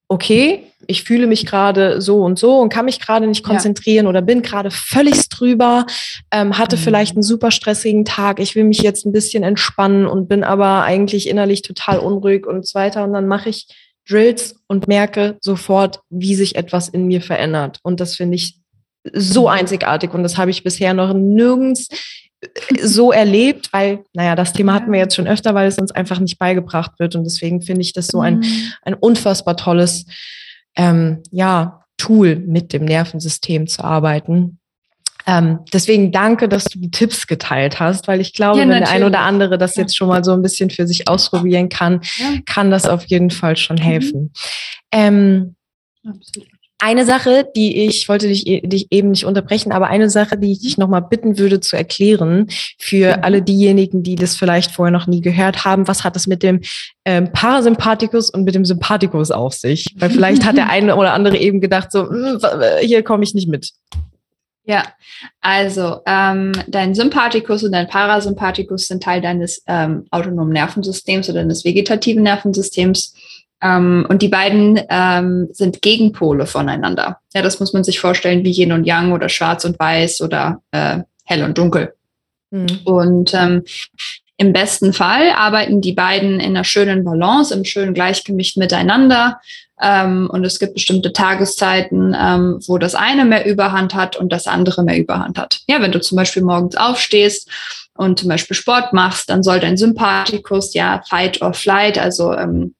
okay, 0.07 0.68
ich 0.89 1.03
fühle 1.03 1.27
mich 1.27 1.45
gerade 1.45 2.01
so 2.01 2.23
und 2.23 2.39
so 2.39 2.57
und 2.57 2.69
kann 2.69 2.85
mich 2.85 2.99
gerade 2.99 3.27
nicht 3.27 3.43
konzentrieren 3.43 4.05
ja. 4.05 4.09
oder 4.09 4.23
bin 4.23 4.41
gerade 4.41 4.71
völlig 4.71 5.29
drüber, 5.29 5.85
ähm, 6.31 6.57
hatte 6.57 6.77
mhm. 6.77 6.81
vielleicht 6.81 7.15
einen 7.15 7.21
super 7.21 7.51
stressigen 7.51 8.05
Tag, 8.05 8.39
ich 8.39 8.55
will 8.55 8.63
mich 8.63 8.79
jetzt 8.79 9.05
ein 9.05 9.11
bisschen 9.11 9.43
entspannen 9.43 10.07
und 10.07 10.27
bin 10.27 10.43
aber 10.43 10.81
eigentlich 10.81 11.29
innerlich 11.29 11.61
total 11.61 11.99
unruhig 11.99 12.47
und 12.47 12.67
so 12.67 12.73
weiter. 12.73 13.03
Und 13.03 13.13
dann 13.13 13.27
mache 13.27 13.49
ich 13.49 13.67
Drills 14.09 14.55
und 14.67 14.87
merke 14.87 15.37
sofort, 15.41 15.99
wie 16.09 16.33
sich 16.33 16.55
etwas 16.55 16.89
in 16.89 17.05
mir 17.05 17.21
verändert. 17.21 17.77
Und 17.83 17.99
das 17.99 18.15
finde 18.15 18.35
ich 18.35 18.57
so 19.13 19.41
mhm. 19.43 19.47
einzigartig 19.47 20.11
und 20.15 20.23
das 20.23 20.37
habe 20.37 20.49
ich 20.49 20.63
bisher 20.63 20.95
noch 20.95 21.13
nirgends 21.13 21.87
äh, 22.41 22.47
so 22.81 23.11
erlebt, 23.11 23.71
weil, 23.73 23.99
naja, 24.13 24.35
das 24.35 24.53
Thema 24.53 24.73
hatten 24.73 24.91
wir 24.91 24.99
jetzt 24.99 25.15
schon 25.15 25.27
öfter, 25.27 25.53
weil 25.53 25.67
es 25.67 25.77
uns 25.77 25.91
einfach 25.91 26.19
nicht 26.19 26.39
beigebracht 26.39 26.93
wird. 26.97 27.15
Und 27.15 27.25
deswegen 27.25 27.61
finde 27.61 27.81
ich 27.81 27.93
das 27.93 28.07
so 28.07 28.21
ein, 28.21 28.39
mhm. 28.39 28.71
ein 28.81 28.95
unfassbar 28.95 29.55
tolles 29.55 30.05
ähm, 30.79 31.21
ja, 31.29 31.81
Tool 31.97 32.37
mit 32.37 32.71
dem 32.71 32.85
Nervensystem 32.85 33.67
zu 33.67 33.83
arbeiten. 33.83 34.59
Ähm, 35.27 35.59
deswegen 35.73 36.13
danke, 36.13 36.47
dass 36.47 36.63
du 36.63 36.79
die 36.79 36.89
Tipps 36.89 37.27
geteilt 37.27 37.81
hast, 37.81 38.07
weil 38.07 38.21
ich 38.21 38.33
glaube, 38.33 38.59
ja, 38.59 38.63
wenn 38.63 38.69
der 38.69 38.89
ein 38.89 39.03
oder 39.03 39.19
andere 39.19 39.57
das 39.57 39.75
jetzt 39.75 39.95
schon 39.95 40.07
mal 40.07 40.23
so 40.23 40.31
ein 40.31 40.41
bisschen 40.41 40.69
für 40.69 40.87
sich 40.87 41.09
ausprobieren 41.09 41.67
kann, 41.67 41.99
ja. 42.17 42.39
kann 42.45 42.71
das 42.71 42.85
auf 42.85 43.03
jeden 43.05 43.29
Fall 43.29 43.57
schon 43.57 43.75
mhm. 43.75 43.81
helfen. 43.81 44.21
Mhm. 44.21 44.31
Ähm, 44.91 45.55
Absolut. 46.07 46.47
Eine 46.81 47.05
Sache, 47.05 47.45
die 47.57 47.85
ich 47.85 48.07
wollte 48.07 48.29
dich, 48.29 48.45
dich 48.45 48.87
eben 48.89 49.11
nicht 49.11 49.25
unterbrechen, 49.25 49.73
aber 49.73 49.87
eine 49.87 50.09
Sache, 50.09 50.37
die 50.37 50.53
ich 50.53 50.59
dich 50.61 50.77
nochmal 50.77 51.01
bitten 51.01 51.37
würde 51.37 51.59
zu 51.59 51.75
erklären 51.75 52.47
für 52.77 53.17
mhm. 53.17 53.23
alle 53.23 53.41
diejenigen, 53.41 54.01
die 54.01 54.15
das 54.15 54.37
vielleicht 54.37 54.71
vorher 54.71 54.91
noch 54.91 55.05
nie 55.05 55.19
gehört 55.19 55.65
haben. 55.65 55.89
Was 55.89 56.05
hat 56.05 56.15
es 56.15 56.25
mit 56.25 56.41
dem 56.41 56.61
ähm, 57.03 57.33
Parasympathikus 57.33 58.29
und 58.29 58.45
mit 58.45 58.55
dem 58.55 58.63
Sympathikus 58.63 59.29
auf 59.29 59.53
sich? 59.53 59.87
Weil 59.97 60.09
vielleicht 60.09 60.45
hat 60.45 60.55
der 60.55 60.69
eine 60.71 60.95
oder 60.95 61.13
andere 61.13 61.37
eben 61.37 61.59
gedacht, 61.59 61.91
so, 61.91 62.09
hm, 62.09 62.39
hier 62.81 63.03
komme 63.03 63.25
ich 63.25 63.33
nicht 63.33 63.49
mit. 63.49 63.71
Ja, 64.69 64.83
also 65.41 66.01
ähm, 66.05 66.51
dein 66.67 66.93
Sympathikus 66.93 67.63
und 67.63 67.71
dein 67.71 67.87
Parasympathikus 67.87 68.85
sind 68.85 69.01
Teil 69.01 69.19
deines 69.19 69.63
ähm, 69.67 70.05
autonomen 70.11 70.53
Nervensystems 70.53 71.27
oder 71.27 71.39
deines 71.39 71.65
vegetativen 71.65 72.21
Nervensystems. 72.21 73.15
Ähm, 73.61 74.05
und 74.09 74.21
die 74.21 74.29
beiden 74.29 74.79
ähm, 74.89 75.49
sind 75.51 75.81
Gegenpole 75.81 76.45
voneinander. 76.45 77.19
Ja, 77.33 77.41
das 77.41 77.59
muss 77.59 77.73
man 77.73 77.83
sich 77.83 77.99
vorstellen 77.99 78.43
wie 78.43 78.51
Yin 78.51 78.71
und 78.71 78.85
Yang 78.85 79.11
oder 79.11 79.29
Schwarz 79.29 79.65
und 79.65 79.77
Weiß 79.79 80.21
oder 80.21 80.61
äh, 80.71 80.99
Hell 81.25 81.43
und 81.43 81.57
Dunkel. 81.57 81.93
Mhm. 82.51 82.79
Und 82.85 83.33
ähm, 83.33 83.63
im 84.37 84.53
besten 84.53 84.93
Fall 84.93 85.31
arbeiten 85.35 85.81
die 85.81 85.91
beiden 85.91 86.39
in 86.39 86.55
einer 86.55 86.63
schönen 86.63 87.03
Balance, 87.03 87.53
im 87.53 87.65
schönen 87.65 87.93
Gleichgewicht 87.93 88.55
miteinander. 88.55 89.41
Ähm, 89.81 90.29
und 90.31 90.45
es 90.45 90.59
gibt 90.59 90.75
bestimmte 90.75 91.11
Tageszeiten, 91.11 92.15
ähm, 92.17 92.59
wo 92.65 92.77
das 92.77 92.95
eine 92.95 93.25
mehr 93.25 93.45
Überhand 93.45 93.93
hat 93.93 94.15
und 94.15 94.31
das 94.31 94.47
andere 94.47 94.83
mehr 94.83 94.97
Überhand 94.97 95.37
hat. 95.37 95.59
Ja, 95.67 95.81
wenn 95.81 95.91
du 95.91 95.99
zum 95.99 96.15
Beispiel 96.15 96.43
morgens 96.43 96.77
aufstehst 96.77 97.49
und 97.95 98.17
zum 98.19 98.29
Beispiel 98.29 98.55
Sport 98.55 98.93
machst, 98.93 99.29
dann 99.29 99.43
soll 99.43 99.59
dein 99.59 99.75
Sympathikus 99.75 100.73
ja 100.73 101.01
Fight 101.09 101.41
or 101.41 101.53
Flight, 101.53 101.97
also 101.97 102.33
ähm, 102.33 102.75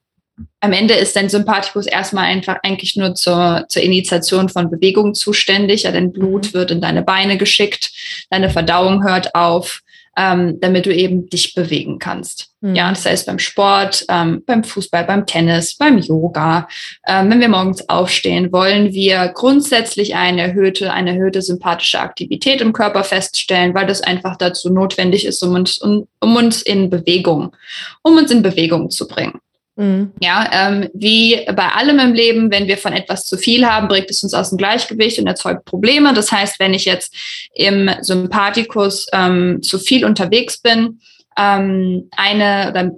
am 0.62 0.74
Ende 0.74 0.94
ist 0.94 1.16
dein 1.16 1.30
Sympathikus 1.30 1.86
erstmal 1.86 2.26
einfach 2.26 2.58
eigentlich 2.64 2.96
nur 2.96 3.16
zur, 3.16 3.66
zur 3.70 3.82
Initiation 3.82 4.50
von 4.50 4.70
Bewegung 4.70 5.14
zuständig. 5.14 5.84
Ja, 5.84 5.92
dein 5.92 6.12
Blut 6.12 6.48
mhm. 6.48 6.54
wird 6.54 6.72
in 6.72 6.82
deine 6.82 7.02
Beine 7.02 7.38
geschickt, 7.38 7.92
deine 8.30 8.50
Verdauung 8.50 9.04
hört 9.04 9.36
auf, 9.36 9.82
ähm, 10.18 10.60
damit 10.60 10.86
du 10.86 10.94
eben 10.94 11.30
dich 11.30 11.54
bewegen 11.54 11.98
kannst. 11.98 12.50
Mhm. 12.60 12.76
Ja, 12.76 12.90
das 12.90 13.06
heißt 13.06 13.26
beim 13.26 13.40
Sport, 13.40 14.06
ähm, 14.10 14.44
beim 14.46 14.66
Fußball, 14.66 15.06
beim 15.06 15.26
Tennis, 15.26 15.76
beim 15.76 15.98
Yoga. 16.00 16.68
Ähm, 17.08 17.30
wenn 17.30 17.40
wir 17.40 17.48
morgens 17.48 17.88
aufstehen, 17.88 18.52
wollen 18.52 18.92
wir 18.92 19.30
grundsätzlich 19.30 20.16
eine 20.16 20.42
erhöhte, 20.42 20.92
eine 20.92 21.12
erhöhte 21.12 21.42
sympathische 21.42 22.02
Aktivität 22.02 22.60
im 22.60 22.74
Körper 22.74 23.06
feststellen, 23.06 23.74
weil 23.74 23.88
das 23.88 24.02
einfach 24.02 24.36
dazu 24.36 24.70
notwendig 24.70 25.26
ist, 25.26 25.42
um 25.42 25.56
uns, 25.56 25.78
um, 25.78 26.06
um 26.20 26.36
uns 26.36 26.62
in 26.62 26.90
Bewegung, 26.90 27.56
um 28.04 28.18
uns 28.18 28.30
in 28.30 28.42
Bewegung 28.42 28.90
zu 28.90 29.08
bringen. 29.08 29.40
Mhm. 29.80 30.12
Ja, 30.20 30.50
ähm, 30.52 30.90
wie 30.94 31.40
bei 31.56 31.70
allem 31.70 32.00
im 32.00 32.14
Leben, 32.14 32.52
wenn 32.52 32.68
wir 32.68 32.78
von 32.78 32.92
etwas 32.92 33.26
zu 33.26 33.38
viel 33.38 33.66
haben, 33.66 33.88
bringt 33.88 34.12
es 34.12 34.22
uns 34.24 34.34
aus 34.34 34.50
dem 34.50 34.58
Gleichgewicht 34.58 35.20
und 35.20 35.28
erzeugt 35.28 35.64
Probleme. 35.64 36.14
Das 36.14 36.34
heißt, 36.34 36.60
wenn 36.60 36.74
ich 36.74 36.84
jetzt 36.84 37.16
im 37.54 37.90
Sympathikus 38.02 39.08
ähm, 39.14 39.62
zu 39.62 39.80
viel 39.80 40.04
unterwegs 40.04 40.62
bin, 40.62 41.00
ähm, 41.38 42.10
eine 42.12 42.72
oder 42.72 42.92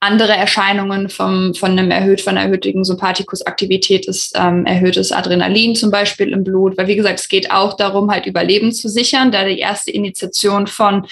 andere 0.00 0.32
Erscheinungen 0.32 1.08
vom, 1.08 1.54
von 1.54 1.72
einem 1.72 1.90
erhöht, 1.90 2.20
von 2.20 2.36
einer 2.36 2.46
erhöhten 2.46 2.84
Sympathikusaktivität 2.84 4.06
ist 4.06 4.32
ähm, 4.36 4.64
erhöhtes 4.64 5.10
Adrenalin 5.10 5.74
zum 5.74 5.90
Beispiel 5.90 6.28
im 6.28 6.44
Blut. 6.44 6.78
Weil 6.78 6.86
wie 6.86 6.94
gesagt, 6.94 7.18
es 7.18 7.28
geht 7.28 7.50
auch 7.50 7.76
darum, 7.76 8.10
halt 8.10 8.26
Überleben 8.26 8.72
zu 8.72 8.88
sichern, 8.88 9.32
da 9.32 9.44
die 9.44 9.58
erste 9.58 9.90
Initiation 9.90 10.68
von 10.68 11.06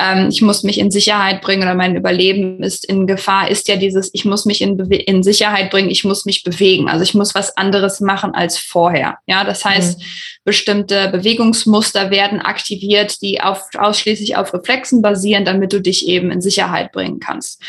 ähm, 0.00 0.28
ich 0.30 0.42
muss 0.42 0.64
mich 0.64 0.78
in 0.78 0.90
Sicherheit 0.90 1.42
bringen 1.42 1.62
oder 1.62 1.76
mein 1.76 1.94
Überleben 1.94 2.62
ist 2.64 2.84
in 2.84 3.06
Gefahr, 3.06 3.50
ist 3.50 3.68
ja 3.68 3.76
dieses, 3.76 4.10
ich 4.12 4.24
muss 4.24 4.44
mich 4.46 4.60
in, 4.60 4.76
Bewe 4.76 4.96
in 4.96 5.22
Sicherheit 5.22 5.70
bringen, 5.70 5.90
ich 5.90 6.02
muss 6.02 6.24
mich 6.24 6.42
bewegen. 6.42 6.88
Also 6.88 7.04
ich 7.04 7.14
muss 7.14 7.36
was 7.36 7.56
anderes 7.56 8.00
machen 8.00 8.34
als 8.34 8.58
vorher. 8.58 9.18
Ja, 9.26 9.44
das 9.44 9.64
heißt, 9.64 10.00
mhm. 10.00 10.04
bestimmte 10.44 11.08
Bewegungsmuster 11.10 12.10
werden 12.10 12.40
aktiviert, 12.40 13.22
die 13.22 13.40
auf, 13.40 13.68
ausschließlich 13.78 14.36
auf 14.36 14.52
Reflexen 14.52 15.02
basieren, 15.02 15.44
damit 15.44 15.72
du 15.72 15.80
dich 15.80 16.08
eben 16.08 16.32
in 16.32 16.40
Sicherheit 16.40 16.90
bringen 16.90 17.20
kannst 17.20 17.62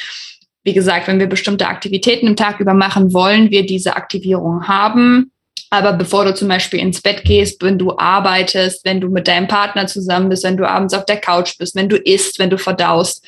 wie 0.66 0.74
gesagt, 0.74 1.07
wenn 1.07 1.20
wir 1.20 1.28
bestimmte 1.28 1.68
Aktivitäten 1.68 2.28
im 2.28 2.36
Tag 2.36 2.59
über 2.59 2.74
machen, 2.74 3.13
wollen 3.13 3.51
wir 3.51 3.66
diese 3.66 3.95
Aktivierung 3.95 4.68
haben. 4.68 5.32
Aber 5.70 5.93
bevor 5.93 6.26
du 6.26 6.34
zum 6.34 6.47
Beispiel 6.47 6.80
ins 6.80 7.01
Bett 7.01 7.24
gehst, 7.24 7.61
wenn 7.63 7.78
du 7.78 7.97
arbeitest, 7.97 8.84
wenn 8.84 8.99
du 8.99 9.09
mit 9.09 9.28
deinem 9.28 9.47
Partner 9.47 9.86
zusammen 9.88 10.30
bist, 10.30 10.43
wenn 10.43 10.57
du 10.57 10.68
abends 10.68 10.93
auf 10.93 11.05
der 11.05 11.18
Couch 11.18 11.57
bist, 11.59 11.76
wenn 11.76 11.88
du 11.88 11.97
isst, 11.97 12.39
wenn 12.39 12.49
du 12.49 12.57
verdaust, 12.57 13.26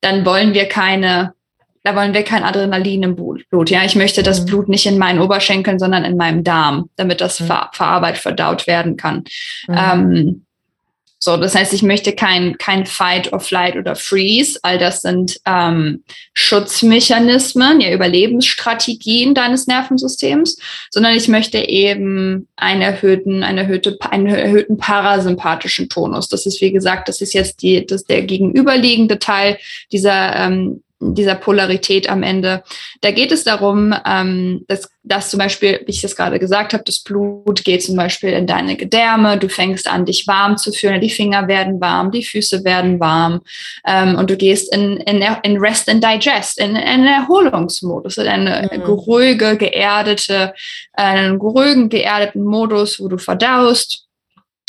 dann 0.00 0.24
wollen 0.24 0.54
wir 0.54 0.66
keine, 0.66 1.34
da 1.84 1.94
wollen 1.94 2.14
wir 2.14 2.22
kein 2.22 2.42
Adrenalin 2.42 3.02
im 3.02 3.16
Blut. 3.16 3.70
Ja, 3.70 3.84
ich 3.84 3.94
möchte 3.94 4.22
das 4.22 4.42
mhm. 4.42 4.46
Blut 4.46 4.68
nicht 4.68 4.86
in 4.86 4.96
meinen 4.96 5.20
Oberschenkeln, 5.20 5.78
sondern 5.78 6.04
in 6.04 6.16
meinem 6.16 6.42
Darm, 6.42 6.88
damit 6.96 7.20
das 7.20 7.40
mhm. 7.40 7.46
ver 7.46 7.70
verarbeitet, 7.74 8.22
verdaut 8.22 8.66
werden 8.66 8.96
kann. 8.96 9.24
Mhm. 9.66 9.76
Ähm, 9.76 10.46
so, 11.20 11.36
das 11.36 11.56
heißt, 11.56 11.72
ich 11.72 11.82
möchte 11.82 12.12
kein, 12.12 12.58
kein 12.58 12.86
Fight 12.86 13.32
or 13.32 13.40
Flight 13.40 13.76
oder 13.76 13.96
Freeze. 13.96 14.58
All 14.62 14.78
das 14.78 15.00
sind 15.00 15.40
ähm, 15.46 16.04
Schutzmechanismen, 16.32 17.80
ja, 17.80 17.92
Überlebensstrategien 17.92 19.34
deines 19.34 19.66
Nervensystems, 19.66 20.58
sondern 20.90 21.16
ich 21.16 21.26
möchte 21.26 21.58
eben 21.58 22.46
einen 22.54 22.82
erhöhten, 22.82 23.42
einen, 23.42 23.58
erhöhte, 23.58 23.98
einen 24.00 24.26
erhöhten 24.26 24.76
parasympathischen 24.76 25.88
Tonus. 25.88 26.28
Das 26.28 26.46
ist, 26.46 26.60
wie 26.60 26.70
gesagt, 26.70 27.08
das 27.08 27.20
ist 27.20 27.34
jetzt 27.34 27.62
die, 27.62 27.84
das 27.84 28.04
der 28.04 28.22
gegenüberliegende 28.22 29.18
Teil 29.18 29.58
dieser 29.90 30.36
ähm, 30.36 30.82
dieser 31.00 31.36
Polarität 31.36 32.08
am 32.08 32.22
Ende. 32.22 32.62
Da 33.00 33.12
geht 33.12 33.30
es 33.30 33.44
darum, 33.44 33.94
ähm, 34.04 34.64
dass, 34.66 34.90
dass 35.04 35.30
zum 35.30 35.38
Beispiel, 35.38 35.80
wie 35.86 35.92
ich 35.92 36.02
das 36.02 36.16
gerade 36.16 36.38
gesagt 36.38 36.72
habe, 36.72 36.82
das 36.84 37.00
Blut 37.00 37.64
geht 37.64 37.84
zum 37.84 37.96
Beispiel 37.96 38.30
in 38.30 38.46
deine 38.46 38.76
Gedärme, 38.76 39.38
du 39.38 39.48
fängst 39.48 39.88
an, 39.88 40.06
dich 40.06 40.26
warm 40.26 40.56
zu 40.56 40.72
fühlen, 40.72 41.00
die 41.00 41.10
Finger 41.10 41.46
werden 41.46 41.80
warm, 41.80 42.10
die 42.10 42.24
Füße 42.24 42.64
werden 42.64 42.98
warm 42.98 43.42
ähm, 43.86 44.16
und 44.16 44.28
du 44.28 44.36
gehst 44.36 44.74
in, 44.74 44.96
in, 44.98 45.24
in 45.42 45.58
Rest 45.58 45.88
and 45.88 46.02
Digest, 46.02 46.58
in, 46.58 46.70
in 46.70 46.76
einen 46.76 47.06
Erholungsmodus, 47.06 48.18
in 48.18 48.26
eine 48.26 48.68
mhm. 48.72 48.82
ruhige, 48.82 49.56
geerdete, 49.56 50.52
einen 50.94 51.36
ruhigen, 51.36 51.88
geerdeten 51.88 52.42
Modus, 52.42 52.98
wo 52.98 53.08
du 53.08 53.18
verdaust 53.18 54.07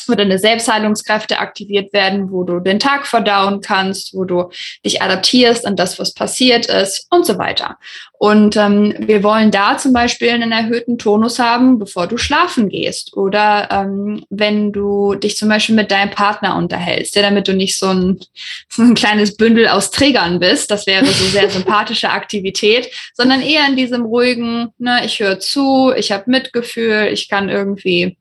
wo 0.09 0.15
deine 0.15 0.39
Selbstheilungskräfte 0.39 1.39
aktiviert 1.39 1.93
werden, 1.93 2.31
wo 2.31 2.43
du 2.43 2.59
den 2.59 2.79
Tag 2.79 3.07
verdauen 3.07 3.61
kannst, 3.61 4.13
wo 4.13 4.25
du 4.25 4.49
dich 4.85 5.01
adaptierst 5.01 5.65
an 5.65 5.75
das, 5.75 5.99
was 5.99 6.13
passiert 6.13 6.65
ist 6.67 7.07
und 7.09 7.25
so 7.25 7.37
weiter. 7.37 7.77
Und 8.21 8.57
ähm, 8.57 8.93
wir 8.99 9.23
wollen 9.23 9.49
da 9.49 9.77
zum 9.77 9.93
Beispiel 9.93 10.31
einen 10.31 10.51
erhöhten 10.51 10.97
Tonus 10.97 11.39
haben, 11.39 11.79
bevor 11.79 12.05
du 12.05 12.17
schlafen 12.17 12.67
gehst 12.67 13.15
oder 13.15 13.69
ähm, 13.71 14.25
wenn 14.29 14.73
du 14.73 15.15
dich 15.15 15.37
zum 15.37 15.47
Beispiel 15.47 15.73
mit 15.73 15.89
deinem 15.89 16.11
Partner 16.11 16.57
unterhältst, 16.57 17.15
ja, 17.15 17.21
damit 17.21 17.47
du 17.47 17.53
nicht 17.53 17.77
so 17.77 17.87
ein, 17.87 18.19
so 18.67 18.81
ein 18.83 18.93
kleines 18.93 19.37
Bündel 19.37 19.69
aus 19.69 19.89
Trägern 19.91 20.39
bist, 20.41 20.69
das 20.69 20.85
wäre 20.85 21.05
so 21.05 21.25
sehr 21.27 21.49
sympathische 21.49 22.09
Aktivität, 22.09 22.91
sondern 23.13 23.41
eher 23.41 23.65
in 23.69 23.77
diesem 23.77 24.03
ruhigen, 24.03 24.73
ne, 24.77 24.99
ich 25.05 25.21
höre 25.21 25.39
zu, 25.39 25.93
ich 25.95 26.11
habe 26.11 26.29
Mitgefühl, 26.29 27.07
ich 27.13 27.29
kann 27.29 27.47
irgendwie 27.47 28.17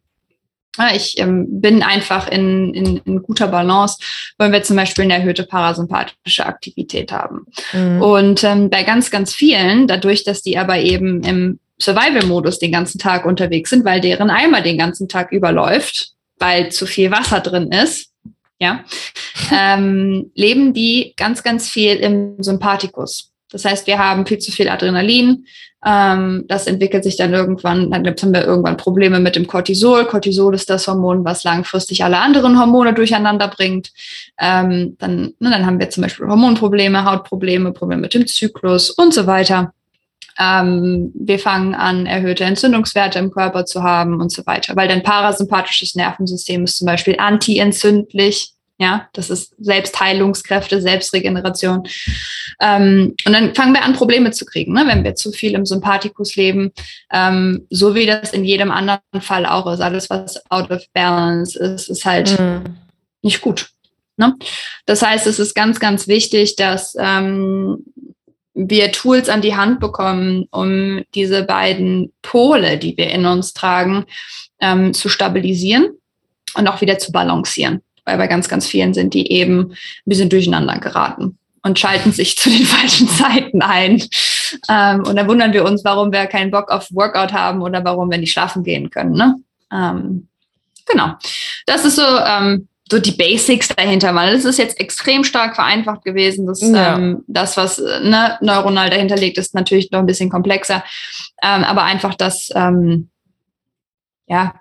ich 0.94 1.18
ähm, 1.18 1.60
bin 1.60 1.82
einfach 1.82 2.28
in, 2.28 2.72
in, 2.74 2.96
in 3.04 3.22
guter 3.22 3.48
Balance, 3.48 3.98
wenn 4.38 4.52
wir 4.52 4.62
zum 4.62 4.76
Beispiel 4.76 5.04
eine 5.04 5.14
erhöhte 5.14 5.44
parasympathische 5.44 6.46
Aktivität 6.46 7.12
haben. 7.12 7.46
Mhm. 7.72 8.02
Und 8.02 8.44
ähm, 8.44 8.70
bei 8.70 8.82
ganz, 8.82 9.10
ganz 9.10 9.34
vielen, 9.34 9.86
dadurch, 9.86 10.24
dass 10.24 10.42
die 10.42 10.58
aber 10.58 10.78
eben 10.78 11.22
im 11.22 11.58
Survival-Modus 11.80 12.58
den 12.58 12.72
ganzen 12.72 12.98
Tag 12.98 13.24
unterwegs 13.24 13.70
sind, 13.70 13.84
weil 13.84 14.00
deren 14.00 14.30
Eimer 14.30 14.60
den 14.60 14.78
ganzen 14.78 15.08
Tag 15.08 15.32
überläuft, 15.32 16.12
weil 16.38 16.70
zu 16.70 16.86
viel 16.86 17.10
Wasser 17.10 17.40
drin 17.40 17.70
ist, 17.70 18.10
ja, 18.60 18.84
ähm, 19.52 20.30
leben 20.34 20.72
die 20.74 21.14
ganz, 21.16 21.42
ganz 21.42 21.68
viel 21.68 21.96
im 21.96 22.42
Sympathikus. 22.42 23.32
Das 23.50 23.64
heißt, 23.64 23.86
wir 23.86 23.98
haben 23.98 24.26
viel 24.26 24.38
zu 24.38 24.52
viel 24.52 24.68
Adrenalin, 24.68 25.46
ähm, 25.84 26.44
das 26.48 26.66
entwickelt 26.66 27.04
sich 27.04 27.16
dann 27.16 27.32
irgendwann, 27.32 27.90
dann 27.90 28.04
haben 28.04 28.34
wir 28.34 28.44
irgendwann 28.44 28.76
Probleme 28.76 29.20
mit 29.20 29.36
dem 29.36 29.46
Cortisol. 29.46 30.06
Cortisol 30.06 30.54
ist 30.54 30.68
das 30.70 30.88
Hormon, 30.88 31.24
was 31.24 31.44
langfristig 31.44 32.02
alle 32.02 32.18
anderen 32.18 32.58
Hormone 32.58 32.94
durcheinander 32.94 33.48
bringt. 33.48 33.92
Ähm, 34.40 34.96
dann, 34.98 35.34
ne, 35.38 35.50
dann 35.50 35.66
haben 35.66 35.78
wir 35.78 35.88
zum 35.90 36.02
Beispiel 36.02 36.26
Hormonprobleme, 36.26 37.04
Hautprobleme, 37.04 37.72
Probleme 37.72 38.02
mit 38.02 38.14
dem 38.14 38.26
Zyklus 38.26 38.90
und 38.90 39.14
so 39.14 39.26
weiter. 39.26 39.72
Ähm, 40.38 41.12
wir 41.14 41.38
fangen 41.38 41.74
an, 41.74 42.06
erhöhte 42.06 42.44
Entzündungswerte 42.44 43.18
im 43.20 43.30
Körper 43.30 43.64
zu 43.64 43.82
haben 43.82 44.20
und 44.20 44.32
so 44.32 44.46
weiter, 44.46 44.74
weil 44.74 44.88
dein 44.88 45.02
parasympathisches 45.02 45.94
Nervensystem 45.94 46.64
ist 46.64 46.78
zum 46.78 46.86
Beispiel 46.86 47.16
antientzündlich. 47.18 48.52
Ja, 48.80 49.08
das 49.12 49.28
ist 49.28 49.54
Selbstheilungskräfte, 49.58 50.80
Selbstregeneration. 50.80 51.82
Ähm, 52.60 53.16
und 53.26 53.32
dann 53.32 53.52
fangen 53.56 53.74
wir 53.74 53.82
an, 53.82 53.94
Probleme 53.94 54.30
zu 54.30 54.44
kriegen, 54.44 54.72
ne? 54.72 54.84
wenn 54.86 55.02
wir 55.02 55.16
zu 55.16 55.32
viel 55.32 55.54
im 55.54 55.66
Sympathikus 55.66 56.36
leben, 56.36 56.72
ähm, 57.12 57.66
so 57.70 57.96
wie 57.96 58.06
das 58.06 58.32
in 58.32 58.44
jedem 58.44 58.70
anderen 58.70 59.00
Fall 59.20 59.46
auch 59.46 59.66
ist. 59.72 59.80
Alles, 59.80 60.08
was 60.10 60.40
out 60.48 60.70
of 60.70 60.84
balance 60.92 61.58
ist, 61.58 61.88
ist 61.88 62.04
halt 62.04 62.38
mhm. 62.38 62.76
nicht 63.22 63.40
gut. 63.40 63.68
Ne? 64.16 64.36
Das 64.86 65.02
heißt, 65.02 65.26
es 65.26 65.40
ist 65.40 65.54
ganz, 65.54 65.80
ganz 65.80 66.06
wichtig, 66.06 66.54
dass 66.54 66.96
ähm, 67.00 67.84
wir 68.54 68.92
Tools 68.92 69.28
an 69.28 69.40
die 69.40 69.56
Hand 69.56 69.80
bekommen, 69.80 70.46
um 70.52 71.02
diese 71.16 71.42
beiden 71.42 72.12
Pole, 72.22 72.78
die 72.78 72.96
wir 72.96 73.10
in 73.10 73.26
uns 73.26 73.54
tragen, 73.54 74.04
ähm, 74.60 74.94
zu 74.94 75.08
stabilisieren 75.08 75.90
und 76.54 76.68
auch 76.68 76.80
wieder 76.80 76.98
zu 76.98 77.10
balancieren. 77.10 77.82
Weil 78.08 78.18
bei 78.18 78.26
ganz, 78.26 78.48
ganz 78.48 78.66
vielen 78.66 78.94
sind 78.94 79.14
die 79.14 79.30
eben 79.30 79.70
ein 79.70 79.76
bisschen 80.04 80.28
durcheinander 80.28 80.78
geraten 80.78 81.38
und 81.62 81.78
schalten 81.78 82.12
sich 82.12 82.36
zu 82.38 82.50
den 82.50 82.64
falschen 82.64 83.08
Zeiten 83.08 83.62
ein. 83.62 84.02
Ähm, 84.68 85.04
und 85.04 85.16
dann 85.16 85.28
wundern 85.28 85.52
wir 85.52 85.64
uns, 85.64 85.84
warum 85.84 86.12
wir 86.12 86.26
keinen 86.26 86.50
Bock 86.50 86.70
auf 86.70 86.88
Workout 86.90 87.32
haben 87.32 87.62
oder 87.62 87.84
warum 87.84 88.10
wir 88.10 88.18
nicht 88.18 88.32
schlafen 88.32 88.64
gehen 88.64 88.90
können. 88.90 89.12
Ne? 89.12 89.34
Ähm, 89.72 90.28
genau. 90.86 91.14
Das 91.66 91.84
ist 91.84 91.96
so 91.96 92.02
ähm, 92.02 92.68
so 92.90 92.98
die 92.98 93.12
Basics 93.12 93.68
dahinter, 93.68 94.14
weil 94.14 94.34
es 94.34 94.44
ist 94.44 94.58
jetzt 94.58 94.80
extrem 94.80 95.24
stark 95.24 95.56
vereinfacht 95.56 96.04
gewesen. 96.04 96.46
Das, 96.46 96.60
ja. 96.62 96.96
ähm, 96.96 97.24
das 97.26 97.56
was 97.56 97.78
ne, 97.78 98.38
neuronal 98.40 98.90
dahinter 98.90 99.16
liegt, 99.16 99.38
ist 99.38 99.54
natürlich 99.54 99.90
noch 99.90 100.00
ein 100.00 100.06
bisschen 100.06 100.30
komplexer. 100.30 100.82
Ähm, 101.42 101.64
aber 101.64 101.84
einfach, 101.84 102.14
dass, 102.14 102.50
ähm, 102.54 103.10
ja, 104.26 104.54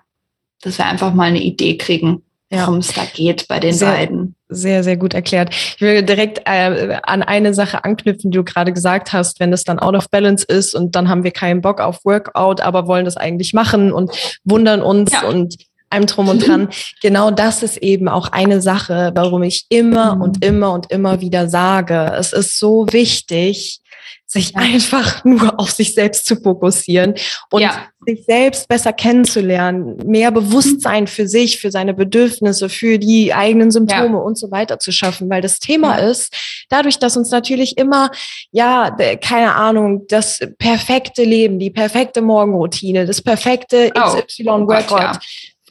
dass 0.60 0.78
wir 0.78 0.86
einfach 0.86 1.14
mal 1.14 1.24
eine 1.24 1.42
Idee 1.42 1.76
kriegen, 1.78 2.22
ja. 2.50 2.66
worum 2.66 2.78
es 2.78 2.92
da 2.92 3.02
geht 3.04 3.46
bei 3.48 3.60
den 3.60 3.74
sehr, 3.74 3.92
beiden. 3.92 4.34
Sehr, 4.48 4.82
sehr 4.82 4.96
gut 4.96 5.14
erklärt. 5.14 5.54
Ich 5.54 5.80
will 5.80 6.02
direkt 6.02 6.40
äh, 6.46 6.98
an 7.02 7.22
eine 7.22 7.52
Sache 7.54 7.84
anknüpfen, 7.84 8.30
die 8.30 8.36
du 8.38 8.44
gerade 8.44 8.72
gesagt 8.72 9.12
hast, 9.12 9.40
wenn 9.40 9.52
es 9.52 9.64
dann 9.64 9.78
out 9.78 9.94
of 9.94 10.10
balance 10.10 10.44
ist 10.44 10.74
und 10.74 10.94
dann 10.94 11.08
haben 11.08 11.24
wir 11.24 11.30
keinen 11.30 11.60
Bock 11.60 11.80
auf 11.80 12.04
Workout, 12.04 12.60
aber 12.60 12.86
wollen 12.86 13.04
das 13.04 13.16
eigentlich 13.16 13.52
machen 13.52 13.92
und 13.92 14.10
wundern 14.44 14.82
uns 14.82 15.12
ja. 15.12 15.22
und 15.22 15.56
einem 15.90 16.06
drum 16.06 16.28
und 16.28 16.46
dran. 16.46 16.68
genau 17.02 17.30
das 17.30 17.62
ist 17.62 17.78
eben 17.78 18.08
auch 18.08 18.28
eine 18.28 18.60
Sache, 18.60 19.12
warum 19.14 19.42
ich 19.42 19.66
immer 19.68 20.16
mhm. 20.16 20.22
und 20.22 20.44
immer 20.44 20.72
und 20.72 20.90
immer 20.90 21.20
wieder 21.20 21.48
sage, 21.48 22.12
es 22.18 22.32
ist 22.32 22.58
so 22.58 22.86
wichtig, 22.90 23.80
sich 24.26 24.56
einfach 24.56 25.24
nur 25.24 25.58
auf 25.58 25.70
sich 25.70 25.94
selbst 25.94 26.26
zu 26.26 26.36
fokussieren 26.36 27.14
und 27.50 27.62
ja. 27.62 27.86
Sich 28.08 28.24
selbst 28.24 28.68
besser 28.68 28.92
kennenzulernen, 28.92 29.96
mehr 30.06 30.30
Bewusstsein 30.30 31.06
für 31.06 31.28
sich, 31.28 31.60
für 31.60 31.70
seine 31.70 31.92
Bedürfnisse, 31.92 32.68
für 32.68 32.98
die 32.98 33.34
eigenen 33.34 33.70
Symptome 33.70 34.16
ja. 34.16 34.22
und 34.22 34.38
so 34.38 34.50
weiter 34.50 34.78
zu 34.78 34.92
schaffen, 34.92 35.28
weil 35.28 35.42
das 35.42 35.58
Thema 35.58 35.98
ja. 35.98 36.08
ist, 36.08 36.34
dadurch, 36.70 36.98
dass 36.98 37.16
uns 37.16 37.30
natürlich 37.30 37.76
immer, 37.76 38.10
ja, 38.50 38.96
keine 39.20 39.54
Ahnung, 39.54 40.06
das 40.08 40.40
perfekte 40.58 41.22
Leben, 41.22 41.58
die 41.58 41.70
perfekte 41.70 42.22
Morgenroutine, 42.22 43.04
das 43.04 43.20
perfekte 43.20 43.90
XY-Workout, 43.90 45.16
oh 45.16 45.24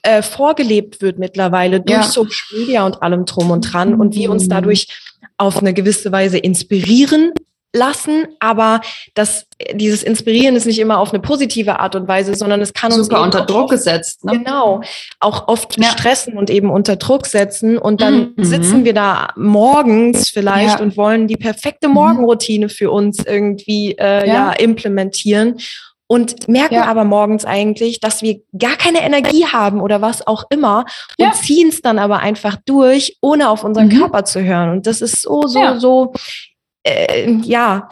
äh, 0.03 0.21
vorgelebt 0.21 1.01
wird 1.01 1.17
mittlerweile 1.17 1.81
durch. 1.81 2.05
Social 2.05 2.59
Media 2.59 2.85
und 2.85 3.01
allem 3.01 3.25
drum 3.25 3.49
und 3.49 3.61
dran 3.61 3.95
und 3.95 4.13
wir 4.13 4.29
uns 4.29 4.47
dadurch 4.47 4.87
auf 5.37 5.57
eine 5.57 5.73
gewisse 5.73 6.11
Weise 6.11 6.37
inspirieren 6.37 7.33
lassen, 7.73 8.27
aber 8.39 8.81
das, 9.13 9.45
dieses 9.73 10.03
Inspirieren 10.03 10.55
ist 10.55 10.65
nicht 10.65 10.79
immer 10.79 10.99
auf 10.99 11.13
eine 11.13 11.21
positive 11.21 11.79
Art 11.79 11.95
und 11.95 12.07
Weise, 12.07 12.35
sondern 12.35 12.61
es 12.61 12.73
kann 12.73 12.91
Super 12.91 13.21
uns 13.21 13.35
unter 13.35 13.45
Druck 13.45 13.63
oft, 13.63 13.71
gesetzt. 13.71 14.25
Ne? 14.25 14.39
Genau, 14.39 14.81
auch 15.19 15.47
oft 15.47 15.77
ja. 15.77 15.89
stressen 15.89 16.37
und 16.37 16.49
eben 16.49 16.69
unter 16.69 16.95
Druck 16.95 17.25
setzen 17.25 17.77
und 17.77 18.01
dann 18.01 18.33
mhm. 18.35 18.43
sitzen 18.43 18.85
wir 18.85 18.93
da 18.93 19.29
morgens 19.35 20.29
vielleicht 20.29 20.79
ja. 20.79 20.83
und 20.83 20.97
wollen 20.97 21.27
die 21.27 21.37
perfekte 21.37 21.87
Morgenroutine 21.87 22.69
für 22.69 22.91
uns 22.91 23.23
irgendwie 23.25 23.95
äh, 23.97 24.27
ja. 24.27 24.33
ja 24.33 24.51
implementieren 24.53 25.57
und 26.07 26.47
merken 26.47 26.75
ja. 26.75 26.85
aber 26.85 27.03
morgens 27.03 27.43
eigentlich, 27.43 27.99
dass 27.99 28.21
wir 28.21 28.39
gar 28.57 28.77
keine 28.77 29.01
Energie 29.01 29.45
haben 29.45 29.81
oder 29.81 30.01
was 30.01 30.25
auch 30.25 30.45
immer 30.49 30.85
und 31.17 31.25
ja. 31.25 31.31
ziehen 31.33 31.67
es 31.67 31.81
dann 31.81 31.99
aber 31.99 32.19
einfach 32.19 32.57
durch, 32.65 33.17
ohne 33.21 33.49
auf 33.49 33.63
unseren 33.63 33.87
mhm. 33.87 33.99
Körper 33.99 34.23
zu 34.23 34.41
hören. 34.41 34.69
Und 34.71 34.87
das 34.87 35.01
ist 35.01 35.21
so, 35.21 35.43
so, 35.47 35.59
ja. 35.59 35.79
so, 35.79 36.13
äh, 36.87 37.31
ja, 37.43 37.89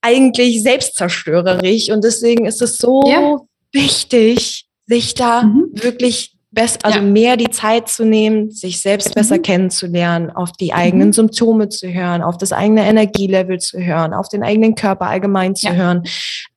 eigentlich 0.00 0.62
selbstzerstörerisch. 0.62 1.90
Und 1.90 2.04
deswegen 2.04 2.46
ist 2.46 2.60
es 2.60 2.76
so 2.76 3.46
wichtig, 3.72 4.66
sich 4.86 5.14
da 5.14 5.42
mhm. 5.42 5.70
wirklich 5.72 6.36
best, 6.50 6.84
also 6.84 6.98
ja. 6.98 7.04
mehr 7.04 7.36
die 7.36 7.50
Zeit 7.50 7.88
zu 7.88 8.04
nehmen, 8.04 8.50
sich 8.50 8.80
selbst 8.80 9.14
besser 9.14 9.38
mhm. 9.38 9.42
kennenzulernen, 9.42 10.30
auf 10.30 10.52
die 10.52 10.74
eigenen 10.74 11.08
mhm. 11.08 11.12
Symptome 11.14 11.68
zu 11.70 11.90
hören, 11.92 12.22
auf 12.22 12.36
das 12.36 12.52
eigene 12.52 12.86
Energielevel 12.86 13.58
zu 13.58 13.78
hören, 13.78 14.12
auf 14.12 14.28
den 14.28 14.42
eigenen 14.42 14.74
Körper 14.74 15.06
allgemein 15.06 15.56
zu 15.56 15.68
ja. 15.68 15.72
hören, 15.72 16.02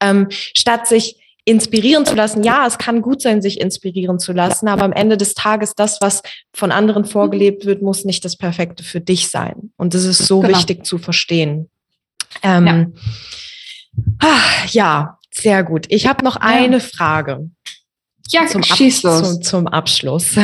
ähm, 0.02 0.28
statt 0.30 0.88
sich 0.88 1.18
inspirieren 1.46 2.06
zu 2.06 2.16
lassen. 2.16 2.44
Ja, 2.44 2.66
es 2.66 2.78
kann 2.78 3.02
gut 3.02 3.22
sein, 3.22 3.42
sich 3.42 3.62
inspirieren 3.62 4.20
zu 4.20 4.34
lassen, 4.34 4.68
aber 4.68 4.84
am 4.84 4.92
Ende 4.92 5.16
des 5.16 5.36
Tages 5.36 5.76
das, 5.76 6.02
was 6.02 6.24
von 6.54 6.72
anderen 6.72 7.06
vorgelebt 7.06 7.66
wird, 7.66 7.82
muss 7.82 8.04
nicht 8.04 8.26
das 8.26 8.36
Perfekte 8.36 8.84
für 8.84 9.00
dich 9.00 9.30
sein. 9.30 9.72
Und 9.78 9.94
das 9.94 10.04
ist 10.04 10.26
so 10.26 10.42
genau. 10.42 10.58
wichtig 10.58 10.86
zu 10.86 10.98
verstehen. 10.98 11.70
Ähm, 12.42 12.68
ja. 12.68 12.86
Ah, 14.20 14.66
ja, 14.72 15.20
sehr 15.32 15.64
gut. 15.64 15.86
Ich 15.90 16.08
habe 16.08 16.24
noch 16.24 16.36
eine 16.36 16.80
Frage. 16.80 17.50
Ja, 18.30 18.48
zum, 18.48 18.64
Ab 18.64 18.78
zum, 18.78 19.42
zum 19.44 19.68
Abschluss. 19.68 20.36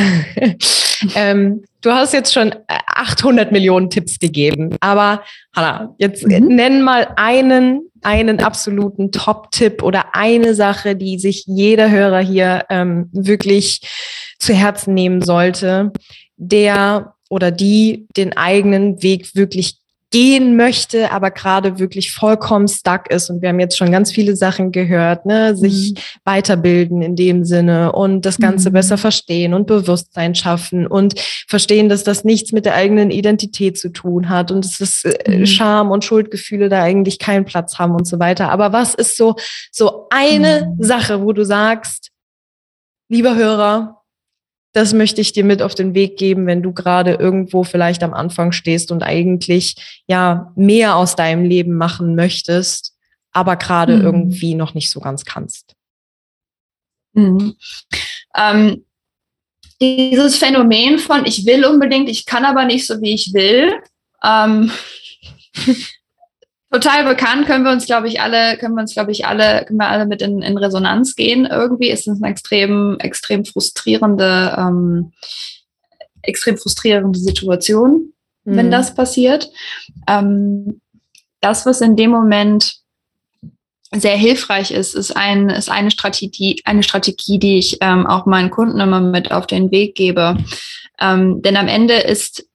ähm, 1.16 1.64
du 1.80 1.90
hast 1.90 2.12
jetzt 2.12 2.32
schon 2.32 2.54
800 2.68 3.50
Millionen 3.50 3.90
Tipps 3.90 4.20
gegeben, 4.20 4.76
aber 4.80 5.24
Hanna, 5.54 5.94
jetzt 5.98 6.24
mhm. 6.24 6.46
nenn 6.46 6.82
mal 6.82 7.08
einen, 7.16 7.90
einen 8.02 8.40
absoluten 8.40 9.12
Top-Tipp 9.12 9.82
oder 9.82 10.14
eine 10.14 10.54
Sache, 10.54 10.96
die 10.96 11.18
sich 11.18 11.44
jeder 11.46 11.90
Hörer 11.90 12.20
hier 12.20 12.64
ähm, 12.68 13.08
wirklich 13.12 13.80
zu 14.38 14.52
Herzen 14.54 14.94
nehmen 14.94 15.22
sollte, 15.22 15.92
der 16.36 17.14
oder 17.30 17.50
die 17.50 18.06
den 18.16 18.36
eigenen 18.36 19.02
Weg 19.02 19.34
wirklich 19.34 19.81
gehen 20.12 20.56
möchte, 20.56 21.10
aber 21.10 21.30
gerade 21.30 21.78
wirklich 21.78 22.12
vollkommen 22.12 22.68
stuck 22.68 23.10
ist. 23.10 23.30
Und 23.30 23.42
wir 23.42 23.48
haben 23.48 23.58
jetzt 23.58 23.76
schon 23.76 23.90
ganz 23.90 24.12
viele 24.12 24.36
Sachen 24.36 24.70
gehört, 24.70 25.26
ne? 25.26 25.56
sich 25.56 25.94
mhm. 25.94 25.98
weiterbilden 26.24 27.02
in 27.02 27.16
dem 27.16 27.44
Sinne 27.44 27.92
und 27.92 28.24
das 28.24 28.38
Ganze 28.38 28.68
mhm. 28.68 28.74
besser 28.74 28.98
verstehen 28.98 29.54
und 29.54 29.66
Bewusstsein 29.66 30.34
schaffen 30.34 30.86
und 30.86 31.18
verstehen, 31.48 31.88
dass 31.88 32.04
das 32.04 32.24
nichts 32.24 32.52
mit 32.52 32.66
der 32.66 32.74
eigenen 32.74 33.10
Identität 33.10 33.78
zu 33.78 33.88
tun 33.88 34.28
hat 34.28 34.52
und 34.52 34.64
dass 34.64 34.80
es 34.80 35.04
äh, 35.04 35.38
mhm. 35.38 35.46
Scham 35.46 35.90
und 35.90 36.04
Schuldgefühle 36.04 36.68
da 36.68 36.82
eigentlich 36.82 37.18
keinen 37.18 37.46
Platz 37.46 37.78
haben 37.78 37.94
und 37.94 38.06
so 38.06 38.20
weiter. 38.20 38.50
Aber 38.50 38.72
was 38.72 38.94
ist 38.94 39.16
so, 39.16 39.34
so 39.70 40.06
eine 40.10 40.74
mhm. 40.78 40.84
Sache, 40.84 41.22
wo 41.22 41.32
du 41.32 41.44
sagst, 41.44 42.10
lieber 43.08 43.34
Hörer, 43.34 44.01
das 44.72 44.94
möchte 44.94 45.20
ich 45.20 45.32
dir 45.32 45.44
mit 45.44 45.62
auf 45.62 45.74
den 45.74 45.94
Weg 45.94 46.16
geben, 46.16 46.46
wenn 46.46 46.62
du 46.62 46.72
gerade 46.72 47.14
irgendwo 47.14 47.62
vielleicht 47.62 48.02
am 48.02 48.14
Anfang 48.14 48.52
stehst 48.52 48.90
und 48.90 49.02
eigentlich 49.02 50.02
ja 50.06 50.52
mehr 50.56 50.96
aus 50.96 51.14
deinem 51.14 51.44
Leben 51.44 51.76
machen 51.76 52.14
möchtest, 52.14 52.94
aber 53.32 53.56
gerade 53.56 53.96
mhm. 53.96 54.04
irgendwie 54.04 54.54
noch 54.54 54.74
nicht 54.74 54.90
so 54.90 55.00
ganz 55.00 55.24
kannst. 55.24 55.74
Mhm. 57.12 57.54
Ähm, 58.34 58.84
dieses 59.80 60.36
Phänomen 60.36 60.98
von 60.98 61.26
ich 61.26 61.44
will 61.44 61.64
unbedingt, 61.64 62.08
ich 62.08 62.24
kann 62.24 62.44
aber 62.44 62.64
nicht 62.64 62.86
so, 62.86 63.00
wie 63.02 63.14
ich 63.14 63.34
will, 63.34 63.72
ähm, 64.24 64.70
total 66.72 67.04
bekannt, 67.04 67.46
können 67.46 67.64
wir 67.64 67.70
uns, 67.70 67.86
glaube 67.86 68.08
ich, 68.08 68.20
alle, 68.20 68.56
können 68.56 68.74
wir 68.74 68.80
uns, 68.80 68.94
glaube 68.94 69.12
ich, 69.12 69.26
alle, 69.26 69.64
können 69.66 69.78
wir 69.78 69.88
alle 69.88 70.06
mit 70.06 70.22
in, 70.22 70.40
in 70.40 70.56
Resonanz 70.56 71.14
gehen. 71.14 71.46
Irgendwie 71.46 71.90
ist 71.90 72.08
es 72.08 72.22
eine 72.22 72.30
extrem, 72.30 72.96
extrem 72.98 73.44
frustrierende, 73.44 74.56
ähm, 74.58 75.12
extrem 76.22 76.56
frustrierende 76.56 77.18
Situation, 77.18 78.12
mhm. 78.44 78.56
wenn 78.56 78.70
das 78.70 78.94
passiert. 78.94 79.50
Ähm, 80.08 80.80
das, 81.40 81.66
was 81.66 81.80
in 81.82 81.96
dem 81.96 82.10
Moment 82.10 82.76
sehr 83.94 84.16
hilfreich 84.16 84.70
ist, 84.70 84.94
ist, 84.94 85.14
ein, 85.14 85.50
ist 85.50 85.70
eine 85.70 85.90
Strategie, 85.90 86.62
eine 86.64 86.82
Strategie, 86.82 87.38
die 87.38 87.58
ich 87.58 87.78
ähm, 87.82 88.06
auch 88.06 88.24
meinen 88.24 88.50
Kunden 88.50 88.80
immer 88.80 89.00
mit 89.00 89.30
auf 89.30 89.46
den 89.46 89.70
Weg 89.70 89.94
gebe. 89.94 90.38
Ähm, 90.98 91.42
denn 91.42 91.58
am 91.58 91.68
Ende 91.68 91.94
ist 91.94 92.46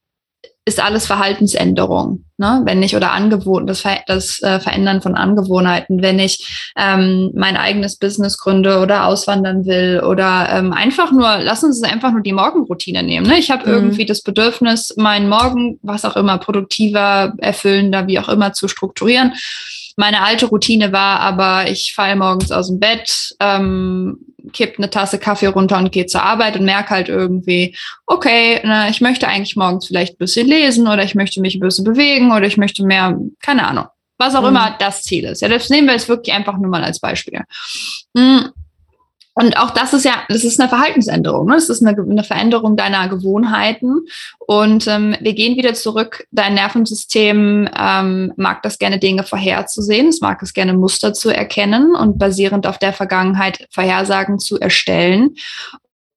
ist 0.68 0.84
alles 0.84 1.08
Verhaltensänderung, 1.08 2.26
ne? 2.36 2.62
wenn 2.66 2.84
ich 2.84 2.94
oder 2.94 3.14
Angewohn 3.14 3.66
das, 3.66 3.80
Ver 3.80 4.02
das 4.06 4.42
äh, 4.44 4.60
Verändern 4.60 5.02
von 5.02 5.16
Angewohnheiten, 5.16 6.02
wenn 6.02 6.20
ich 6.20 6.74
ähm, 6.76 7.32
mein 7.34 7.56
eigenes 7.56 7.96
Business 7.96 8.38
gründe 8.38 8.80
oder 8.80 9.06
auswandern 9.06 9.66
will 9.66 10.02
oder 10.06 10.50
ähm, 10.52 10.74
einfach 10.74 11.14
nur, 11.14 11.38
lassen 11.38 11.72
Sie 11.72 11.82
es 11.82 11.90
einfach 11.90 12.12
nur 12.12 12.22
die 12.22 12.34
Morgenroutine 12.34 13.02
nehmen. 13.02 13.26
Ne? 13.26 13.40
Ich 13.40 13.50
habe 13.50 13.66
mhm. 13.66 13.76
irgendwie 13.76 14.06
das 14.06 14.22
Bedürfnis, 14.22 14.94
meinen 14.98 15.30
Morgen, 15.30 15.80
was 15.84 16.04
auch 16.04 16.18
immer, 16.18 16.38
produktiver, 16.38 17.34
erfüllender, 17.38 18.08
wie 18.08 18.20
auch 18.20 18.28
immer, 18.28 18.52
zu 18.52 18.68
strukturieren. 18.68 19.36
Meine 19.96 20.22
alte 20.22 20.48
Routine 20.48 20.92
war 20.92 21.22
aber, 21.22 21.72
ich 21.72 21.94
falle 21.96 22.18
morgens 22.18 22.52
aus 22.52 22.68
dem 22.68 22.80
Bett, 22.80 23.36
ähm, 23.40 24.18
kippt 24.52 24.78
eine 24.78 24.90
Tasse 24.90 25.20
Kaffee 25.20 25.48
runter 25.48 25.78
und 25.78 25.92
geht 25.92 26.10
zur 26.10 26.24
Arbeit 26.24 26.58
und 26.58 26.66
merke 26.66 26.92
halt 26.92 27.10
irgendwie, 27.10 27.76
okay, 28.06 28.60
na, 28.64 28.90
ich 28.90 29.02
möchte 29.02 29.28
eigentlich 29.28 29.56
morgens 29.56 29.88
vielleicht 29.88 30.16
ein 30.16 30.20
bisschen 30.20 30.48
lesen 30.48 30.88
oder 30.88 31.04
ich 31.04 31.16
möchte 31.16 31.42
mich 31.42 31.56
ein 31.56 31.62
bisschen 31.62 31.86
bewegen 31.86 32.32
oder 32.32 32.46
ich 32.46 32.58
möchte 32.58 32.86
mehr, 32.86 33.18
keine 33.42 33.68
Ahnung, 33.68 33.86
was 34.18 34.36
auch 34.36 34.42
mhm. 34.42 34.50
immer 34.50 34.76
das 34.80 35.04
Ziel 35.04 35.26
ist. 35.26 35.42
Ja, 35.42 35.50
das 35.50 35.70
nehmen 35.70 35.88
wir 35.88 35.94
jetzt 35.94 36.10
wirklich 36.10 36.34
einfach 36.34 36.58
nur 36.58 36.70
mal 36.70 36.84
als 36.84 37.00
Beispiel. 37.00 37.42
Mhm. 38.14 38.52
Und 39.40 39.56
auch 39.58 39.70
das 39.70 39.94
ist 39.94 40.04
ja, 40.04 40.24
das 40.30 40.44
ist 40.44 40.60
eine 40.60 40.68
Verhaltensänderung. 40.68 41.46
Ne? 41.46 41.54
Das 41.54 41.70
ist 41.70 41.86
eine, 41.86 41.96
eine 42.02 42.24
Veränderung 42.24 42.76
deiner 42.76 43.08
Gewohnheiten. 43.08 44.08
Und 44.40 44.88
ähm, 44.88 45.16
wir 45.20 45.36
gehen 45.36 45.56
wieder 45.56 45.76
zurück. 45.76 46.26
Dein 46.32 46.56
Nervensystem 46.56 47.70
ähm, 47.78 48.34
mag 48.36 48.64
das 48.64 48.80
gerne, 48.80 48.98
Dinge 48.98 49.22
vorherzusehen. 49.22 50.08
Es 50.08 50.22
mag 50.22 50.42
es 50.42 50.54
gerne, 50.54 50.74
Muster 50.74 51.14
zu 51.14 51.30
erkennen 51.30 51.94
und 51.94 52.18
basierend 52.18 52.66
auf 52.66 52.80
der 52.80 52.94
Vergangenheit 52.94 53.68
Vorhersagen 53.70 54.40
zu 54.40 54.60
erstellen. 54.60 55.36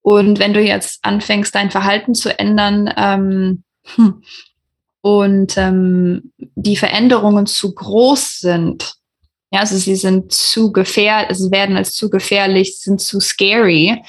Und 0.01 0.39
wenn 0.39 0.55
du 0.55 0.63
jetzt 0.63 1.01
anfängst, 1.03 1.55
dein 1.55 1.71
Verhalten 1.71 2.15
zu 2.15 2.39
ändern 2.39 2.91
ähm, 2.97 3.65
hm, 3.97 4.23
und 5.03 5.59
ähm, 5.59 6.33
die 6.39 6.77
Veränderungen 6.77 7.45
zu 7.45 7.75
groß 7.75 8.39
sind, 8.39 8.95
ja, 9.53 9.61
also 9.61 9.77
sie 9.77 9.97
sind 9.97 10.33
zu 10.33 10.71
gefährlich, 10.71 11.29
also 11.31 11.51
werden 11.51 11.77
als 11.77 11.93
zu 11.93 12.09
gefährlich, 12.09 12.79
sind 12.79 13.01
zu 13.01 13.19
scary, 13.19 14.01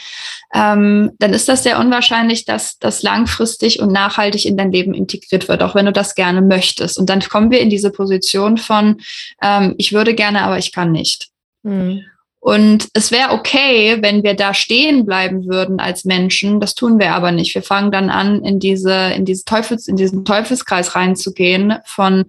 ähm, 0.53 1.11
dann 1.17 1.33
ist 1.33 1.49
das 1.49 1.63
sehr 1.63 1.79
unwahrscheinlich, 1.79 2.45
dass 2.45 2.77
das 2.77 3.01
langfristig 3.01 3.79
und 3.79 3.91
nachhaltig 3.91 4.45
in 4.45 4.55
dein 4.55 4.71
Leben 4.71 4.93
integriert 4.93 5.47
wird, 5.47 5.63
auch 5.63 5.73
wenn 5.73 5.87
du 5.87 5.91
das 5.91 6.13
gerne 6.13 6.43
möchtest. 6.43 6.99
Und 6.99 7.09
dann 7.09 7.21
kommen 7.21 7.49
wir 7.49 7.59
in 7.59 7.71
diese 7.71 7.89
Position 7.89 8.57
von, 8.57 9.01
ähm, 9.41 9.73
ich 9.77 9.93
würde 9.93 10.13
gerne, 10.13 10.43
aber 10.43 10.59
ich 10.59 10.71
kann 10.71 10.91
nicht. 10.91 11.29
Mhm. 11.63 12.03
Und 12.39 12.87
es 12.93 13.11
wäre 13.11 13.31
okay, 13.31 13.97
wenn 14.01 14.23
wir 14.23 14.35
da 14.35 14.53
stehen 14.53 15.05
bleiben 15.05 15.45
würden 15.45 15.79
als 15.79 16.05
Menschen. 16.05 16.59
Das 16.59 16.73
tun 16.73 16.99
wir 16.99 17.13
aber 17.13 17.31
nicht. 17.31 17.53
Wir 17.53 17.61
fangen 17.61 17.91
dann 17.91 18.09
an, 18.09 18.43
in 18.43 18.59
diese, 18.59 19.13
in 19.15 19.25
diese 19.25 19.45
Teufels, 19.45 19.87
in 19.87 19.95
diesen 19.95 20.25
Teufelskreis 20.25 20.95
reinzugehen 20.95 21.75
von, 21.85 22.25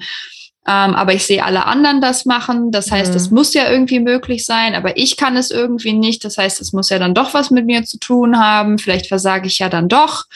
ähm, 0.65 0.95
aber 0.95 1.13
ich 1.13 1.27
sehe 1.27 1.45
alle 1.45 1.67
anderen 1.67 2.01
das 2.01 2.25
machen. 2.25 2.71
Das 2.71 2.93
heißt, 2.93 3.15
es 3.17 3.31
mhm. 3.31 3.37
muss 3.37 3.53
ja 3.53 3.69
irgendwie 3.69 3.99
möglich 3.99 4.47
sein, 4.47 4.77
aber 4.77 4.97
ich 4.97 5.17
kann 5.17 5.37
es 5.37 5.51
irgendwie 5.51 5.93
nicht. 5.93 6.25
Das 6.25 6.39
heißt, 6.39 6.61
es 6.61 6.73
muss 6.73 6.89
ja 6.89 7.01
dann 7.01 7.15
doch 7.15 7.35
was 7.35 7.51
mit 7.51 7.67
mir 7.67 7.83
zu 7.85 7.99
tun 7.99 8.39
haben. 8.39 8.79
Vielleicht 8.79 9.09
versage 9.09 9.49
ich 9.49 9.59
ja 9.59 9.69
dann 9.69 9.89
doch. 9.89 10.27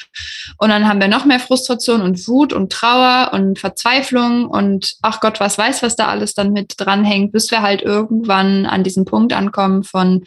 Und 0.59 0.71
dann 0.71 0.89
haben 0.89 1.01
wir 1.01 1.07
noch 1.07 1.27
mehr 1.27 1.39
Frustration 1.39 2.03
und 2.03 2.27
Wut 2.27 2.53
und 2.53 2.73
Trauer 2.73 3.31
und 3.35 3.61
Verzweiflung 3.61 4.47
und 4.47 4.97
ach 5.03 5.21
Gott, 5.21 5.39
was 5.39 5.59
weiß, 5.59 5.83
was 5.85 5.95
da 5.95 6.09
alles 6.09 6.35
dann 6.35 6.53
mit 6.53 6.75
dranhängt, 6.77 7.31
bis 7.31 7.53
wir 7.53 7.63
halt 7.63 7.83
irgendwann 7.83 8.67
an 8.67 8.83
diesen 8.83 9.05
Punkt 9.05 9.33
ankommen 9.33 9.85
von, 9.85 10.25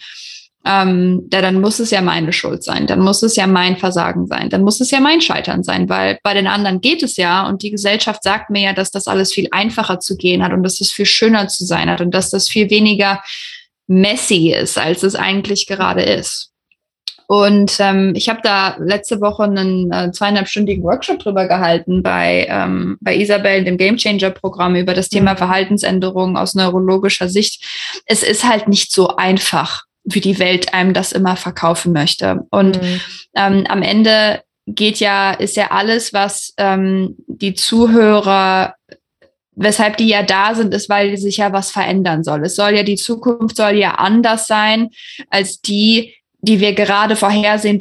ähm, 0.66 1.28
ja, 1.32 1.42
dann 1.42 1.62
muss 1.62 1.80
es 1.80 1.92
ja 1.92 2.02
meine 2.02 2.34
Schuld 2.34 2.64
sein, 2.64 2.86
dann 2.86 3.00
muss 3.00 3.24
es 3.24 3.36
ja 3.36 3.48
mein 3.48 3.78
Versagen 3.78 4.28
sein, 4.28 4.50
dann 4.50 4.64
muss 4.64 4.82
es 4.82 4.92
ja 4.92 5.00
mein 5.00 5.22
Scheitern 5.22 5.64
sein, 5.64 5.88
weil 5.88 6.20
bei 6.22 6.34
den 6.34 6.48
anderen 6.48 6.82
geht 6.82 7.02
es 7.02 7.16
ja 7.16 7.48
und 7.48 7.64
die 7.64 7.72
Gesellschaft 7.72 8.24
sagt 8.24 8.50
mir 8.50 8.62
ja, 8.62 8.74
dass 8.74 8.92
das 8.92 9.08
alles 9.08 9.34
viel 9.34 9.48
einfacher 9.52 10.00
zu 10.00 10.18
gehen 10.18 10.44
hat 10.44 10.52
und 10.52 10.64
dass 10.64 10.82
es 10.82 10.92
viel 10.92 11.06
schöner 11.06 11.48
zu 11.48 11.66
sein 11.66 11.90
hat 11.90 12.02
und 12.02 12.14
dass 12.14 12.30
das 12.30 12.50
viel 12.50 12.70
weniger 12.70 13.22
messy 13.88 14.54
ist, 14.54 14.78
als 14.78 15.04
es 15.04 15.16
eigentlich 15.16 15.66
gerade 15.66 16.04
ist. 16.04 16.50
Und 17.32 17.78
ähm, 17.80 18.14
ich 18.16 18.28
habe 18.28 18.40
da 18.42 18.76
letzte 18.80 19.22
Woche 19.22 19.44
einen 19.44 19.92
äh, 19.92 20.12
zweieinhalbstündigen 20.12 20.84
Workshop 20.84 21.20
drüber 21.20 21.48
gehalten 21.48 22.02
bei, 22.02 22.48
ähm, 22.50 22.98
bei 23.02 23.16
Isabel, 23.16 23.64
dem 23.64 23.78
Game 23.78 23.98
Changer 23.98 24.32
Programm, 24.32 24.76
über 24.76 24.96
das 24.96 25.10
Thema 25.10 25.34
mhm. 25.34 25.38
Verhaltensänderungen 25.38 26.38
aus 26.38 26.56
neurologischer 26.56 27.30
Sicht. 27.30 27.64
Es 28.08 28.24
ist 28.24 28.44
halt 28.44 28.68
nicht 28.68 28.92
so 28.92 29.16
einfach 29.16 29.84
wie 30.04 30.22
die 30.22 30.40
Welt 30.40 30.74
einem 30.74 30.94
das 30.94 31.12
immer 31.12 31.36
verkaufen 31.36 31.94
möchte. 31.94 32.42
Und 32.52 32.82
mhm. 32.82 33.02
ähm, 33.36 33.66
am 33.68 33.82
Ende 33.82 34.42
geht 34.66 35.00
ja, 35.00 35.32
ist 35.32 35.56
ja 35.56 35.72
alles, 35.72 36.14
was 36.14 36.54
ähm, 36.58 37.16
die 37.28 37.54
Zuhörer, 37.54 38.76
weshalb 39.56 39.98
die 39.98 40.08
ja 40.08 40.24
da 40.24 40.56
sind, 40.56 40.74
ist, 40.74 40.90
weil 40.90 41.18
sich 41.18 41.38
ja 41.38 41.52
was 41.52 41.72
verändern 41.72 42.24
soll. 42.24 42.46
Es 42.46 42.56
soll 42.56 42.76
ja, 42.76 42.84
die 42.84 42.96
Zukunft 42.96 43.58
soll 43.58 43.76
ja 43.76 43.96
anders 43.96 44.48
sein 44.48 44.90
als 45.30 45.62
die, 45.62 46.16
die 46.42 46.60
wir 46.60 46.74
gerade 46.74 47.16
vorhersehen, 47.16 47.78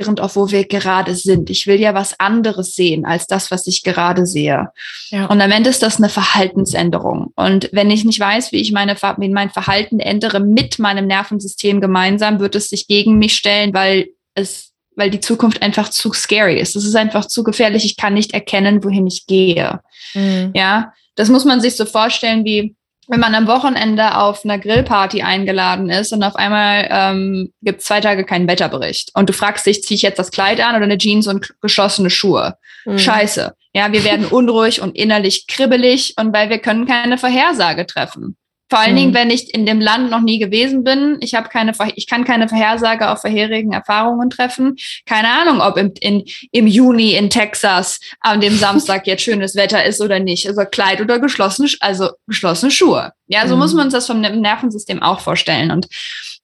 basiert 0.00 0.20
auf 0.20 0.36
wo 0.36 0.50
wir 0.50 0.66
gerade 0.66 1.14
sind. 1.14 1.50
Ich 1.50 1.66
will 1.66 1.80
ja 1.80 1.94
was 1.94 2.18
anderes 2.18 2.74
sehen 2.74 3.04
als 3.04 3.26
das, 3.26 3.50
was 3.50 3.66
ich 3.66 3.82
gerade 3.82 4.26
sehe. 4.26 4.68
Ja. 5.10 5.26
Und 5.26 5.40
am 5.40 5.50
Ende 5.50 5.70
ist 5.70 5.82
das 5.82 5.98
eine 5.98 6.08
Verhaltensänderung. 6.08 7.32
Und 7.36 7.68
wenn 7.72 7.90
ich 7.90 8.04
nicht 8.04 8.18
weiß, 8.18 8.52
wie 8.52 8.60
ich 8.60 8.72
meine, 8.72 8.96
wie 8.96 9.28
mein 9.28 9.50
Verhalten 9.50 10.00
ändere 10.00 10.40
mit 10.40 10.78
meinem 10.78 11.06
Nervensystem 11.06 11.80
gemeinsam, 11.80 12.40
wird 12.40 12.54
es 12.54 12.68
sich 12.68 12.86
gegen 12.86 13.18
mich 13.18 13.34
stellen, 13.34 13.74
weil 13.74 14.08
es, 14.34 14.72
weil 14.96 15.10
die 15.10 15.20
Zukunft 15.20 15.62
einfach 15.62 15.90
zu 15.90 16.12
scary 16.12 16.58
ist. 16.58 16.76
Es 16.76 16.84
ist 16.84 16.96
einfach 16.96 17.26
zu 17.26 17.42
gefährlich. 17.44 17.84
Ich 17.84 17.96
kann 17.96 18.14
nicht 18.14 18.32
erkennen, 18.32 18.82
wohin 18.84 19.06
ich 19.06 19.26
gehe. 19.26 19.80
Mhm. 20.14 20.52
Ja, 20.54 20.92
das 21.14 21.28
muss 21.28 21.44
man 21.44 21.60
sich 21.60 21.76
so 21.76 21.84
vorstellen 21.84 22.44
wie, 22.44 22.74
wenn 23.10 23.20
man 23.20 23.34
am 23.34 23.48
Wochenende 23.48 24.16
auf 24.16 24.44
einer 24.44 24.58
Grillparty 24.58 25.22
eingeladen 25.22 25.90
ist 25.90 26.12
und 26.12 26.22
auf 26.22 26.36
einmal 26.36 26.88
ähm, 26.90 27.52
gibt 27.60 27.80
es 27.80 27.86
zwei 27.86 28.00
Tage 28.00 28.24
keinen 28.24 28.46
Wetterbericht 28.46 29.10
und 29.14 29.28
du 29.28 29.32
fragst 29.32 29.66
dich, 29.66 29.82
ziehe 29.82 29.96
ich 29.96 30.02
jetzt 30.02 30.20
das 30.20 30.30
Kleid 30.30 30.60
an 30.60 30.76
oder 30.76 30.84
eine 30.84 30.96
Jeans 30.96 31.26
und 31.26 31.52
geschlossene 31.60 32.08
Schuhe? 32.08 32.54
Mhm. 32.84 32.98
Scheiße. 32.98 33.52
Ja, 33.74 33.92
wir 33.92 34.04
werden 34.04 34.26
unruhig 34.26 34.80
und 34.80 34.96
innerlich 34.96 35.48
kribbelig 35.48 36.14
und 36.18 36.32
weil 36.32 36.50
wir 36.50 36.58
können 36.58 36.86
keine 36.86 37.18
Vorhersage 37.18 37.84
treffen. 37.84 38.36
Vor 38.70 38.78
allen 38.78 38.94
Dingen, 38.94 39.08
hm. 39.08 39.14
wenn 39.14 39.30
ich 39.30 39.52
in 39.52 39.66
dem 39.66 39.80
Land 39.80 40.10
noch 40.10 40.20
nie 40.20 40.38
gewesen 40.38 40.84
bin. 40.84 41.18
Ich 41.20 41.34
habe 41.34 41.48
keine, 41.48 41.72
ich 41.96 42.06
kann 42.06 42.24
keine 42.24 42.48
Vorhersage 42.48 43.10
auf 43.10 43.20
vorherigen 43.20 43.72
Erfahrungen 43.72 44.30
treffen. 44.30 44.76
Keine 45.06 45.28
Ahnung, 45.28 45.60
ob 45.60 45.76
im, 45.76 45.92
in, 46.00 46.24
im 46.52 46.68
Juni 46.68 47.14
in 47.14 47.30
Texas 47.30 47.98
an 48.20 48.40
dem 48.40 48.56
Samstag 48.56 49.06
jetzt 49.08 49.22
schönes 49.22 49.56
Wetter 49.56 49.84
ist 49.84 50.00
oder 50.00 50.20
nicht. 50.20 50.46
Also 50.46 50.62
Kleid 50.64 51.00
oder 51.00 51.18
geschlossene, 51.18 51.68
also 51.80 52.10
geschlossene 52.28 52.70
Schuhe. 52.70 53.12
Ja, 53.26 53.48
so 53.48 53.54
mhm. 53.54 53.60
muss 53.60 53.74
man 53.74 53.86
uns 53.86 53.92
das 53.92 54.06
vom 54.06 54.20
Nervensystem 54.20 55.02
auch 55.02 55.20
vorstellen. 55.20 55.72
Und 55.72 55.88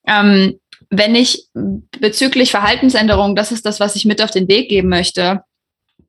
ähm, 0.08 0.58
wenn 0.90 1.14
ich 1.14 1.46
bezüglich 1.98 2.50
Verhaltensänderungen, 2.50 3.36
das 3.36 3.52
ist 3.52 3.64
das, 3.66 3.80
was 3.80 3.96
ich 3.96 4.04
mit 4.04 4.20
auf 4.20 4.30
den 4.30 4.48
Weg 4.48 4.68
geben 4.68 4.88
möchte, 4.88 5.42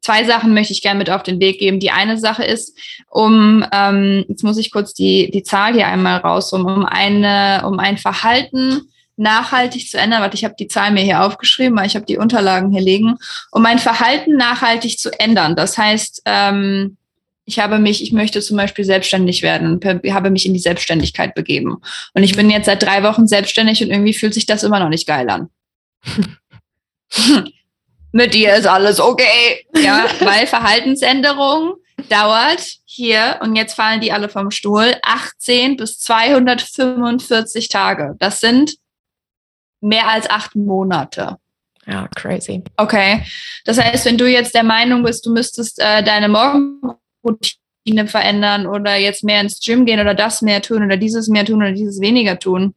zwei 0.02 0.24
Sachen 0.24 0.54
möchte 0.54 0.74
ich 0.74 0.82
gerne 0.82 0.98
mit 0.98 1.10
auf 1.10 1.24
den 1.24 1.40
Weg 1.40 1.60
geben. 1.60 1.80
Die 1.80 1.92
eine 1.92 2.18
Sache 2.18 2.44
ist, 2.44 2.78
um, 3.10 3.66
ähm, 3.72 4.26
jetzt 4.28 4.44
muss 4.44 4.58
ich 4.58 4.72
kurz 4.72 4.94
die, 4.94 5.32
die 5.32 5.44
Zahl 5.44 5.74
hier 5.74 5.88
einmal 5.88 6.20
raus, 6.20 6.54
um, 6.54 6.66
um, 6.66 6.86
eine, 6.86 7.64
um 7.66 7.80
ein 7.80 7.98
Verhalten 7.98 8.90
nachhaltig 9.16 9.90
zu 9.90 9.98
ändern. 9.98 10.22
Warte, 10.22 10.36
ich 10.36 10.44
habe 10.44 10.56
die 10.60 10.68
Zahl 10.68 10.92
mir 10.92 11.02
hier 11.02 11.24
aufgeschrieben, 11.24 11.78
weil 11.78 11.88
ich 11.88 11.96
habe 11.96 12.06
die 12.06 12.18
Unterlagen 12.18 12.72
hier 12.72 12.82
liegen. 12.82 13.16
Um 13.52 13.62
mein 13.62 13.80
Verhalten 13.80 14.38
nachhaltig 14.38 15.00
zu 15.00 15.12
ändern. 15.20 15.56
Das 15.56 15.78
heißt, 15.78 16.22
ähm, 16.26 16.98
ich 17.46 17.60
habe 17.60 17.80
mich, 17.80 18.04
ich 18.04 18.12
möchte 18.12 18.42
zum 18.42 18.58
Beispiel 18.58 18.86
selbstständig 18.86 19.42
werden, 19.42 19.80
habe 19.84 20.30
mich 20.30 20.46
in 20.46 20.54
die 20.54 20.60
Selbstständigkeit 20.60 21.34
begeben. 21.34 21.78
Und 22.14 22.24
ich 22.24 22.36
bin 22.36 22.50
jetzt 22.50 22.66
seit 22.66 22.84
drei 22.84 23.04
Wochen 23.04 23.26
selbstständig 23.26 23.82
und 23.82 23.90
irgendwie 23.90 24.14
fühlt 24.14 24.34
sich 24.34 24.46
das 24.46 24.64
immer 24.64 24.80
noch 24.80 24.90
nicht 24.90 25.08
geil 25.08 25.30
an. 25.30 25.50
mit 28.18 28.34
dir 28.34 28.56
ist 28.56 28.66
alles 28.66 29.00
okay. 29.00 29.66
Ja, 29.76 30.06
weil 30.20 30.48
Verhaltensänderung 30.48 31.76
dauert 32.10 32.78
hier, 32.86 33.40
und 33.42 33.56
jetzt 33.56 33.76
fallen 33.76 34.02
die 34.02 34.12
alle 34.12 34.28
vom 34.28 34.50
Stuhl, 34.50 34.96
18 35.04 35.78
bis 35.78 36.00
245 36.00 37.70
Tage. 37.70 38.16
Das 38.20 38.40
sind 38.40 38.74
mehr 39.82 40.08
als 40.08 40.30
acht 40.30 40.56
Monate. 40.56 41.38
Ja, 41.86 42.08
crazy. 42.16 42.64
Okay. 42.76 43.24
Das 43.66 43.78
heißt, 43.78 44.06
wenn 44.06 44.18
du 44.18 44.28
jetzt 44.28 44.56
der 44.56 44.64
Meinung 44.64 45.04
bist, 45.04 45.26
du 45.26 45.32
müsstest 45.32 45.80
äh, 45.80 46.04
deine 46.04 46.28
Morgenroutine 46.28 48.08
verändern 48.08 48.66
oder 48.66 48.96
jetzt 48.96 49.24
mehr 49.24 49.42
ins 49.42 49.60
Gym 49.60 49.86
gehen 49.86 50.00
oder 50.00 50.16
das 50.16 50.42
mehr 50.42 50.62
tun 50.62 50.84
oder 50.84 50.98
dieses 50.98 51.28
mehr 51.28 51.46
tun 51.46 51.62
oder 51.62 51.72
dieses 51.72 52.02
weniger 52.02 52.40
tun, 52.40 52.74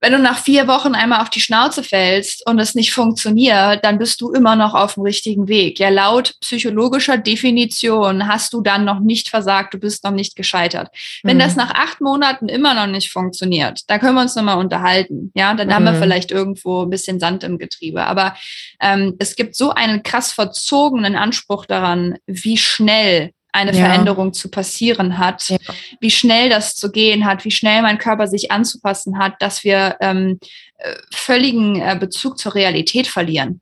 wenn 0.00 0.12
du 0.12 0.18
nach 0.18 0.38
vier 0.38 0.68
Wochen 0.68 0.94
einmal 0.94 1.20
auf 1.20 1.30
die 1.30 1.40
Schnauze 1.40 1.82
fällst 1.82 2.46
und 2.46 2.58
es 2.58 2.74
nicht 2.74 2.92
funktioniert, 2.92 3.84
dann 3.84 3.98
bist 3.98 4.20
du 4.20 4.30
immer 4.32 4.54
noch 4.54 4.74
auf 4.74 4.94
dem 4.94 5.02
richtigen 5.02 5.48
Weg. 5.48 5.78
Ja, 5.78 5.88
laut 5.88 6.34
psychologischer 6.40 7.18
Definition 7.18 8.28
hast 8.28 8.52
du 8.52 8.60
dann 8.60 8.84
noch 8.84 9.00
nicht 9.00 9.28
versagt, 9.28 9.74
du 9.74 9.78
bist 9.78 10.04
noch 10.04 10.12
nicht 10.12 10.36
gescheitert. 10.36 10.88
Wenn 11.24 11.36
mhm. 11.36 11.40
das 11.40 11.56
nach 11.56 11.74
acht 11.74 12.00
Monaten 12.00 12.48
immer 12.48 12.74
noch 12.74 12.86
nicht 12.86 13.10
funktioniert, 13.10 13.80
da 13.88 13.98
können 13.98 14.14
wir 14.14 14.22
uns 14.22 14.36
nochmal 14.36 14.58
unterhalten. 14.58 15.32
Ja, 15.34 15.54
dann 15.54 15.68
mhm. 15.68 15.72
haben 15.72 15.84
wir 15.84 15.92
mhm. 15.92 15.98
vielleicht 16.00 16.30
irgendwo 16.30 16.82
ein 16.82 16.90
bisschen 16.90 17.18
Sand 17.18 17.42
im 17.42 17.58
Getriebe. 17.58 18.04
Aber 18.04 18.36
ähm, 18.80 19.16
es 19.18 19.34
gibt 19.34 19.56
so 19.56 19.70
einen 19.70 20.02
krass 20.02 20.32
verzogenen 20.32 21.16
Anspruch 21.16 21.66
daran, 21.66 22.18
wie 22.26 22.56
schnell 22.56 23.32
eine 23.52 23.72
ja. 23.72 23.86
Veränderung 23.86 24.32
zu 24.32 24.50
passieren 24.50 25.18
hat, 25.18 25.48
ja. 25.48 25.58
wie 26.00 26.10
schnell 26.10 26.50
das 26.50 26.74
zu 26.76 26.90
gehen 26.90 27.24
hat, 27.24 27.44
wie 27.44 27.50
schnell 27.50 27.82
mein 27.82 27.98
Körper 27.98 28.26
sich 28.26 28.50
anzupassen 28.50 29.18
hat, 29.18 29.34
dass 29.40 29.64
wir 29.64 29.96
ähm, 30.00 30.38
äh, 30.78 30.94
völligen 31.12 31.80
äh, 31.80 31.96
Bezug 31.98 32.38
zur 32.38 32.54
Realität 32.54 33.06
verlieren. 33.06 33.60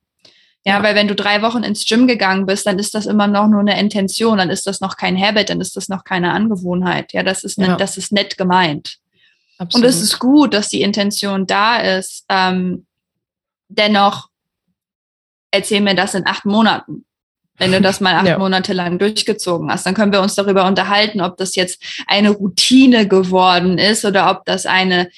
Ja, 0.65 0.79
ja, 0.79 0.83
weil 0.83 0.97
wenn 0.97 1.07
du 1.07 1.15
drei 1.15 1.43
Wochen 1.43 1.63
ins 1.63 1.87
Gym 1.87 2.09
gegangen 2.09 2.45
bist, 2.45 2.67
dann 2.67 2.81
ist 2.81 2.95
das 2.95 3.07
immer 3.07 3.29
noch 3.29 3.47
nur 3.47 3.61
eine 3.61 3.79
Intention, 3.79 4.39
dann 4.39 4.51
ist 4.51 4.67
das 4.67 4.81
noch 4.81 4.97
kein 4.97 5.17
Habit, 5.17 5.49
dann 5.49 5.61
ist 5.61 5.77
das 5.77 5.89
noch 5.89 6.03
keine 6.03 6.33
Angewohnheit. 6.33 7.13
Ja, 7.13 7.23
das 7.23 7.45
ist, 7.45 7.57
ne, 7.57 7.77
das 7.79 7.97
ist 7.97 8.11
nett 8.11 8.37
gemeint. 8.37 8.99
Absolut. 9.59 9.85
Und 9.85 9.89
es 9.89 10.03
ist 10.03 10.19
gut, 10.19 10.53
dass 10.53 10.69
die 10.69 10.83
Intention 10.83 11.47
da 11.47 11.79
ist. 11.79 12.25
Ähm, 12.29 12.85
dennoch 13.69 14.29
erzähl 15.53 15.81
mir 15.81 15.95
das 15.95 16.15
in 16.15 16.27
acht 16.27 16.45
Monaten 16.45 17.05
wenn 17.59 17.73
du 17.73 17.81
das 17.81 18.01
mal 18.01 18.15
acht 18.15 18.27
ja. 18.27 18.39
Monate 18.39 18.73
lang 18.73 18.99
durchgezogen 18.99 19.71
hast. 19.71 19.87
Dann 19.87 19.95
können 19.95 20.13
wir 20.13 20.21
uns 20.21 20.35
darüber 20.35 20.67
unterhalten, 20.67 21.21
ob 21.21 21.37
das 21.37 21.55
jetzt 21.55 21.83
eine 22.07 22.31
Routine 22.31 23.09
geworden 23.09 23.79
ist 23.79 24.05
oder 24.05 24.31
ob 24.31 24.45
das 24.45 24.67
eine 24.67 25.09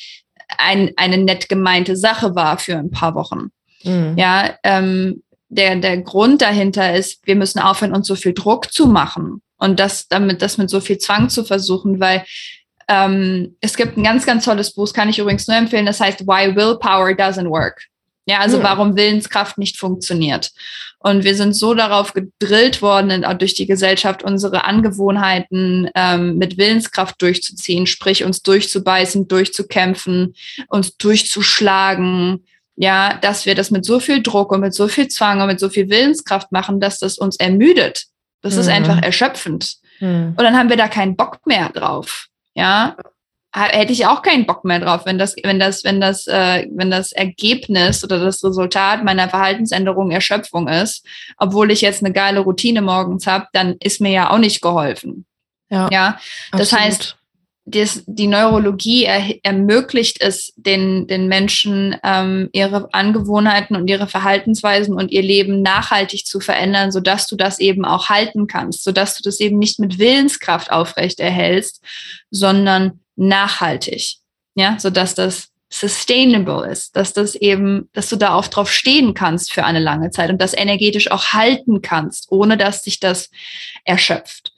ein, 0.56 0.92
eine 0.96 1.18
nett 1.18 1.48
gemeinte 1.48 1.96
Sache 1.96 2.34
war 2.34 2.58
für 2.58 2.76
ein 2.76 2.90
paar 2.90 3.14
Wochen. 3.14 3.50
Mhm. 3.84 4.14
Ja, 4.16 4.54
ähm, 4.62 5.22
der, 5.48 5.76
der 5.76 5.98
Grund 5.98 6.42
dahinter 6.42 6.94
ist, 6.94 7.26
wir 7.26 7.36
müssen 7.36 7.58
aufhören, 7.58 7.94
uns 7.94 8.06
so 8.06 8.16
viel 8.16 8.34
Druck 8.34 8.72
zu 8.72 8.86
machen 8.86 9.42
und 9.58 9.80
das 9.80 10.08
damit, 10.08 10.42
das 10.42 10.58
mit 10.58 10.70
so 10.70 10.80
viel 10.80 10.98
Zwang 10.98 11.28
zu 11.28 11.44
versuchen, 11.44 12.00
weil 12.00 12.24
ähm, 12.88 13.56
es 13.60 13.76
gibt 13.76 13.96
ein 13.96 14.04
ganz, 14.04 14.26
ganz 14.26 14.44
tolles 14.44 14.74
Buch, 14.74 14.92
kann 14.92 15.08
ich 15.08 15.18
übrigens 15.18 15.46
nur 15.46 15.56
empfehlen, 15.56 15.86
das 15.86 16.00
heißt 16.00 16.26
Why 16.26 16.54
Willpower 16.54 17.10
Doesn't 17.10 17.48
Work. 17.48 17.86
Ja, 18.28 18.40
also 18.40 18.58
mhm. 18.58 18.62
warum 18.62 18.96
Willenskraft 18.96 19.56
nicht 19.56 19.78
funktioniert. 19.78 20.50
Und 20.98 21.24
wir 21.24 21.34
sind 21.34 21.54
so 21.54 21.72
darauf 21.72 22.12
gedrillt 22.12 22.82
worden, 22.82 23.24
durch 23.38 23.54
die 23.54 23.66
Gesellschaft 23.66 24.22
unsere 24.22 24.64
Angewohnheiten 24.64 25.88
ähm, 25.94 26.36
mit 26.36 26.58
Willenskraft 26.58 27.22
durchzuziehen, 27.22 27.86
sprich 27.86 28.24
uns 28.24 28.42
durchzubeißen, 28.42 29.28
durchzukämpfen, 29.28 30.34
uns 30.68 30.98
durchzuschlagen, 30.98 32.44
ja, 32.76 33.14
dass 33.14 33.46
wir 33.46 33.54
das 33.54 33.70
mit 33.70 33.86
so 33.86 33.98
viel 33.98 34.22
Druck 34.22 34.52
und 34.52 34.60
mit 34.60 34.74
so 34.74 34.88
viel 34.88 35.08
Zwang 35.08 35.40
und 35.40 35.46
mit 35.46 35.58
so 35.58 35.70
viel 35.70 35.88
Willenskraft 35.88 36.52
machen, 36.52 36.80
dass 36.80 36.98
das 36.98 37.16
uns 37.16 37.36
ermüdet. 37.36 38.04
Das 38.42 38.54
mhm. 38.54 38.60
ist 38.60 38.68
einfach 38.68 39.00
erschöpfend. 39.00 39.76
Mhm. 40.00 40.34
Und 40.36 40.42
dann 40.42 40.56
haben 40.56 40.68
wir 40.68 40.76
da 40.76 40.88
keinen 40.88 41.16
Bock 41.16 41.38
mehr 41.46 41.70
drauf. 41.70 42.26
Ja, 42.54 42.94
hätte 43.52 43.92
ich 43.92 44.06
auch 44.06 44.22
keinen 44.22 44.46
Bock 44.46 44.64
mehr 44.64 44.78
drauf, 44.78 45.02
wenn 45.04 45.18
das, 45.18 45.34
wenn 45.42 45.58
das, 45.58 45.84
wenn 45.84 46.00
das, 46.00 46.26
äh, 46.26 46.66
wenn 46.70 46.90
das 46.90 47.12
Ergebnis 47.12 48.04
oder 48.04 48.18
das 48.18 48.44
Resultat 48.44 49.04
meiner 49.04 49.28
Verhaltensänderung 49.28 50.10
Erschöpfung 50.10 50.68
ist, 50.68 51.04
obwohl 51.38 51.70
ich 51.70 51.80
jetzt 51.80 52.04
eine 52.04 52.12
geile 52.12 52.40
Routine 52.40 52.82
morgens 52.82 53.26
habe, 53.26 53.46
dann 53.52 53.76
ist 53.80 54.00
mir 54.00 54.10
ja 54.10 54.30
auch 54.30 54.38
nicht 54.38 54.60
geholfen. 54.60 55.24
Ja, 55.70 55.88
ja? 55.90 56.18
das 56.52 56.72
absolut. 56.72 56.84
heißt, 56.84 57.18
das, 57.70 58.02
die 58.06 58.26
Neurologie 58.26 59.04
er, 59.04 59.34
ermöglicht 59.42 60.22
es 60.22 60.52
den, 60.56 61.06
den 61.06 61.28
Menschen, 61.28 61.96
ähm, 62.02 62.48
ihre 62.52 62.92
Angewohnheiten 62.94 63.76
und 63.76 63.88
ihre 63.88 64.06
Verhaltensweisen 64.06 64.94
und 64.94 65.10
ihr 65.10 65.22
Leben 65.22 65.60
nachhaltig 65.60 66.24
zu 66.24 66.40
verändern, 66.40 66.92
sodass 66.92 67.26
du 67.26 67.36
das 67.36 67.58
eben 67.58 67.84
auch 67.84 68.08
halten 68.08 68.46
kannst, 68.46 68.84
sodass 68.84 69.16
du 69.16 69.22
das 69.22 69.40
eben 69.40 69.58
nicht 69.58 69.78
mit 69.78 69.98
Willenskraft 69.98 70.72
aufrecht 70.72 71.20
erhältst, 71.20 71.82
sondern 72.30 73.00
nachhaltig, 73.18 74.16
ja, 74.54 74.78
so 74.78 74.90
dass 74.90 75.14
das 75.14 75.48
sustainable 75.70 76.66
ist, 76.70 76.96
dass 76.96 77.12
das 77.12 77.34
eben, 77.34 77.90
dass 77.92 78.08
du 78.08 78.16
da 78.16 78.34
auch 78.34 78.46
drauf 78.46 78.72
stehen 78.72 79.12
kannst 79.12 79.52
für 79.52 79.64
eine 79.64 79.80
lange 79.80 80.10
Zeit 80.10 80.30
und 80.30 80.40
das 80.40 80.56
energetisch 80.56 81.10
auch 81.10 81.32
halten 81.34 81.82
kannst, 81.82 82.32
ohne 82.32 82.56
dass 82.56 82.82
sich 82.84 83.00
das 83.00 83.30
erschöpft. 83.84 84.52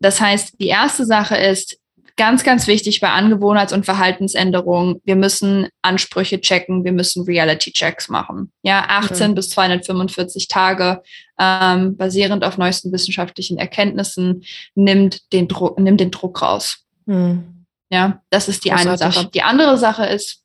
Das 0.00 0.20
heißt, 0.20 0.54
die 0.58 0.68
erste 0.68 1.04
Sache 1.04 1.36
ist, 1.36 1.78
ganz, 2.16 2.44
ganz 2.44 2.66
wichtig 2.66 3.00
bei 3.00 3.10
Angewohnheits- 3.10 3.74
und 3.74 3.84
Verhaltensänderungen, 3.84 5.00
wir 5.04 5.16
müssen 5.16 5.68
Ansprüche 5.82 6.40
checken, 6.40 6.84
wir 6.84 6.92
müssen 6.92 7.24
Reality-Checks 7.24 8.08
machen. 8.08 8.52
Ja, 8.62 8.86
18 8.88 9.30
mhm. 9.30 9.34
bis 9.34 9.50
245 9.50 10.48
Tage, 10.48 11.02
ähm, 11.38 11.96
basierend 11.96 12.44
auf 12.44 12.56
neuesten 12.56 12.90
wissenschaftlichen 12.92 13.58
Erkenntnissen, 13.58 14.44
nimmt 14.74 15.30
den 15.32 15.46
Druck, 15.46 15.78
nimmt 15.78 16.00
den 16.00 16.10
Druck 16.10 16.40
raus. 16.40 16.78
Mhm. 17.04 17.55
Ja, 17.90 18.22
das 18.30 18.48
ist 18.48 18.64
die 18.64 18.70
Großartig. 18.70 19.02
eine 19.02 19.12
Sache. 19.12 19.30
Die 19.32 19.42
andere 19.42 19.78
Sache 19.78 20.06
ist, 20.06 20.42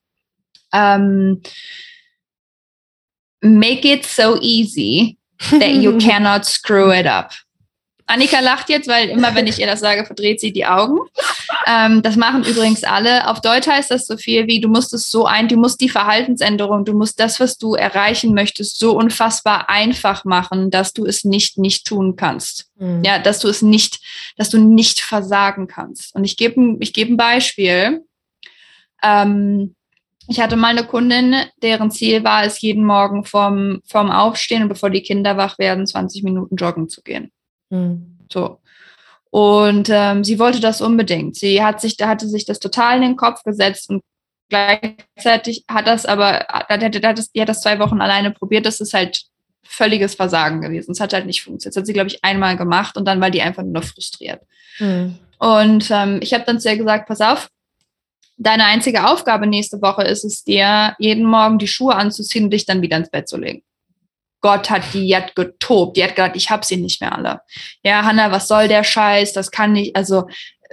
ähm, 0.74 1.42
make 3.42 3.88
it 3.88 4.06
so 4.06 4.40
easy 4.42 5.18
that 5.50 5.72
you 5.72 5.98
cannot 6.00 6.46
screw 6.46 6.92
it 6.92 7.08
up. 7.08 7.34
Annika 8.12 8.42
lacht 8.42 8.70
jetzt, 8.70 8.90
weil 8.90 9.10
immer, 9.10 9.34
wenn 9.36 9.48
ich 9.48 9.60
ihr 9.60 9.68
das 9.68 9.80
sage, 9.80 10.06
verdreht 10.06 10.42
sie 10.42 10.52
die 10.52 10.66
Augen. 10.66 11.00
Ähm, 11.66 12.02
das 12.02 12.18
machen 12.18 12.44
übrigens 12.44 12.84
alle. 12.84 13.30
Auf 13.30 13.40
Deutsch 13.40 13.68
heißt 13.68 13.90
das 13.90 14.06
so 14.06 14.18
viel 14.18 14.48
wie, 14.48 14.60
du 14.60 14.68
musst 14.68 14.94
es 14.94 15.10
so 15.10 15.26
ein, 15.26 15.48
du 15.48 15.56
musst 15.56 15.80
die 15.80 15.90
Verhaltensänderung, 15.90 16.84
du 16.84 16.94
musst 16.94 17.20
das, 17.22 17.40
was 17.40 17.58
du 17.58 17.76
erreichen 17.76 18.34
möchtest, 18.34 18.80
so 18.80 18.98
unfassbar 18.98 19.70
einfach 19.70 20.26
machen, 20.26 20.72
dass 20.72 20.92
du 20.92 21.06
es 21.06 21.24
nicht 21.24 21.58
nicht 21.58 21.88
tun 21.88 22.18
kannst. 22.18 22.68
Mhm. 22.78 23.02
Ja, 23.06 23.18
dass 23.18 23.40
du 23.40 23.48
es 23.48 23.62
nicht, 23.62 24.00
dass 24.36 24.50
du 24.50 24.60
nicht 24.60 25.00
versagen 25.00 25.68
kannst. 25.68 26.14
Und 26.14 26.26
ich 26.26 26.36
gebe 26.36 26.78
ich 26.82 26.94
gebe 26.94 27.14
ein 27.14 27.18
Beispiel. 27.18 28.02
Ähm, 29.02 29.76
ich 30.28 30.40
hatte 30.40 30.56
mal 30.56 30.70
eine 30.70 30.86
Kundin, 30.86 31.36
deren 31.62 31.92
Ziel 31.92 32.24
war 32.24 32.44
es, 32.44 32.62
jeden 32.62 32.86
Morgen 32.86 33.24
vorm, 33.24 33.82
vorm 33.86 34.12
Aufstehen 34.12 34.64
und 34.64 34.70
bevor 34.70 34.90
die 34.90 35.02
Kinder 35.02 35.38
wach 35.38 35.58
werden, 35.60 35.88
20 35.88 36.24
Minuten 36.24 36.56
joggen 36.56 36.90
zu 36.90 37.02
gehen. 37.02 37.32
Mhm. 37.72 38.18
So. 38.32 38.60
Und 39.32 39.90
ähm, 39.90 40.24
sie 40.24 40.40
wollte 40.40 40.60
das 40.60 40.82
unbedingt. 40.82 41.38
Sie 41.38 41.64
hat 41.64 41.82
sich, 41.82 41.98
da 41.98 42.08
hatte 42.08 42.28
sich 42.28 42.46
das 42.46 42.60
total 42.60 42.98
in 42.98 43.02
den 43.02 43.16
Kopf 43.16 43.44
gesetzt 43.44 43.90
und 43.90 44.04
gleichzeitig 44.50 45.64
hat 45.70 45.88
das 45.88 46.06
aber, 46.06 46.46
hat, 46.50 46.70
hat 46.70 47.18
das, 47.18 47.32
die 47.32 47.42
hat 47.42 47.50
das 47.50 47.62
zwei 47.62 47.80
Wochen 47.80 48.02
alleine 48.02 48.32
probiert. 48.32 48.66
Das 48.66 48.82
ist 48.82 48.94
halt 48.94 49.24
völliges 49.64 50.16
Versagen 50.16 50.62
gewesen. 50.62 50.92
Es 50.92 51.00
hat 51.00 51.14
halt 51.14 51.26
nicht 51.26 51.44
funktioniert. 51.44 51.76
Das 51.76 51.82
hat 51.82 51.88
sie, 51.88 51.94
glaube 51.94 52.10
ich, 52.10 52.24
einmal 52.24 52.58
gemacht 52.58 52.98
und 52.98 53.06
dann 53.06 53.22
war 53.22 53.32
die 53.32 53.42
einfach 53.42 53.64
nur 53.64 53.82
frustriert. 53.82 54.42
Mhm. 54.80 55.18
Und 55.40 55.90
ähm, 55.90 56.20
ich 56.22 56.34
habe 56.34 56.44
dann 56.46 56.60
zu 56.60 56.70
ihr 56.70 56.78
gesagt, 56.78 57.08
pass 57.08 57.22
auf, 57.22 57.48
deine 58.38 58.66
einzige 58.66 59.08
Aufgabe 59.08 59.48
nächste 59.48 59.82
Woche 59.82 60.04
ist 60.04 60.26
es 60.26 60.44
dir, 60.44 60.96
jeden 61.00 61.26
Morgen 61.26 61.58
die 61.58 61.68
Schuhe 61.68 61.96
anzuziehen 61.96 62.46
und 62.46 62.52
dich 62.52 62.66
dann 62.66 62.82
wieder 62.82 62.98
ins 62.98 63.10
Bett 63.10 63.30
zu 63.30 63.38
legen. 63.38 63.64
Gott 64.42 64.70
hat 64.70 64.82
die 64.94 65.16
hat 65.16 65.36
getobt. 65.36 65.98
Die 65.98 66.04
hat 66.04 66.16
gesagt, 66.16 66.36
ich 66.36 66.50
hab 66.50 66.66
sie 66.66 66.78
nicht 66.78 67.02
mehr 67.02 67.16
alle. 67.16 67.42
Ja, 67.84 68.04
Hanna, 68.04 68.32
was 68.32 68.48
soll 68.48 68.68
der 68.68 68.84
Scheiß? 68.84 69.34
Das 69.34 69.52
kann 69.52 69.74
nicht, 69.74 69.96
also, 69.96 70.28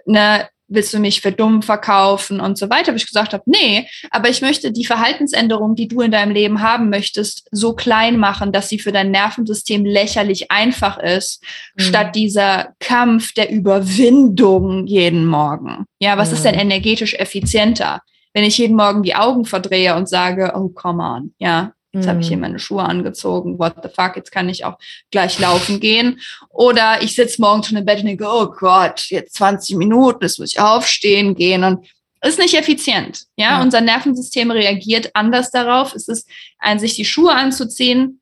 ne, 0.07 0.49
willst 0.69 0.93
du 0.93 0.99
mich 0.99 1.21
für 1.21 1.33
dumm 1.33 1.63
verkaufen 1.63 2.41
und 2.41 2.59
so 2.59 2.69
weiter, 2.71 2.89
Habe 2.89 2.99
ich 2.99 3.07
gesagt 3.07 3.33
habe, 3.33 3.43
nee, 3.47 3.89
aber 4.11 4.29
ich 4.29 4.43
möchte 4.43 4.71
die 4.71 4.85
Verhaltensänderung, 4.85 5.75
die 5.75 5.89
du 5.89 6.03
in 6.03 6.11
deinem 6.11 6.33
Leben 6.33 6.61
haben 6.61 6.91
möchtest, 6.91 7.49
so 7.51 7.73
klein 7.73 8.19
machen, 8.19 8.53
dass 8.53 8.69
sie 8.69 8.79
für 8.79 8.93
dein 8.93 9.11
Nervensystem 9.11 9.85
lächerlich 9.85 10.51
einfach 10.51 10.99
ist, 10.99 11.43
mhm. 11.75 11.83
statt 11.83 12.15
dieser 12.15 12.75
Kampf 12.81 13.33
der 13.33 13.51
Überwindung 13.51 14.87
jeden 14.87 15.27
Morgen. 15.27 15.87
Ja, 16.01 16.19
was 16.19 16.29
mhm. 16.31 16.35
ist 16.35 16.45
denn 16.45 16.55
mhm. 16.55 16.61
energetisch 16.61 17.15
effizienter? 17.15 18.03
Wenn 18.35 18.45
ich 18.45 18.59
jeden 18.59 18.77
Morgen 18.77 19.03
die 19.03 19.15
Augen 19.15 19.47
verdrehe 19.47 19.97
und 19.97 20.09
sage, 20.09 20.53
oh, 20.55 20.69
come 20.69 21.03
on, 21.03 21.35
ja, 21.39 21.73
Jetzt 21.93 22.07
habe 22.07 22.21
ich 22.21 22.29
hier 22.29 22.37
mhm. 22.37 22.43
meine 22.43 22.59
Schuhe 22.59 22.83
angezogen. 22.83 23.59
What 23.59 23.77
the 23.83 23.89
fuck? 23.89 24.17
Jetzt 24.17 24.31
kann 24.31 24.49
ich 24.49 24.65
auch 24.65 24.79
gleich 25.11 25.39
laufen 25.39 25.81
gehen. 25.81 26.21
Oder 26.51 27.03
ich 27.03 27.15
sitze 27.15 27.41
morgens 27.41 27.69
schon 27.69 27.79
im 27.79 27.85
Bett 27.85 28.01
und 28.01 28.07
denke, 28.07 28.27
oh 28.29 28.47
Gott, 28.47 29.07
jetzt 29.09 29.35
20 29.37 29.77
Minuten, 29.77 30.23
jetzt 30.23 30.39
muss 30.39 30.53
ich 30.53 30.61
aufstehen 30.61 31.35
gehen 31.35 31.65
und 31.65 31.87
ist 32.23 32.39
nicht 32.39 32.55
effizient. 32.55 33.25
Ja? 33.37 33.53
ja, 33.53 33.63
unser 33.63 33.81
Nervensystem 33.81 34.51
reagiert 34.51 35.11
anders 35.15 35.51
darauf. 35.51 35.95
Es 35.95 36.09
ist, 36.09 36.29
ein, 36.59 36.79
sich 36.79 36.95
die 36.95 37.05
Schuhe 37.05 37.33
anzuziehen, 37.33 38.21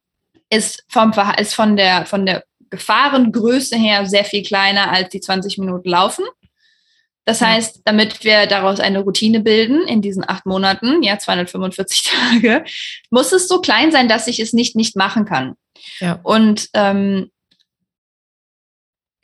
ist 0.50 0.84
vom, 0.88 1.12
ist 1.38 1.54
von 1.54 1.76
der, 1.76 2.06
von 2.06 2.26
der 2.26 2.44
Gefahrengröße 2.70 3.76
her 3.76 4.06
sehr 4.06 4.24
viel 4.24 4.42
kleiner 4.42 4.92
als 4.92 5.08
die 5.08 5.20
20 5.20 5.58
Minuten 5.58 5.88
laufen. 5.88 6.24
Das 7.26 7.40
heißt, 7.42 7.82
damit 7.84 8.22
wir 8.22 8.46
daraus 8.46 8.78
eine 8.78 9.00
Routine 9.00 9.40
bilden 9.40 9.86
in 9.88 10.00
diesen 10.00 10.26
acht 10.26 10.46
Monaten, 10.46 11.02
ja, 11.02 11.18
245 11.18 12.10
Tage, 12.32 12.64
muss 13.10 13.32
es 13.32 13.48
so 13.48 13.60
klein 13.60 13.90
sein, 13.92 14.08
dass 14.08 14.28
ich 14.28 14.38
es 14.38 14.52
nicht 14.52 14.76
nicht 14.76 14.96
machen 14.96 15.24
kann. 15.24 15.54
Ja. 15.98 16.20
Und 16.22 16.68
ähm, 16.72 17.30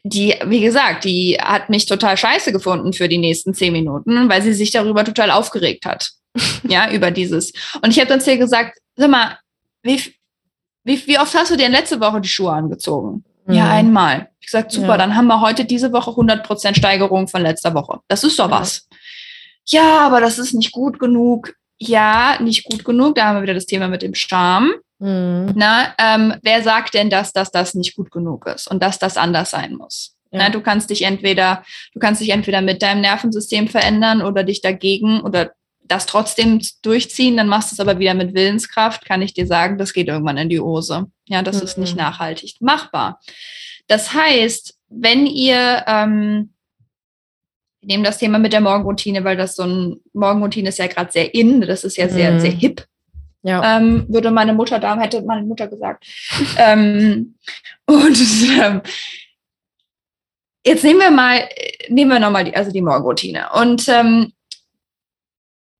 die, 0.05 0.35
wie 0.45 0.61
gesagt, 0.61 1.05
die 1.05 1.39
hat 1.41 1.71
mich 1.71 1.87
total 1.87 2.17
scheiße 2.17 2.53
gefunden 2.53 2.93
für 2.93 3.09
die 3.09 3.19
nächsten 3.19 3.55
zehn 3.55 3.73
Minuten, 3.73 4.29
weil 4.29 4.43
sie 4.43 4.53
sich 4.53 4.73
darüber 4.73 5.05
total 5.05 5.31
aufgeregt 5.31 5.87
hat. 5.87 6.11
ja, 6.65 6.91
über 6.91 7.13
dieses. 7.13 7.53
Und 7.83 7.91
ich 7.91 7.99
habe 7.99 8.09
dann 8.09 8.21
zu 8.21 8.33
ihr 8.33 8.39
gesagt, 8.39 8.79
sag 8.97 9.11
mal, 9.11 9.39
wie, 9.85 10.13
wie, 10.83 11.07
wie 11.07 11.19
oft 11.19 11.35
hast 11.35 11.53
du 11.53 11.57
dir 11.57 11.69
letzte 11.69 12.01
Woche 12.01 12.21
die 12.21 12.29
Schuhe 12.29 12.53
angezogen? 12.53 13.25
Mhm. 13.47 13.55
Ja, 13.55 13.71
einmal. 13.71 14.32
Ich 14.43 14.47
gesagt, 14.47 14.73
super, 14.73 14.89
ja. 14.89 14.99
dann 14.99 15.15
haben 15.15 15.29
wir 15.29 15.41
heute 15.41 15.65
diese 15.65 15.93
Woche 15.93 16.11
100% 16.11 16.77
Steigerung 16.77 17.29
von 17.29 17.43
letzter 17.43 17.75
Woche. 17.75 18.01
Das 18.09 18.25
ist 18.25 18.39
doch 18.39 18.51
ja. 18.51 18.61
was. 18.61 18.89
Ja, 19.67 20.01
aber 20.01 20.21
das 20.21 20.39
ist 20.39 20.53
nicht 20.53 20.73
gut 20.73 20.99
genug. 20.99 21.55
Ja, 21.79 22.37
nicht 22.41 22.65
gut 22.65 22.85
genug. 22.85 23.15
Da 23.15 23.27
haben 23.27 23.37
wir 23.37 23.43
wieder 23.43 23.55
das 23.55 23.67
Thema 23.67 23.87
mit 23.87 24.03
dem 24.03 24.15
Charme. 24.15 24.75
Mhm. 24.99 25.53
Na, 25.55 25.95
ähm, 25.99 26.35
wer 26.43 26.63
sagt 26.63 26.95
denn, 26.95 27.09
dass, 27.09 27.33
dass 27.33 27.53
das 27.53 27.75
nicht 27.75 27.95
gut 27.95 28.11
genug 28.11 28.47
ist 28.47 28.69
und 28.69 28.83
dass 28.83 28.99
das 28.99 29.17
anders 29.17 29.53
sein 29.53 29.77
muss? 29.77 30.17
Ja. 30.33 30.41
Na, 30.41 30.49
du 30.51 30.61
kannst 30.61 30.91
dich 30.91 31.03
entweder, 31.03 31.63
du 31.95 32.01
kannst 32.01 32.21
dich 32.21 32.31
entweder 32.31 32.63
mit 32.63 32.83
deinem 32.83 33.01
Nervensystem 33.01 33.69
verändern 33.69 34.23
oder 34.23 34.43
dich 34.43 34.61
dagegen 34.61 35.21
oder 35.21 35.53
das 35.85 36.07
trotzdem 36.07 36.61
durchziehen, 36.83 37.37
dann 37.37 37.49
machst 37.49 37.71
du 37.71 37.75
es 37.75 37.81
aber 37.81 37.99
wieder 37.99 38.15
mit 38.15 38.35
Willenskraft, 38.35 39.05
kann 39.05 39.23
ich 39.23 39.35
dir 39.35 39.47
sagen, 39.47 39.79
das 39.79 39.93
geht 39.93 40.09
irgendwann 40.09 40.39
in 40.39 40.49
die 40.49 40.61
Hose. 40.61 41.07
Ja, 41.27 41.43
das 41.43 41.57
mhm. 41.59 41.63
ist 41.63 41.79
nicht 41.79 41.93
mhm. 41.95 42.03
nachhaltig 42.03 42.57
machbar. 42.61 43.21
Das 43.93 44.15
heißt, 44.15 44.75
wenn 44.89 45.27
ihr, 45.27 45.85
ähm, 45.87 46.55
wir 47.83 47.89
nehmen 47.89 48.05
das 48.05 48.17
Thema 48.17 48.39
mit 48.39 48.55
der 48.55 48.63
Morgenroutine, 48.63 49.23
weil 49.23 49.37
das 49.37 49.55
so 49.55 49.65
ein, 49.65 50.01
Morgenroutine 50.15 50.71
ist 50.71 50.79
ja 50.79 50.87
gerade 50.87 51.13
sehr 51.13 51.35
in, 51.35 51.61
das 51.61 51.85
ist 51.85 51.99
ja 51.99 52.09
sehr, 52.09 52.33
mhm. 52.33 52.41
sehr 52.41 52.53
hip. 52.53 52.87
Ja. 53.43 53.77
Ähm, 53.77 54.07
würde 54.09 54.31
meine 54.31 54.55
Mutter 54.55 54.79
da, 54.79 54.99
hätte 54.99 55.21
meine 55.21 55.45
Mutter 55.45 55.69
gesagt. 55.69 56.07
ähm, 56.57 57.35
und 57.85 58.19
ähm, 58.59 58.81
jetzt 60.65 60.85
nehmen 60.85 61.01
wir 61.01 61.11
mal, 61.11 61.47
nehmen 61.91 62.13
wir 62.13 62.19
nochmal 62.19 62.45
die, 62.45 62.57
also 62.57 62.73
die 62.73 62.81
Morgenroutine. 62.81 63.49
Und 63.53 63.87
ähm, 63.89 64.33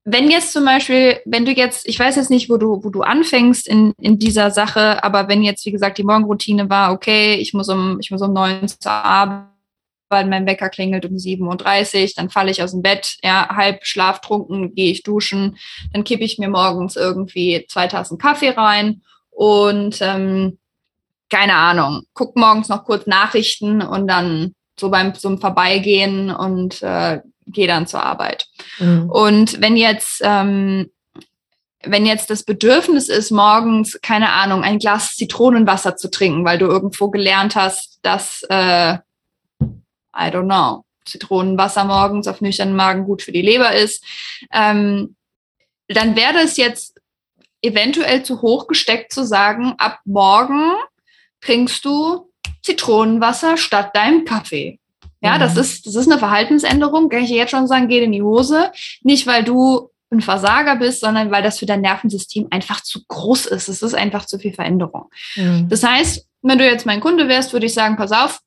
wenn 0.05 0.29
jetzt 0.29 0.51
zum 0.51 0.65
Beispiel, 0.65 1.19
wenn 1.25 1.45
du 1.45 1.51
jetzt, 1.51 1.87
ich 1.87 1.97
weiß 1.97 2.17
jetzt 2.17 2.29
nicht, 2.29 2.49
wo 2.49 2.57
du, 2.57 2.83
wo 2.83 2.89
du 2.89 3.01
anfängst 3.01 3.67
in, 3.67 3.93
in 3.99 4.19
dieser 4.19 4.51
Sache, 4.51 5.01
aber 5.03 5.29
wenn 5.29 5.43
jetzt, 5.43 5.65
wie 5.65 5.71
gesagt, 5.71 5.97
die 5.97 6.03
Morgenroutine 6.03 6.69
war, 6.69 6.91
okay, 6.91 7.35
ich 7.35 7.53
muss 7.53 7.69
um, 7.69 7.99
ich 8.01 8.11
muss 8.11 8.21
um 8.21 8.33
neun 8.33 8.67
zur 8.67 8.91
Arbeit, 8.91 9.47
mein 10.11 10.45
Wecker 10.45 10.69
klingelt 10.69 11.05
um 11.05 11.15
7.30 11.15 12.03
Uhr, 12.03 12.09
dann 12.17 12.29
falle 12.29 12.51
ich 12.51 12.61
aus 12.61 12.71
dem 12.71 12.81
Bett, 12.81 13.17
ja, 13.23 13.47
halb 13.55 13.85
schlaftrunken, 13.85 14.75
gehe 14.75 14.91
ich 14.91 15.03
duschen, 15.03 15.57
dann 15.93 16.03
kippe 16.03 16.23
ich 16.23 16.37
mir 16.37 16.49
morgens 16.49 16.97
irgendwie 16.97 17.65
zwei 17.69 17.87
Tassen 17.87 18.17
Kaffee 18.17 18.49
rein 18.49 19.01
und 19.29 19.99
ähm, 20.01 20.59
keine 21.29 21.55
Ahnung, 21.55 22.03
guck 22.13 22.35
morgens 22.35 22.67
noch 22.67 22.83
kurz 22.83 23.07
Nachrichten 23.07 23.81
und 23.81 24.07
dann 24.07 24.53
so 24.77 24.91
beim 24.91 25.15
so 25.15 25.35
Vorbeigehen 25.37 26.29
und 26.29 26.83
äh, 26.83 27.21
gehe 27.47 27.67
dann 27.67 27.87
zur 27.87 28.03
Arbeit. 28.03 28.47
Mhm. 28.79 29.09
Und 29.09 29.61
wenn 29.61 29.77
jetzt 29.77 30.21
ähm, 30.23 30.89
wenn 31.85 32.05
jetzt 32.05 32.29
das 32.29 32.43
Bedürfnis 32.43 33.09
ist, 33.09 33.31
morgens, 33.31 33.99
keine 34.01 34.31
Ahnung, 34.31 34.63
ein 34.63 34.79
Glas 34.79 35.15
Zitronenwasser 35.15 35.97
zu 35.97 36.09
trinken, 36.09 36.45
weil 36.45 36.57
du 36.57 36.65
irgendwo 36.65 37.09
gelernt 37.09 37.55
hast, 37.55 37.99
dass, 38.01 38.43
äh, 38.49 38.93
I 38.93 40.29
don't 40.29 40.45
know, 40.45 40.85
Zitronenwasser 41.05 41.83
morgens 41.83 42.27
auf 42.27 42.39
nüchternen 42.39 42.75
Magen 42.75 43.03
gut 43.03 43.21
für 43.21 43.33
die 43.33 43.41
Leber 43.41 43.73
ist, 43.73 44.05
ähm, 44.51 45.15
dann 45.89 46.15
wäre 46.15 46.39
es 46.39 46.55
jetzt 46.55 46.99
eventuell 47.61 48.23
zu 48.23 48.41
hoch 48.41 48.67
gesteckt 48.67 49.11
zu 49.11 49.25
sagen, 49.25 49.73
ab 49.77 49.99
morgen 50.05 50.71
trinkst 51.41 51.83
du 51.83 52.31
Zitronenwasser 52.61 53.57
statt 53.57 53.93
deinem 53.95 54.23
Kaffee. 54.23 54.79
Ja, 55.23 55.35
mhm. 55.35 55.39
das 55.39 55.57
ist, 55.57 55.87
das 55.87 55.95
ist 55.95 56.11
eine 56.11 56.19
Verhaltensänderung, 56.19 57.09
kann 57.09 57.23
ich 57.23 57.29
jetzt 57.29 57.51
schon 57.51 57.67
sagen, 57.67 57.87
geht 57.87 58.03
in 58.03 58.11
die 58.11 58.21
Hose. 58.21 58.71
Nicht, 59.01 59.25
weil 59.25 59.43
du 59.43 59.89
ein 60.11 60.21
Versager 60.21 60.75
bist, 60.75 60.99
sondern 60.99 61.31
weil 61.31 61.41
das 61.41 61.59
für 61.59 61.65
dein 61.65 61.81
Nervensystem 61.81 62.47
einfach 62.51 62.81
zu 62.81 63.03
groß 63.07 63.47
ist. 63.47 63.67
Es 63.67 63.81
ist 63.81 63.95
einfach 63.95 64.25
zu 64.25 64.37
viel 64.37 64.53
Veränderung. 64.53 65.09
Mhm. 65.35 65.69
Das 65.69 65.83
heißt, 65.83 66.27
wenn 66.43 66.59
du 66.59 66.65
jetzt 66.65 66.85
mein 66.85 66.99
Kunde 66.99 67.27
wärst, 67.27 67.53
würde 67.53 67.65
ich 67.65 67.73
sagen, 67.73 67.95
pass 67.95 68.11
auf, 68.11 68.41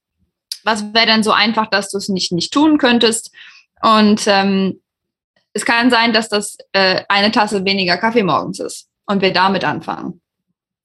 was 0.62 0.92
wäre 0.94 1.06
denn 1.06 1.22
so 1.22 1.32
einfach, 1.32 1.66
dass 1.66 1.90
du 1.90 1.96
es 1.96 2.08
nicht, 2.08 2.30
nicht 2.32 2.52
tun 2.52 2.78
könntest? 2.78 3.32
Und 3.82 4.22
ähm, 4.26 4.80
es 5.54 5.64
kann 5.64 5.90
sein, 5.90 6.12
dass 6.12 6.28
das 6.28 6.58
äh, 6.72 7.02
eine 7.08 7.32
Tasse 7.32 7.64
weniger 7.64 7.96
Kaffee 7.96 8.22
morgens 8.22 8.60
ist 8.60 8.88
und 9.06 9.22
wir 9.22 9.32
damit 9.32 9.64
anfangen. 9.64 10.20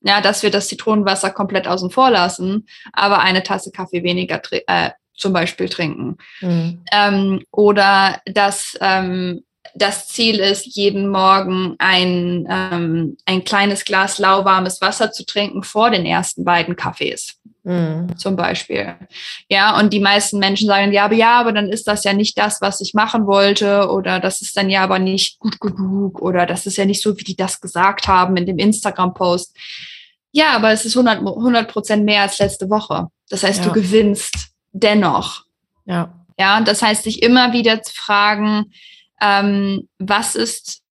Ja, 0.03 0.21
dass 0.21 0.41
wir 0.41 0.49
das 0.49 0.67
Zitronenwasser 0.67 1.29
komplett 1.31 1.67
außen 1.67 1.91
vor 1.91 2.09
lassen, 2.09 2.65
aber 2.93 3.19
eine 3.19 3.43
Tasse 3.43 3.71
Kaffee 3.71 4.03
weniger 4.03 4.41
äh, 4.67 4.91
zum 5.21 5.33
Beispiel 5.33 5.69
trinken. 5.69 6.17
Mhm. 6.41 6.83
Ähm, 6.91 7.43
oder 7.51 8.19
dass 8.25 8.77
ähm, 8.81 9.43
das 9.75 10.07
Ziel 10.07 10.39
ist, 10.39 10.65
jeden 10.75 11.07
Morgen 11.07 11.75
ein, 11.79 12.47
ähm, 12.49 13.17
ein 13.25 13.43
kleines 13.43 13.85
Glas 13.85 14.19
lauwarmes 14.19 14.81
Wasser 14.81 15.11
zu 15.11 15.25
trinken 15.25 15.63
vor 15.63 15.91
den 15.91 16.05
ersten 16.05 16.43
beiden 16.43 16.75
Kaffees. 16.75 17.37
Mhm. 17.63 18.17
Zum 18.17 18.35
Beispiel. 18.35 18.95
Ja, 19.47 19.79
und 19.79 19.93
die 19.93 19.99
meisten 19.99 20.39
Menschen 20.39 20.67
sagen, 20.67 20.91
ja, 20.91 21.05
aber 21.05 21.13
ja, 21.13 21.39
aber 21.39 21.51
dann 21.51 21.69
ist 21.69 21.87
das 21.87 22.03
ja 22.03 22.13
nicht 22.13 22.37
das, 22.37 22.59
was 22.59 22.81
ich 22.81 22.93
machen 22.93 23.27
wollte, 23.27 23.89
oder 23.89 24.19
das 24.19 24.41
ist 24.41 24.57
dann 24.57 24.69
ja 24.69 24.83
aber 24.83 24.97
nicht 24.97 25.39
gut 25.39 25.59
genug, 25.59 26.21
oder 26.21 26.45
das 26.45 26.65
ist 26.65 26.77
ja 26.77 26.85
nicht 26.85 27.03
so, 27.03 27.17
wie 27.17 27.23
die 27.23 27.35
das 27.35 27.61
gesagt 27.61 28.07
haben 28.07 28.35
in 28.35 28.47
dem 28.47 28.57
Instagram-Post. 28.57 29.55
Ja, 30.31 30.55
aber 30.55 30.71
es 30.71 30.85
ist 30.85 30.97
100 30.97 31.67
Prozent 31.67 32.03
mehr 32.03 32.23
als 32.23 32.39
letzte 32.39 32.69
Woche. 32.69 33.07
Das 33.29 33.43
heißt, 33.43 33.59
ja. 33.59 33.65
du 33.65 33.73
gewinnst 33.73 34.50
dennoch. 34.71 35.45
Ja. 35.85 36.13
Ja, 36.39 36.61
das 36.61 36.81
heißt, 36.81 37.03
sich 37.03 37.21
immer 37.21 37.53
wieder 37.53 37.81
zu 37.83 37.93
fragen, 37.93 38.71
ähm, 39.21 39.87
was 39.99 40.35
ist, 40.35 40.81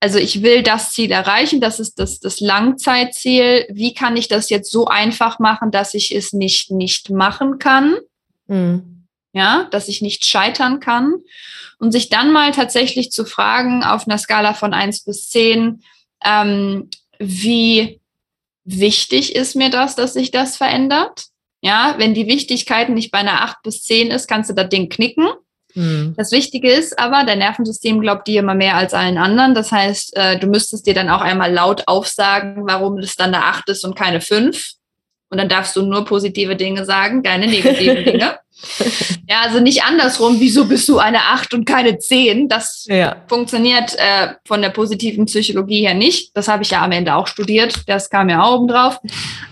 also 0.00 0.18
ich 0.18 0.42
will 0.42 0.62
das 0.62 0.92
Ziel 0.92 1.10
erreichen, 1.10 1.60
das 1.60 1.80
ist 1.80 1.98
das, 1.98 2.20
das 2.20 2.40
Langzeitziel. 2.40 3.66
Wie 3.70 3.94
kann 3.94 4.16
ich 4.16 4.28
das 4.28 4.48
jetzt 4.48 4.70
so 4.70 4.86
einfach 4.86 5.38
machen, 5.38 5.70
dass 5.70 5.94
ich 5.94 6.14
es 6.14 6.32
nicht 6.32 6.70
nicht 6.70 7.10
machen 7.10 7.58
kann? 7.58 7.96
Mhm. 8.46 9.06
Ja, 9.32 9.68
dass 9.70 9.88
ich 9.88 10.02
nicht 10.02 10.24
scheitern 10.24 10.78
kann. 10.78 11.14
Und 11.78 11.90
sich 11.90 12.08
dann 12.08 12.32
mal 12.32 12.52
tatsächlich 12.52 13.10
zu 13.10 13.24
fragen, 13.24 13.82
auf 13.82 14.06
einer 14.06 14.18
Skala 14.18 14.54
von 14.54 14.72
eins 14.72 15.02
bis 15.02 15.30
zehn, 15.30 15.82
ähm, 16.22 16.90
wie 17.18 18.00
wichtig 18.64 19.34
ist 19.34 19.56
mir 19.56 19.70
das, 19.70 19.96
dass 19.96 20.12
sich 20.12 20.30
das 20.30 20.56
verändert? 20.56 21.31
Ja, 21.62 21.94
wenn 21.96 22.12
die 22.12 22.26
Wichtigkeit 22.26 22.88
nicht 22.88 23.12
bei 23.12 23.18
einer 23.18 23.42
8 23.42 23.62
bis 23.62 23.84
10 23.84 24.10
ist, 24.10 24.26
kannst 24.28 24.50
du 24.50 24.54
das 24.54 24.68
Ding 24.68 24.88
knicken. 24.88 25.28
Mhm. 25.74 26.14
Das 26.16 26.32
Wichtige 26.32 26.70
ist 26.70 26.98
aber, 26.98 27.24
dein 27.24 27.38
Nervensystem 27.38 28.00
glaubt 28.00 28.26
dir 28.26 28.40
immer 28.40 28.54
mehr 28.54 28.76
als 28.76 28.94
allen 28.94 29.16
anderen. 29.16 29.54
Das 29.54 29.70
heißt, 29.72 30.16
äh, 30.16 30.38
du 30.38 30.48
müsstest 30.48 30.86
dir 30.86 30.94
dann 30.94 31.08
auch 31.08 31.20
einmal 31.20 31.52
laut 31.52 31.84
aufsagen, 31.86 32.66
warum 32.66 32.98
es 32.98 33.16
dann 33.16 33.34
eine 33.34 33.44
8 33.44 33.68
ist 33.70 33.84
und 33.84 33.94
keine 33.94 34.20
5. 34.20 34.72
Und 35.30 35.38
dann 35.38 35.48
darfst 35.48 35.74
du 35.76 35.82
nur 35.82 36.04
positive 36.04 36.56
Dinge 36.56 36.84
sagen, 36.84 37.22
keine 37.22 37.46
negativen 37.46 38.04
Dinge. 38.04 38.38
Ja, 39.28 39.40
also 39.42 39.60
nicht 39.60 39.82
andersrum, 39.84 40.40
wieso 40.40 40.66
bist 40.66 40.88
du 40.88 40.98
eine 40.98 41.20
8 41.20 41.54
und 41.54 41.64
keine 41.64 41.98
10? 41.98 42.48
Das 42.48 42.84
ja. 42.88 43.16
funktioniert 43.28 43.96
äh, 43.96 44.34
von 44.46 44.60
der 44.60 44.68
positiven 44.70 45.24
Psychologie 45.26 45.86
her 45.86 45.94
nicht. 45.94 46.36
Das 46.36 46.48
habe 46.48 46.64
ich 46.64 46.70
ja 46.70 46.82
am 46.82 46.92
Ende 46.92 47.14
auch 47.14 47.28
studiert, 47.28 47.84
das 47.86 48.10
kam 48.10 48.28
ja 48.28 48.42
auch 48.42 48.58
oben 48.58 48.68
drauf. 48.68 48.98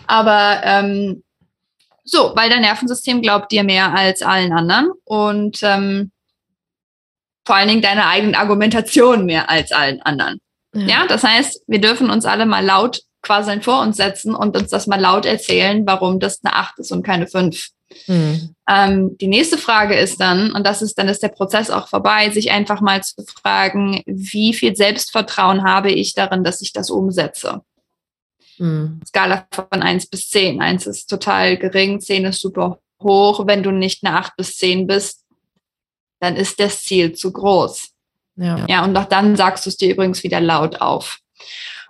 Aber 0.06 0.60
ähm, 0.64 1.22
so, 2.10 2.32
weil 2.34 2.50
dein 2.50 2.62
Nervensystem 2.62 3.22
glaubt 3.22 3.52
dir 3.52 3.64
mehr 3.64 3.94
als 3.94 4.22
allen 4.22 4.52
anderen 4.52 4.90
und 5.04 5.60
ähm, 5.62 6.10
vor 7.44 7.56
allen 7.56 7.68
Dingen 7.68 7.82
deine 7.82 8.06
eigene 8.06 8.38
Argumentation 8.38 9.24
mehr 9.24 9.48
als 9.50 9.72
allen 9.72 10.02
anderen. 10.02 10.40
Ja. 10.74 10.86
ja, 10.86 11.06
das 11.08 11.24
heißt, 11.24 11.62
wir 11.66 11.80
dürfen 11.80 12.10
uns 12.10 12.24
alle 12.24 12.46
mal 12.46 12.64
laut 12.64 13.00
quasi 13.22 13.60
vor 13.60 13.82
uns 13.82 13.96
setzen 13.96 14.34
und 14.34 14.56
uns 14.56 14.70
das 14.70 14.86
mal 14.86 15.00
laut 15.00 15.26
erzählen, 15.26 15.86
warum 15.86 16.20
das 16.20 16.40
eine 16.44 16.54
8 16.54 16.78
ist 16.78 16.92
und 16.92 17.02
keine 17.02 17.26
5. 17.26 17.68
Mhm. 18.06 18.54
Ähm, 18.68 19.18
die 19.18 19.26
nächste 19.26 19.58
Frage 19.58 19.96
ist 19.96 20.20
dann, 20.20 20.52
und 20.52 20.64
das 20.64 20.80
ist, 20.80 20.96
dann 20.96 21.08
ist 21.08 21.22
der 21.22 21.28
Prozess 21.28 21.70
auch 21.70 21.88
vorbei, 21.88 22.30
sich 22.30 22.50
einfach 22.52 22.80
mal 22.80 23.02
zu 23.02 23.24
fragen, 23.26 24.02
wie 24.06 24.54
viel 24.54 24.76
Selbstvertrauen 24.76 25.64
habe 25.64 25.90
ich 25.90 26.14
darin, 26.14 26.44
dass 26.44 26.62
ich 26.62 26.72
das 26.72 26.88
umsetze? 26.88 27.62
Mhm. 28.60 29.00
Skala 29.06 29.46
von 29.50 29.82
1 29.82 30.06
bis 30.06 30.28
10. 30.30 30.60
1 30.60 30.86
ist 30.86 31.08
total 31.08 31.56
gering, 31.56 32.00
10 32.00 32.26
ist 32.26 32.40
super 32.40 32.78
hoch. 33.02 33.46
Wenn 33.46 33.62
du 33.62 33.70
nicht 33.70 34.04
eine 34.04 34.16
8 34.16 34.36
bis 34.36 34.56
10 34.58 34.86
bist, 34.86 35.24
dann 36.20 36.36
ist 36.36 36.60
das 36.60 36.82
Ziel 36.82 37.14
zu 37.14 37.32
groß. 37.32 37.90
Ja, 38.36 38.66
ja 38.68 38.84
und 38.84 38.96
auch 38.96 39.06
dann 39.06 39.34
sagst 39.34 39.64
du 39.64 39.70
es 39.70 39.76
dir 39.76 39.90
übrigens 39.90 40.22
wieder 40.22 40.40
laut 40.40 40.80
auf. 40.80 41.18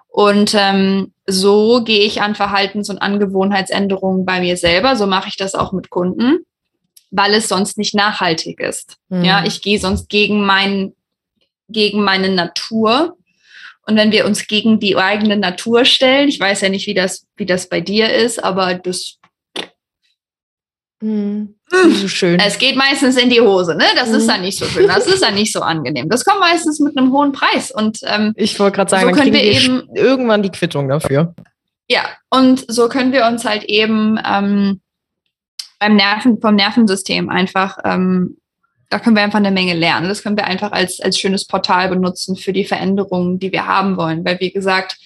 Und 0.08 0.54
ähm, 0.56 1.12
so 1.26 1.82
gehe 1.84 2.04
ich 2.04 2.22
an 2.22 2.34
Verhaltens- 2.34 2.90
und 2.90 2.98
Angewohnheitsänderungen 2.98 4.24
bei 4.24 4.40
mir 4.40 4.56
selber. 4.56 4.96
So 4.96 5.06
mache 5.06 5.28
ich 5.28 5.36
das 5.36 5.54
auch 5.54 5.72
mit 5.72 5.90
Kunden, 5.90 6.44
weil 7.10 7.34
es 7.34 7.48
sonst 7.48 7.78
nicht 7.78 7.94
nachhaltig 7.94 8.60
ist. 8.60 8.96
Mhm. 9.08 9.24
Ja, 9.24 9.44
ich 9.44 9.62
gehe 9.62 9.78
sonst 9.78 10.08
gegen 10.08 10.44
mein, 10.44 10.94
gegen 11.68 12.02
meine 12.02 12.28
Natur 12.28 13.16
und 13.90 13.96
wenn 13.96 14.12
wir 14.12 14.24
uns 14.24 14.46
gegen 14.46 14.78
die 14.78 14.96
eigene 14.96 15.36
Natur 15.36 15.84
stellen, 15.84 16.28
ich 16.28 16.38
weiß 16.38 16.60
ja 16.60 16.68
nicht, 16.68 16.86
wie 16.86 16.94
das, 16.94 17.26
wie 17.36 17.46
das 17.46 17.68
bei 17.68 17.80
dir 17.80 18.12
ist, 18.12 18.42
aber 18.42 18.74
das 18.74 19.16
Mhm. 21.02 21.54
So 21.70 22.08
schön. 22.08 22.38
Es 22.40 22.58
geht 22.58 22.76
meistens 22.76 23.16
in 23.16 23.30
die 23.30 23.40
Hose, 23.40 23.74
ne? 23.74 23.84
Das 23.94 24.10
mhm. 24.10 24.16
ist 24.16 24.28
dann 24.28 24.42
nicht 24.42 24.58
so 24.58 24.66
schön, 24.66 24.86
das 24.86 25.06
ist 25.06 25.22
dann 25.22 25.34
nicht 25.34 25.52
so 25.52 25.60
angenehm. 25.60 26.08
Das 26.08 26.24
kommt 26.24 26.40
meistens 26.40 26.78
mit 26.78 26.96
einem 26.96 27.12
hohen 27.12 27.32
Preis. 27.32 27.70
Und 27.70 28.00
ähm, 28.02 28.34
ich 28.36 28.58
wollte 28.60 28.76
gerade 28.76 28.90
sagen, 28.90 29.08
so 29.08 29.18
können 29.18 29.32
wir 29.32 29.42
eben 29.42 29.88
irgendwann 29.94 30.42
die 30.42 30.50
Quittung 30.50 30.88
dafür. 30.88 31.34
Ja, 31.88 32.04
und 32.28 32.70
so 32.70 32.88
können 32.88 33.12
wir 33.12 33.26
uns 33.26 33.44
halt 33.44 33.64
eben 33.64 34.18
ähm, 34.24 34.80
beim 35.78 35.96
Nerven, 35.96 36.40
vom 36.40 36.54
Nervensystem 36.54 37.30
einfach 37.30 37.78
ähm, 37.84 38.36
da 38.90 38.98
können 38.98 39.16
wir 39.16 39.22
einfach 39.22 39.38
eine 39.38 39.52
Menge 39.52 39.74
lernen. 39.74 40.08
Das 40.08 40.22
können 40.22 40.36
wir 40.36 40.46
einfach 40.46 40.72
als, 40.72 41.00
als 41.00 41.18
schönes 41.18 41.46
Portal 41.46 41.88
benutzen 41.88 42.36
für 42.36 42.52
die 42.52 42.64
Veränderungen, 42.64 43.38
die 43.38 43.52
wir 43.52 43.66
haben 43.66 43.96
wollen. 43.96 44.24
Weil, 44.24 44.40
wie 44.40 44.50
gesagt, 44.50 44.98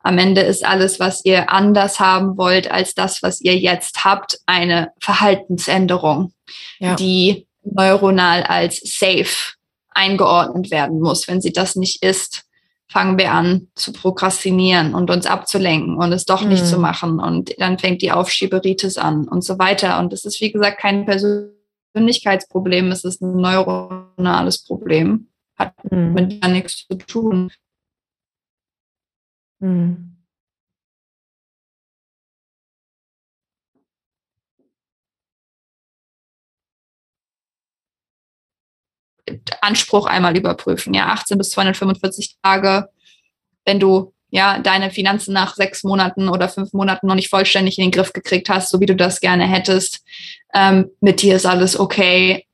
am 0.00 0.18
Ende 0.18 0.42
ist 0.42 0.64
alles, 0.64 1.00
was 1.00 1.24
ihr 1.24 1.50
anders 1.50 1.98
haben 1.98 2.36
wollt 2.36 2.70
als 2.70 2.94
das, 2.94 3.22
was 3.22 3.40
ihr 3.40 3.56
jetzt 3.56 4.04
habt, 4.04 4.38
eine 4.46 4.92
Verhaltensänderung, 5.00 6.32
ja. 6.78 6.94
die 6.94 7.46
neuronal 7.64 8.42
als 8.42 8.80
safe 8.84 9.54
eingeordnet 9.90 10.70
werden 10.70 11.00
muss. 11.00 11.26
Wenn 11.26 11.40
sie 11.40 11.52
das 11.52 11.74
nicht 11.74 12.02
ist, 12.02 12.44
fangen 12.88 13.16
wir 13.16 13.32
an 13.32 13.68
zu 13.74 13.92
prokrastinieren 13.92 14.94
und 14.94 15.10
uns 15.10 15.24
abzulenken 15.24 15.96
und 15.96 16.12
es 16.12 16.26
doch 16.26 16.42
nicht 16.42 16.64
mhm. 16.64 16.68
zu 16.68 16.78
machen. 16.78 17.18
Und 17.18 17.58
dann 17.58 17.78
fängt 17.78 18.02
die 18.02 18.12
Aufschieberitis 18.12 18.98
an 18.98 19.26
und 19.26 19.42
so 19.42 19.58
weiter. 19.58 19.98
Und 20.00 20.12
das 20.12 20.26
ist, 20.26 20.40
wie 20.42 20.52
gesagt, 20.52 20.78
kein 20.78 21.06
persönliches 21.06 21.61
Persönlichkeitsproblem, 21.92 22.90
es 22.90 23.04
ist 23.04 23.20
ein 23.22 23.36
neuronales 23.36 24.64
Problem. 24.64 25.28
Hat 25.58 25.74
mhm. 25.90 26.14
mit 26.14 26.40
gar 26.40 26.50
nichts 26.50 26.86
zu 26.86 26.96
tun. 26.96 27.52
Mhm. 29.60 30.08
Anspruch 39.60 40.06
einmal 40.06 40.36
überprüfen. 40.36 40.94
Ja, 40.94 41.06
18 41.08 41.38
bis 41.38 41.50
245 41.50 42.38
Tage, 42.42 42.88
wenn 43.64 43.78
du 43.78 44.14
ja 44.32 44.58
deine 44.58 44.90
Finanzen 44.90 45.34
nach 45.34 45.54
sechs 45.54 45.84
Monaten 45.84 46.28
oder 46.28 46.48
fünf 46.48 46.72
Monaten 46.72 47.06
noch 47.06 47.14
nicht 47.14 47.28
vollständig 47.28 47.78
in 47.78 47.84
den 47.84 47.90
Griff 47.92 48.12
gekriegt 48.12 48.48
hast, 48.48 48.70
so 48.70 48.80
wie 48.80 48.86
du 48.86 48.96
das 48.96 49.20
gerne 49.20 49.46
hättest. 49.46 50.02
Ähm, 50.54 50.90
mit 51.00 51.22
dir 51.22 51.36
ist 51.36 51.46
alles 51.46 51.78
okay. 51.78 52.46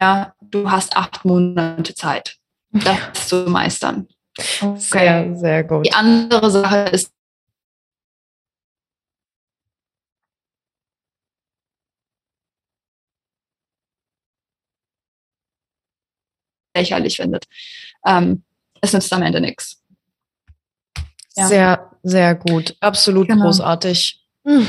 Ja, 0.00 0.34
du 0.40 0.70
hast 0.70 0.96
acht 0.96 1.24
Monate 1.24 1.94
Zeit, 1.94 2.36
das 2.70 3.28
zu 3.28 3.50
meistern. 3.50 4.08
Okay. 4.60 4.78
Sehr, 4.78 5.36
sehr 5.36 5.64
gut. 5.64 5.86
Die 5.86 5.92
andere 5.92 6.50
Sache 6.50 6.90
ist, 6.92 7.10
lächerlich 16.76 17.16
findet. 17.16 17.46
Ähm, 18.06 18.44
es 18.80 18.92
nützt 18.92 19.12
am 19.12 19.22
Ende 19.22 19.40
nichts. 19.40 19.82
Ja. 21.36 21.46
Sehr, 21.46 21.90
sehr 22.02 22.34
gut. 22.34 22.74
Absolut 22.80 23.28
genau. 23.28 23.44
großartig. 23.44 24.20
Hm. 24.46 24.66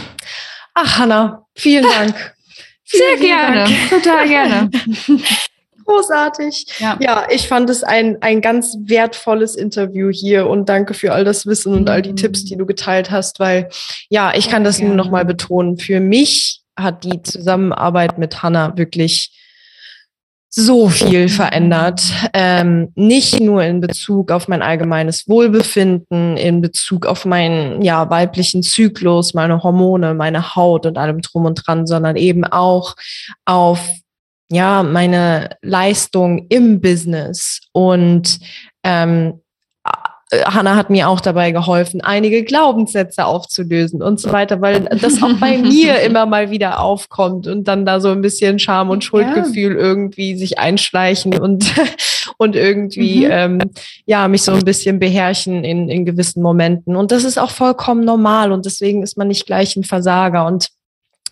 Ach, 0.74 1.00
Hanna, 1.00 1.46
vielen 1.56 1.84
Dank. 1.98 2.36
Sehr 2.84 3.18
vielen 3.18 3.22
gerne, 3.22 3.64
Dank. 3.64 3.90
total 3.90 4.28
gerne. 4.28 4.70
Großartig. 5.86 6.66
Ja. 6.80 6.98
ja, 7.00 7.28
ich 7.30 7.48
fand 7.48 7.70
es 7.70 7.82
ein, 7.82 8.18
ein 8.22 8.42
ganz 8.42 8.76
wertvolles 8.82 9.56
Interview 9.56 10.10
hier 10.12 10.48
und 10.48 10.68
danke 10.68 10.94
für 10.94 11.14
all 11.14 11.24
das 11.24 11.46
Wissen 11.46 11.74
und 11.74 11.90
all 11.90 12.02
die. 12.02 12.14
Tipps, 12.14 12.44
die 12.44 12.58
du 12.58 12.66
geteilt 12.66 13.10
hast, 13.10 13.40
weil 13.40 13.70
ja, 14.10 14.34
ich 14.36 14.50
kann 14.50 14.66
das 14.66 14.78
gerne. 14.78 14.94
nur 14.94 15.06
noch 15.06 15.12
mal 15.12 15.24
betonen. 15.24 15.78
Für 15.78 16.02
mich 16.02 16.62
hat 16.76 17.06
die 17.06 17.22
Zusammenarbeit 17.24 18.18
mit 18.18 18.44
Hanna 18.44 18.78
wirklich 18.78 19.32
so 20.50 20.90
viel 20.90 21.30
verändert. 21.30 22.02
Ähm, 22.34 22.92
nicht 22.96 23.40
nur 23.40 23.64
in 23.64 23.82
Bezug 23.82 24.32
auf 24.32 24.48
mein 24.48 24.62
allgemeines 24.62 25.28
Wohlbefinden, 25.28 26.38
in 26.38 26.62
Bezug 26.62 27.06
auf 27.06 27.26
meinen 27.26 27.82
ja, 27.82 28.10
weiblichen 28.10 28.64
Zyklus, 28.64 29.34
meine 29.34 29.64
Hormone, 29.64 30.14
meine 30.14 30.56
Haut 30.56 30.86
und 30.86 30.98
allem 30.98 31.22
drum 31.22 31.46
und 31.46 31.56
dran, 31.66 31.86
sondern 31.86 32.16
eben 32.16 32.44
auch 32.46 32.96
auf 33.46 33.90
ja, 34.50 34.84
meine 34.84 35.50
Leistung 35.62 36.48
im 36.50 36.80
Business 36.80 37.62
und 37.74 38.40
ähm, 38.84 39.34
äh, 39.34 39.47
Hanna 40.32 40.76
hat 40.76 40.90
mir 40.90 41.08
auch 41.08 41.22
dabei 41.22 41.52
geholfen, 41.52 42.02
einige 42.02 42.44
Glaubenssätze 42.44 43.26
aufzulösen 43.26 44.02
und 44.02 44.20
so 44.20 44.32
weiter, 44.34 44.60
weil 44.60 44.82
das 44.82 45.24
auch 45.24 45.34
bei 45.40 45.58
mir 45.58 46.02
immer 46.02 46.26
mal 46.26 46.52
wieder 46.52 46.82
aufkommt 46.82 47.48
und 47.48 47.68
dann 47.68 47.86
da 47.86 48.02
so 48.02 48.10
ein 48.10 48.22
bisschen 48.22 48.60
Scham 48.60 48.90
und 48.90 49.06
Schuldgefühl 49.06 49.74
ja. 49.74 49.80
irgendwie 49.80 50.38
sich 50.38 50.60
einschleichen 50.60 51.40
und, 51.40 51.74
und 52.38 52.58
irgendwie, 52.58 53.26
mhm. 53.26 53.32
ähm, 53.32 53.60
ja, 54.06 54.28
mich 54.28 54.42
so 54.42 54.52
ein 54.52 54.66
bisschen 54.66 55.00
beherrschen 55.00 55.64
in, 55.64 55.88
in 55.88 56.06
gewissen 56.06 56.44
Momenten. 56.44 56.98
Und 56.98 57.14
das 57.14 57.24
ist 57.24 57.38
auch 57.38 57.52
vollkommen 57.52 58.04
normal 58.04 58.52
und 58.52 58.66
deswegen 58.66 59.04
ist 59.04 59.18
man 59.18 59.30
nicht 59.30 59.46
gleich 59.46 59.78
ein 59.78 59.86
Versager 59.86 60.46
und 60.46 60.68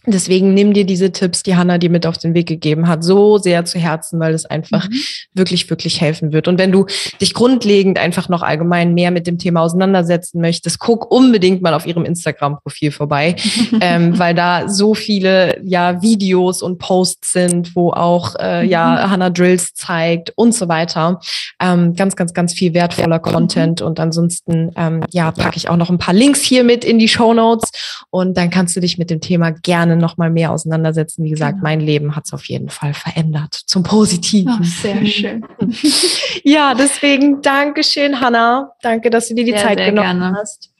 Deswegen 0.07 0.53
nimm 0.53 0.73
dir 0.73 0.85
diese 0.85 1.11
Tipps, 1.11 1.43
die 1.43 1.55
Hanna 1.55 1.77
dir 1.77 1.89
mit 1.89 2.05
auf 2.05 2.17
den 2.17 2.33
Weg 2.33 2.47
gegeben 2.47 2.87
hat, 2.87 3.03
so 3.03 3.37
sehr 3.37 3.65
zu 3.65 3.79
Herzen, 3.79 4.19
weil 4.19 4.33
es 4.33 4.45
einfach 4.45 4.87
mhm. 4.87 4.95
wirklich, 5.33 5.69
wirklich 5.69 6.01
helfen 6.01 6.31
wird. 6.31 6.47
Und 6.47 6.59
wenn 6.59 6.71
du 6.71 6.85
dich 7.21 7.33
grundlegend 7.33 7.97
einfach 7.97 8.29
noch 8.29 8.43
allgemein 8.43 8.93
mehr 8.93 9.11
mit 9.11 9.27
dem 9.27 9.37
Thema 9.37 9.61
auseinandersetzen 9.61 10.41
möchtest, 10.41 10.79
guck 10.79 11.09
unbedingt 11.11 11.61
mal 11.61 11.73
auf 11.73 11.87
ihrem 11.87 12.05
Instagram-Profil 12.05 12.91
vorbei, 12.91 13.35
ähm, 13.81 14.17
weil 14.19 14.35
da 14.35 14.69
so 14.69 14.93
viele 14.93 15.59
ja 15.63 16.01
Videos 16.01 16.61
und 16.61 16.77
Posts 16.77 17.31
sind, 17.31 17.75
wo 17.75 17.91
auch 17.91 18.35
äh, 18.39 18.65
ja 18.65 19.05
mhm. 19.05 19.11
Hannah 19.11 19.29
Drills 19.29 19.73
zeigt 19.73 20.33
und 20.35 20.53
so 20.53 20.67
weiter. 20.67 21.19
Ähm, 21.59 21.95
ganz, 21.95 22.15
ganz, 22.15 22.33
ganz 22.33 22.53
viel 22.53 22.73
wertvoller 22.73 23.19
Content. 23.19 23.81
Und 23.81 23.99
ansonsten 23.99 24.71
ähm, 24.75 25.03
ja 25.11 25.31
packe 25.31 25.57
ich 25.57 25.69
auch 25.69 25.77
noch 25.77 25.89
ein 25.89 25.97
paar 25.97 26.13
Links 26.13 26.41
hier 26.41 26.63
mit 26.63 26.85
in 26.85 26.99
die 26.99 27.07
Show 27.07 27.33
Notes 27.33 27.71
und 28.09 28.37
dann 28.37 28.49
kannst 28.49 28.75
du 28.75 28.79
dich 28.79 28.97
mit 28.97 29.09
dem 29.09 29.21
Thema 29.21 29.51
gerne 29.51 29.94
gerne 29.95 30.01
noch 30.01 30.17
mal 30.17 30.29
mehr 30.29 30.51
auseinandersetzen. 30.51 31.23
Wie 31.23 31.29
gesagt, 31.29 31.53
genau. 31.53 31.63
mein 31.63 31.79
Leben 31.79 32.15
hat 32.15 32.25
es 32.25 32.33
auf 32.33 32.45
jeden 32.45 32.69
Fall 32.69 32.93
verändert 32.93 33.53
zum 33.53 33.83
Positiven. 33.83 34.57
Oh, 34.59 34.63
sehr 34.63 35.05
schön. 35.05 35.45
ja, 36.43 36.73
deswegen 36.73 37.41
Dankeschön, 37.41 38.19
Hanna. 38.19 38.71
Danke, 38.81 39.09
dass 39.09 39.27
du 39.27 39.35
dir 39.35 39.45
die 39.45 39.51
sehr, 39.51 39.61
Zeit 39.61 39.77
sehr 39.77 39.89
genommen 39.89 40.19
gerne. 40.19 40.37
hast. 40.37 40.71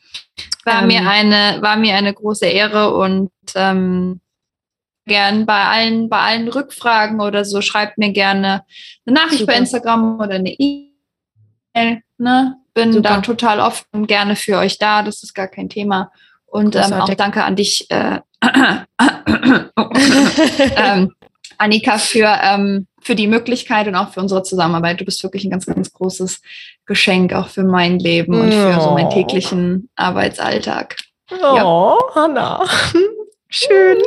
War 0.66 0.82
ähm, 0.82 0.88
mir 0.88 1.08
eine, 1.08 1.62
war 1.62 1.78
mir 1.78 1.96
eine 1.96 2.14
große 2.14 2.46
Ehre 2.46 2.96
und 2.96 3.32
ähm, 3.56 4.20
gern 5.06 5.46
bei 5.46 5.66
allen, 5.66 6.10
bei 6.10 6.20
allen 6.20 6.48
Rückfragen 6.48 7.22
oder 7.22 7.46
so, 7.46 7.62
schreibt 7.62 7.98
mir 7.98 8.12
gerne 8.12 8.64
eine 9.06 9.14
Nachricht 9.16 9.42
super. 9.42 9.54
bei 9.54 9.60
Instagram 9.60 10.20
oder 10.20 10.36
eine 10.36 10.52
E-Mail. 10.52 12.02
Ne? 12.18 12.56
Bin 12.74 12.92
super. 12.92 13.10
da 13.10 13.22
total 13.22 13.60
oft 13.60 13.86
und 13.92 14.08
gerne 14.08 14.36
für 14.36 14.58
euch 14.58 14.78
da. 14.80 15.04
Das 15.04 15.24
ist 15.24 15.34
gar 15.34 15.48
kein 15.48 15.70
Thema. 15.70 16.12
Und 16.46 16.76
ähm, 16.76 16.94
auch 16.94 17.14
danke 17.14 17.44
an 17.44 17.56
dich, 17.56 17.90
äh, 17.92 18.22
ähm, 20.76 21.14
Annika, 21.58 21.98
für, 21.98 22.38
ähm, 22.42 22.88
für 23.02 23.16
die 23.16 23.28
Möglichkeit 23.28 23.88
und 23.88 23.96
auch 23.96 24.12
für 24.12 24.20
unsere 24.20 24.44
Zusammenarbeit. 24.44 25.00
Du 25.00 25.06
bist 25.06 25.24
wirklich 25.24 25.46
ein 25.46 25.52
ganz, 25.52 25.66
ganz 25.66 25.94
großes 25.94 26.42
Geschenk 26.86 27.34
auch 27.34 27.48
für 27.50 27.64
mein 27.64 28.00
Leben 28.00 28.40
und 28.40 28.54
für 28.54 28.82
so 28.82 28.92
meinen 28.92 29.10
täglichen 29.10 29.90
Arbeitsalltag. 29.96 30.98
Oh, 31.32 31.56
ja. 31.56 31.98
Hanna. 32.16 32.66
Schön. 33.50 33.98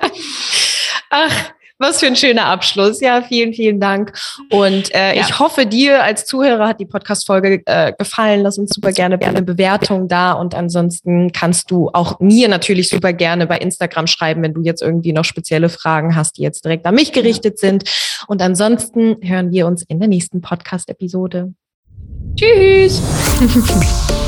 Ach, 1.10 1.50
was 1.78 2.00
für 2.00 2.06
ein 2.06 2.16
schöner 2.16 2.46
Abschluss. 2.46 3.00
Ja, 3.00 3.22
vielen, 3.22 3.52
vielen 3.52 3.80
Dank. 3.80 4.12
Und 4.50 4.94
äh, 4.94 5.16
ja. 5.16 5.22
ich 5.22 5.38
hoffe, 5.38 5.66
dir 5.66 6.02
als 6.02 6.26
Zuhörer 6.26 6.68
hat 6.68 6.80
die 6.80 6.86
Podcast-Folge 6.86 7.62
äh, 7.66 7.92
gefallen. 7.96 8.42
Lass 8.42 8.58
uns 8.58 8.70
super 8.74 8.92
gerne 8.92 9.20
eine 9.20 9.42
Bewertung 9.42 10.08
da. 10.08 10.32
Und 10.32 10.54
ansonsten 10.54 11.32
kannst 11.32 11.70
du 11.70 11.90
auch 11.92 12.20
mir 12.20 12.48
natürlich 12.48 12.88
super 12.88 13.12
gerne 13.12 13.46
bei 13.46 13.58
Instagram 13.58 14.06
schreiben, 14.06 14.42
wenn 14.42 14.54
du 14.54 14.62
jetzt 14.62 14.82
irgendwie 14.82 15.12
noch 15.12 15.24
spezielle 15.24 15.68
Fragen 15.68 16.16
hast, 16.16 16.38
die 16.38 16.42
jetzt 16.42 16.64
direkt 16.64 16.86
an 16.86 16.94
mich 16.94 17.12
gerichtet 17.12 17.58
sind. 17.58 17.84
Und 18.26 18.42
ansonsten 18.42 19.16
hören 19.22 19.52
wir 19.52 19.66
uns 19.66 19.82
in 19.82 20.00
der 20.00 20.08
nächsten 20.08 20.40
Podcast-Episode. 20.40 21.52
Tschüss. 22.36 23.02